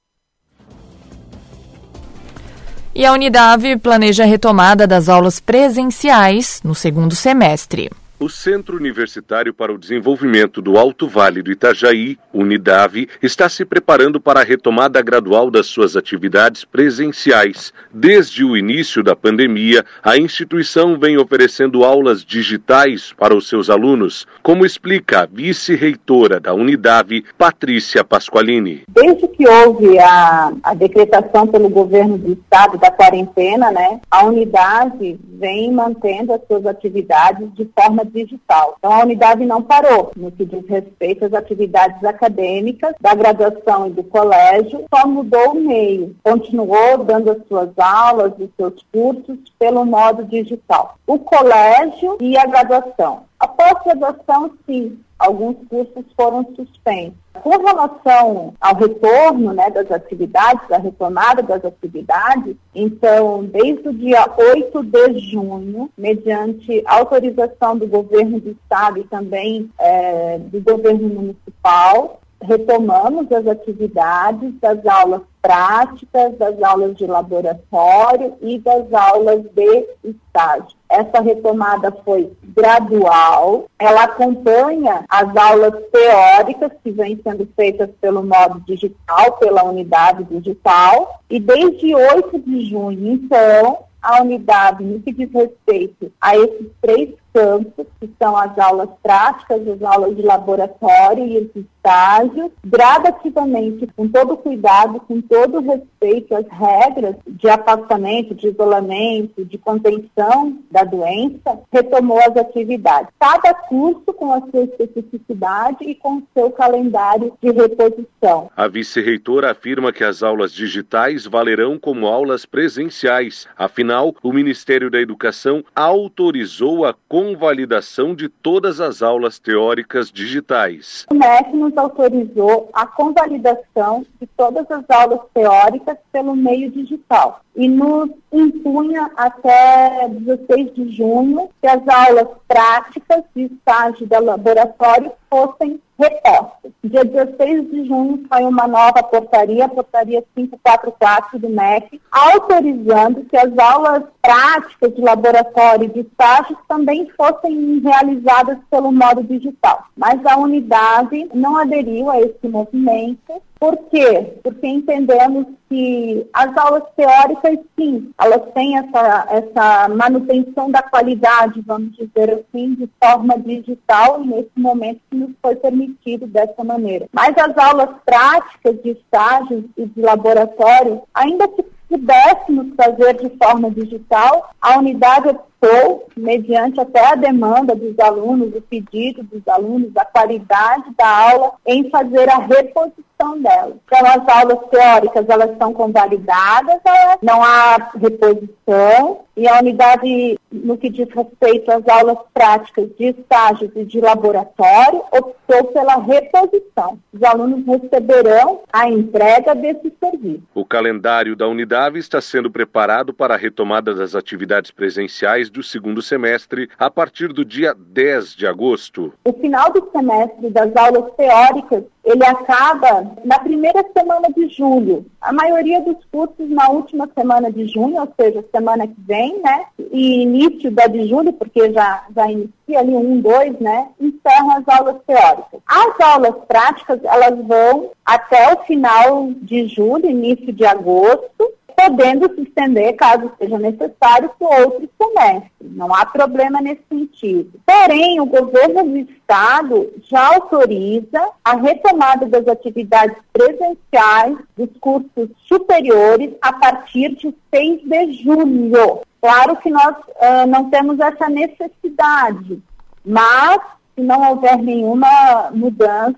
E 2.95 3.05
a 3.05 3.13
Unidade 3.13 3.77
planeja 3.77 4.25
a 4.25 4.27
retomada 4.27 4.87
das 4.87 5.09
aulas 5.09 5.39
presenciais 5.39 6.61
no 6.65 6.75
segundo 6.75 7.15
semestre. 7.15 7.91
O 8.19 8.31
Centro 8.31 8.79
Universitário 8.79 9.53
para 9.53 9.75
o 9.75 9.77
Desenvolvimento 9.77 10.63
do 10.63 10.79
Alto 10.79 11.07
Vale 11.07 11.43
do 11.43 11.53
Itajaí, 11.53 12.17
Unidave, 12.33 13.11
está 13.23 13.47
se 13.47 13.63
preparando 13.63 14.19
para 14.19 14.41
a 14.41 14.43
retomada 14.43 15.03
gradual 15.03 15.51
das 15.51 15.67
suas 15.67 15.99
atividades 15.99 16.65
presenciais. 16.65 17.75
Desde 17.93 18.43
o 18.43 18.57
início 18.57 19.03
da 19.03 19.15
pandemia, 19.15 19.85
a 20.03 20.17
instituição 20.17 20.99
vem 20.99 21.19
oferecendo 21.19 21.85
aulas 21.85 22.25
digitais 22.25 23.13
para 23.13 23.37
os 23.37 23.51
seus 23.51 23.69
alunos, 23.69 24.27
como 24.43 24.65
explica 24.65 25.21
a 25.21 25.27
vice-reitora 25.27 26.41
da 26.41 26.55
Unidave, 26.55 27.23
Patrícia 27.37 28.03
Pasqualini. 28.03 28.85
Desde 28.89 29.29
que 29.29 29.47
houve 29.47 29.99
a, 29.99 30.55
a 30.63 30.73
decretação 30.73 31.47
pelo 31.47 31.69
governo 31.69 32.17
do 32.17 32.33
estado 32.33 32.79
da 32.79 32.91
quarentena, 32.91 33.71
né, 33.71 34.01
a 34.11 34.25
Unidade 34.25 35.19
vem 35.39 35.71
mantendo 35.71 36.33
as 36.33 36.41
suas 36.47 36.65
atividades 36.65 37.53
de 37.55 37.69
forma 37.79 38.06
digital. 38.07 38.77
Então, 38.79 38.93
a 38.93 39.03
unidade 39.03 39.45
não 39.45 39.63
parou 39.63 40.13
no 40.17 40.31
que 40.31 40.45
diz 40.45 40.67
respeito 40.67 41.25
às 41.25 41.35
atividades 41.35 42.03
acadêmicas 42.05 42.95
da 43.01 43.15
graduação 43.15 43.87
e 43.87 43.91
do 43.91 44.03
colégio, 44.05 44.85
só 44.93 45.07
mudou 45.07 45.53
o 45.53 45.61
meio. 45.61 46.17
Continuou 46.23 47.05
dando 47.05 47.31
as 47.31 47.47
suas 47.47 47.71
aulas, 47.79 48.33
os 48.39 48.51
seus 48.57 48.85
cursos 48.93 49.39
pelo 49.59 49.85
modo 49.85 50.25
digital. 50.25 50.97
O 51.07 51.19
colégio 51.19 52.17
e 52.21 52.37
a 52.37 52.47
graduação. 52.47 53.27
A 53.47 53.49
pós-graduação, 53.49 54.51
sim, 54.67 54.99
alguns 55.17 55.57
cursos 55.69 56.05
foram 56.17 56.45
suspensos. 56.57 57.15
Com 57.35 57.51
relação 57.51 58.55
ao 58.61 58.75
retorno 58.75 59.53
né, 59.53 59.71
das 59.71 59.89
atividades, 59.89 60.67
da 60.69 60.79
retomada 60.79 61.45
das 61.45 61.65
atividades, 61.65 62.57
então, 62.75 63.45
desde 63.45 63.89
o 63.89 63.93
dia 63.93 64.29
8 64.37 64.83
de 64.83 65.19
junho, 65.31 65.89
mediante 65.97 66.83
autorização 66.87 67.79
do 67.79 67.87
governo 67.87 68.41
do 68.41 68.51
Estado 68.51 68.99
e 68.99 69.05
também 69.05 69.71
é, 69.79 70.41
do 70.41 70.61
governo 70.61 71.09
municipal, 71.09 72.21
retomamos 72.43 73.31
as 73.31 73.47
atividades 73.47 74.59
das 74.61 74.85
aulas 74.85 75.23
práticas, 75.47 76.37
das 76.39 76.61
aulas 76.61 76.97
de 76.97 77.07
laboratório 77.07 78.35
e 78.43 78.59
das 78.59 78.93
aulas 78.93 79.43
de 79.55 79.87
estágio. 80.03 80.77
Essa 80.89 81.21
retomada 81.21 81.93
foi 82.05 82.33
gradual, 82.43 83.67
ela 83.79 84.05
acompanha 84.05 85.05
as 85.09 85.37
aulas 85.37 85.75
teóricas 85.93 86.73
que 86.83 86.91
vêm 86.91 87.21
sendo 87.23 87.49
feitas 87.55 87.91
pelo 88.01 88.25
modo 88.25 88.61
digital, 88.67 89.33
pela 89.39 89.63
unidade 89.63 90.25
digital, 90.25 91.21
e 91.31 91.39
desde 91.39 91.95
8 91.95 92.41
de 92.41 92.69
junho, 92.69 93.13
então, 93.13 93.79
a 94.03 94.23
unidade, 94.23 94.83
no 94.83 95.01
que 95.01 95.13
diz 95.13 95.31
respeito 95.33 96.13
a 96.21 96.37
esses 96.37 96.67
três 96.81 97.11
campos, 97.37 97.87
que 98.01 98.11
são 98.19 98.35
as 98.35 98.59
aulas 98.59 98.89
práticas, 99.03 99.69
as 99.69 99.83
aulas 99.83 100.17
de 100.17 100.23
laboratório 100.23 101.27
e 101.27 101.39
os 101.39 101.51
estágios, 101.55 102.51
gradativamente, 102.65 103.87
com 103.95 104.09
todo 104.09 104.39
cuidado, 104.39 104.99
com 105.01 105.21
todo 105.21 105.61
respeito 105.61 106.35
às 106.35 106.47
regras 106.49 107.15
de 107.27 107.47
afastamento, 107.49 108.35
de 108.35 108.49
isolamento, 108.49 109.45
de 109.45 109.59
contenção 109.59 110.59
da 110.71 110.83
doença, 110.83 111.61
retomou 111.71 112.19
as 112.21 112.35
atividades. 112.37 113.11
Cada 113.21 113.53
curso 113.53 114.15
com 114.15 114.33
a 114.33 114.41
sua 114.51 114.65
especificidade 114.65 115.85
e 115.85 115.95
com 115.95 116.17
o 116.17 116.23
seu 116.33 116.51
calendário 116.51 117.35
de 117.43 117.51
reposição. 117.53 118.51
A 118.57 118.67
vice-reitora 118.67 119.51
afirma 119.51 119.93
que 119.93 120.05
as 120.05 120.23
aulas 120.23 120.53
digitais 120.53 121.27
valerão 121.27 121.79
como 121.79 122.07
aulas 122.07 122.47
presenciais. 122.47 123.47
Afinal, 123.59 124.15
o 124.23 124.33
Ministério 124.33 124.91
da 124.91 125.01
Educação 125.01 125.63
autorizou 125.75 126.87
a 126.87 126.95
convalidação 127.27 128.15
de 128.15 128.29
todas 128.29 128.81
as 128.81 129.03
aulas 129.03 129.39
teóricas 129.39 130.13
digitais. 130.13 131.05
O 131.11 131.15
MEC 131.15 131.57
nos 131.57 131.77
autorizou 131.77 132.71
a 132.73 132.87
convalidação 132.87 134.07
de 134.21 134.29
todas 134.37 134.71
as 134.71 134.89
aulas 134.89 135.21
teóricas 135.35 135.97
pelo 136.13 136.37
meio 136.37 136.71
digital 136.71 137.41
e 137.57 137.69
nos 137.69 138.11
impunha 138.39 139.11
até 139.17 140.09
16 140.09 140.75
de 140.75 140.97
junho 140.97 141.49
que 141.61 141.67
as 141.67 141.83
aulas 141.89 142.29
práticas 142.47 143.25
de 143.35 143.45
estágio 143.45 144.07
de 144.07 144.19
laboratório 144.19 145.13
fossem 145.29 145.81
repostas. 145.99 146.73
Dia 146.85 147.05
16 147.05 147.71
de 147.71 147.87
junho 147.87 148.25
foi 148.29 148.43
uma 148.45 148.69
nova 148.69 149.03
portaria, 149.03 149.65
a 149.65 149.69
portaria 149.69 150.23
544 150.35 151.39
do 151.39 151.49
MEC, 151.49 152.01
autorizando 152.11 153.25
que 153.25 153.37
as 153.37 153.57
aulas 153.59 154.03
práticas 154.23 154.95
de 154.95 155.01
laboratório 155.01 155.85
e 155.85 155.89
de 155.89 156.01
estágios 156.01 156.59
também 156.69 157.09
fossem 157.17 157.81
realizadas 157.81 158.59
pelo 158.71 158.93
modo 158.93 159.23
digital. 159.23 159.85
Mas 159.97 160.25
a 160.27 160.37
unidade 160.37 161.29
não 161.35 161.57
aderiu 161.57 162.11
a 162.11 162.21
esse 162.21 162.47
movimento. 162.47 163.43
Por 163.59 163.77
quê? 163.91 164.35
Porque 164.43 164.67
entendemos 164.67 165.47
que 165.69 166.29
as 166.33 166.57
aulas 166.57 166.85
teóricas, 166.95 167.59
sim, 167.79 168.13
elas 168.19 168.43
têm 168.53 168.77
essa, 168.77 169.27
essa 169.31 169.89
manutenção 169.89 170.71
da 170.71 170.83
qualidade, 170.83 171.63
vamos 171.67 171.97
dizer 171.97 172.31
assim, 172.31 172.75
de 172.75 172.89
forma 173.03 173.39
digital, 173.39 174.21
nesse 174.21 174.51
momento 174.57 175.01
que 175.11 175.17
nos 175.17 175.31
foi 175.41 175.57
permitido 175.57 176.27
dessa 176.27 176.63
maneira. 176.63 177.09
Mas 177.13 177.37
as 177.39 177.57
aulas 177.57 177.91
práticas 178.05 178.77
de 178.83 178.91
estágios 178.91 179.65
e 179.77 179.87
de 179.87 180.01
laboratório, 180.03 181.03
ainda 181.15 181.49
que 181.49 181.65
pudéssemos 181.89 182.75
fazer 182.77 183.15
de 183.15 183.31
forma 183.39 183.71
digital, 183.71 184.51
a 184.61 184.79
unidade 184.79 185.37
optou, 185.61 186.09
mediante 186.17 186.81
até 186.81 187.13
a 187.13 187.15
demanda 187.15 187.75
dos 187.75 187.99
alunos, 187.99 188.55
o 188.55 188.61
pedido 188.61 189.23
dos 189.23 189.47
alunos, 189.49 189.91
a 189.97 190.05
qualidade 190.05 190.85
da 190.97 191.09
aula, 191.09 191.53
em 191.67 191.89
fazer 191.91 192.29
a 192.29 192.39
reposição 192.39 193.41
dela. 193.41 193.77
Então, 193.85 194.07
as 194.07 194.29
aulas 194.29 194.59
teóricas, 194.71 195.29
elas 195.29 195.57
são 195.59 195.73
convalidadas, 195.73 196.81
não 197.23 197.43
há 197.43 197.91
reposição, 197.99 199.21
e 199.37 199.47
a 199.47 199.59
unidade, 199.59 200.39
no 200.51 200.79
que 200.79 200.89
diz 200.89 201.09
respeito 201.11 201.71
às 201.71 201.87
aulas 201.87 202.19
práticas 202.33 202.89
de 202.99 203.07
estágios 203.09 203.71
e 203.77 203.85
de 203.85 204.01
laboratório, 204.01 205.03
optou 205.13 205.65
pela 205.73 205.97
reposição. 205.97 206.99
Os 207.13 207.23
alunos 207.23 207.67
receberão 207.67 208.61
a 208.73 208.89
entrega 208.89 209.55
desse 209.55 209.93
serviço. 210.01 210.43
O 210.55 210.65
calendário 210.65 211.37
da 211.37 211.47
Unidade 211.47 211.99
está 211.99 212.21
sendo 212.21 212.51
preparado 212.51 213.13
para 213.13 213.35
a 213.35 213.39
retomada 213.39 213.95
das 213.95 214.15
atividades 214.15 214.71
presenciais 214.71 215.51
do 215.57 215.63
segundo 215.63 216.03
semestre 216.03 216.69
a 216.79 216.91
partir 216.91 217.33
do 217.33 217.45
dia 217.45 217.75
10 217.75 218.35
de 218.35 218.47
agosto. 218.47 219.15
O 219.25 219.33
final 219.33 219.73
do 219.73 219.91
semestre 219.91 220.51
das 220.51 220.77
aulas 220.77 221.13
teóricas 221.15 221.85
ele 222.07 222.25
acaba 222.25 223.11
na 223.25 223.37
primeira 223.41 223.85
semana 223.93 224.29
de 224.29 224.49
julho. 224.49 225.05
A 225.21 225.33
maioria 225.33 225.81
dos 225.81 225.97
cursos 226.13 226.49
na 226.49 226.69
última 226.69 227.11
semana 227.13 227.51
de 227.51 227.67
junho, 227.67 228.01
ou 228.01 228.09
seja, 228.19 228.45
semana 228.53 228.87
que 228.87 228.95
vem, 228.99 229.43
né? 229.43 229.65
E 229.91 230.23
início 230.23 230.71
da 230.71 230.87
de 230.87 231.09
julho, 231.09 231.33
porque 231.33 231.73
já, 231.73 232.05
já 232.15 232.31
inicia 232.31 232.79
ali 232.79 232.95
um, 232.95 233.21
dois, 233.21 233.59
né? 233.59 233.89
Encerram 234.01 234.53
as 234.53 234.69
aulas 234.69 234.97
teóricas. 235.05 235.61
As 235.67 236.01
aulas 236.01 236.37
práticas, 236.47 237.01
elas 237.03 237.45
vão 237.45 237.91
até 238.05 238.55
o 238.55 238.59
final 238.59 239.31
de 239.43 239.67
julho, 239.67 240.09
início 240.09 240.53
de 240.53 240.65
agosto, 240.65 241.53
podendo 241.77 242.35
se 242.35 242.43
estender, 242.43 242.97
caso 242.97 243.31
seja 243.39 243.59
necessário, 243.59 244.31
para 244.39 244.65
outro 244.65 244.89
semestre. 244.97 245.51
Não 245.61 245.95
há 245.95 246.07
problema 246.07 246.61
nesse 246.61 246.83
sentido. 246.89 247.61
Porém, 247.67 248.19
o 248.19 248.27
governo 248.27 248.83
do 248.85 248.97
Estado 248.97 249.93
já 250.09 250.35
autoriza 250.35 251.29
a 251.45 251.55
retomada 251.57 252.27
das 252.27 252.49
atividades 252.49 253.17
presenciais 253.33 254.39
dos 254.57 254.71
cursos 254.81 255.29
superiores 255.47 256.33
a 256.41 256.53
partir 256.55 257.15
de 257.15 257.35
6 257.55 257.83
de 257.83 258.13
julho. 258.25 259.03
Claro 259.21 259.57
que 259.57 259.71
nós 259.71 259.97
uh, 259.97 260.47
não 260.49 260.71
temos 260.71 260.99
essa 260.99 261.29
necessidade, 261.29 262.63
mas 263.05 263.61
se 263.95 264.03
não 264.03 264.31
houver 264.31 264.59
nenhuma 264.59 265.51
mudança, 265.53 266.17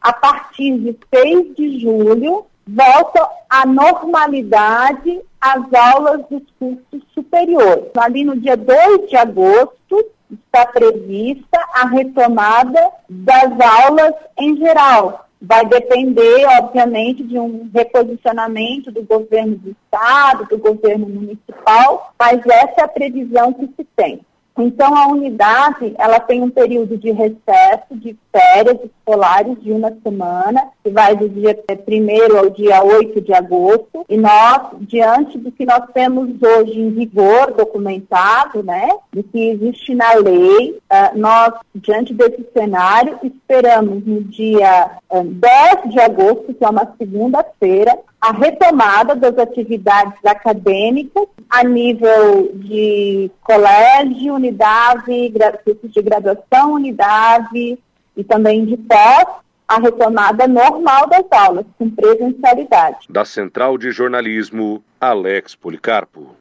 a 0.00 0.12
partir 0.12 0.78
de 0.78 0.96
6 1.14 1.54
de 1.56 1.80
julho, 1.80 2.46
volta 2.68 3.28
à 3.48 3.64
normalidade 3.64 5.20
as 5.40 5.72
aulas 5.72 6.22
dos 6.28 6.42
cursos 6.58 7.02
superiores. 7.14 7.90
Ali 7.96 8.24
no 8.24 8.38
dia 8.38 8.56
2 8.56 9.08
de 9.08 9.16
agosto 9.16 10.04
está 10.30 10.66
prevista 10.66 11.58
a 11.74 11.86
retomada 11.86 12.90
das 13.08 13.52
aulas 13.60 14.14
em 14.36 14.56
geral. 14.56 15.26
Vai 15.40 15.64
depender, 15.66 16.44
obviamente, 16.60 17.22
de 17.22 17.38
um 17.38 17.70
reposicionamento 17.72 18.90
do 18.90 19.04
governo 19.04 19.56
do 19.56 19.70
estado, 19.70 20.46
do 20.46 20.58
governo 20.58 21.08
municipal, 21.08 22.12
mas 22.18 22.44
essa 22.44 22.80
é 22.80 22.84
a 22.84 22.88
previsão 22.88 23.52
que 23.52 23.66
se 23.76 23.84
tem. 23.96 24.20
Então, 24.58 24.96
a 24.96 25.06
unidade, 25.06 25.94
ela 25.98 26.18
tem 26.18 26.42
um 26.42 26.50
período 26.50 26.96
de 26.96 27.12
recesso, 27.12 27.86
de 27.92 28.16
férias 28.32 28.78
escolares 28.84 29.62
de 29.62 29.70
uma 29.72 29.96
semana, 30.02 30.68
que 30.82 30.90
vai 30.90 31.16
do 31.16 31.28
dia 31.28 31.56
1 31.68 32.36
ao 32.36 32.50
dia 32.50 32.82
8 32.82 33.20
de 33.20 33.32
agosto, 33.32 34.04
e 34.08 34.16
nós, 34.16 34.68
diante 34.80 35.38
do 35.38 35.52
que 35.52 35.64
nós 35.64 35.84
temos 35.94 36.30
hoje 36.42 36.80
em 36.80 36.90
vigor, 36.90 37.52
documentado, 37.52 38.62
né, 38.62 38.88
do 39.12 39.22
que 39.22 39.50
existe 39.50 39.94
na 39.94 40.14
lei, 40.14 40.72
uh, 40.72 41.18
nós, 41.18 41.54
diante 41.74 42.12
desse 42.12 42.44
cenário, 42.52 43.18
esperamos 43.22 44.04
no 44.04 44.24
dia 44.24 44.90
uh, 45.10 45.18
eh, 45.18 45.24
10 45.24 45.94
de 45.94 46.00
agosto, 46.00 46.52
que 46.52 46.64
é 46.64 46.68
uma 46.68 46.92
segunda-feira, 46.98 47.96
a 48.20 48.32
retomada 48.32 49.14
das 49.14 49.38
atividades 49.38 50.18
acadêmicas 50.24 51.26
a 51.48 51.62
nível 51.64 52.50
de 52.54 53.30
colégio, 53.40 54.34
unidade, 54.34 55.32
cursos 55.64 55.92
de 55.92 56.02
graduação, 56.02 56.74
unidade 56.74 57.78
e 58.16 58.24
também 58.24 58.64
de 58.64 58.76
pós, 58.76 59.26
a 59.66 59.78
retomada 59.78 60.48
normal 60.48 61.08
das 61.08 61.24
aulas, 61.30 61.64
com 61.78 61.88
presencialidade. 61.90 63.06
Da 63.08 63.24
Central 63.24 63.78
de 63.78 63.90
Jornalismo, 63.90 64.82
Alex 65.00 65.54
Policarpo. 65.54 66.36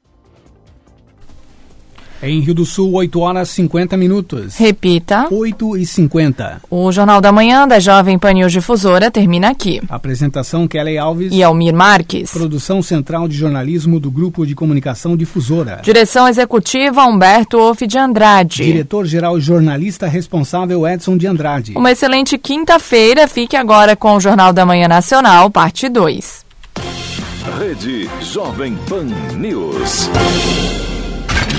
Em 2.22 2.40
Rio 2.40 2.56
do 2.56 2.66
Sul, 2.66 2.94
8 2.94 3.20
horas 3.20 3.50
50 3.50 3.96
minutos. 3.96 4.56
Repita. 4.56 5.28
8 5.32 5.78
e 5.78 5.86
50. 5.86 6.62
O 6.70 6.92
Jornal 6.92 7.22
da 7.22 7.32
Manhã 7.32 7.68
da 7.68 7.80
Jovem 7.80 8.18
Pan 8.18 8.34
News 8.34 8.52
Difusora 8.52 9.12
termina 9.12 9.50
aqui. 9.50 9.82
Apresentação 9.88 10.68
Kelly 10.68 10.98
Alves 10.98 11.32
e 11.32 11.44
Almir 11.44 11.76
Marques. 11.76 12.32
Produção 12.32 12.82
Central 12.82 13.28
de 13.28 13.38
Jornalismo 13.38 14.00
do 14.00 14.10
Grupo 14.10 14.46
de 14.48 14.56
Comunicação 14.56 15.16
Difusora. 15.16 15.82
Direção 15.84 16.28
Executiva 16.28 17.06
Humberto 17.06 17.60
Off 17.60 17.86
de 17.86 17.98
Andrade. 18.00 18.64
Diretor-Geral 18.64 19.40
Jornalista 19.40 20.08
Responsável 20.08 20.88
Edson 20.88 21.18
de 21.18 21.28
Andrade. 21.28 21.74
Uma 21.76 21.92
excelente 21.92 22.38
quinta-feira. 22.38 23.28
Fique 23.28 23.56
agora 23.56 23.96
com 23.96 24.16
o 24.16 24.20
Jornal 24.20 24.52
da 24.52 24.66
Manhã 24.66 24.88
Nacional, 24.88 25.52
parte 25.52 25.88
2. 25.88 26.46
Rede 27.60 28.10
Jovem 28.22 28.76
Pan 28.88 29.06
News. 29.36 30.10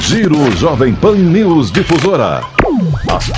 Giro 0.09 0.51
Jovem 0.57 0.95
Pan 0.97 1.17
News 1.17 1.71
Difusora. 1.71 2.43
As 3.15 3.29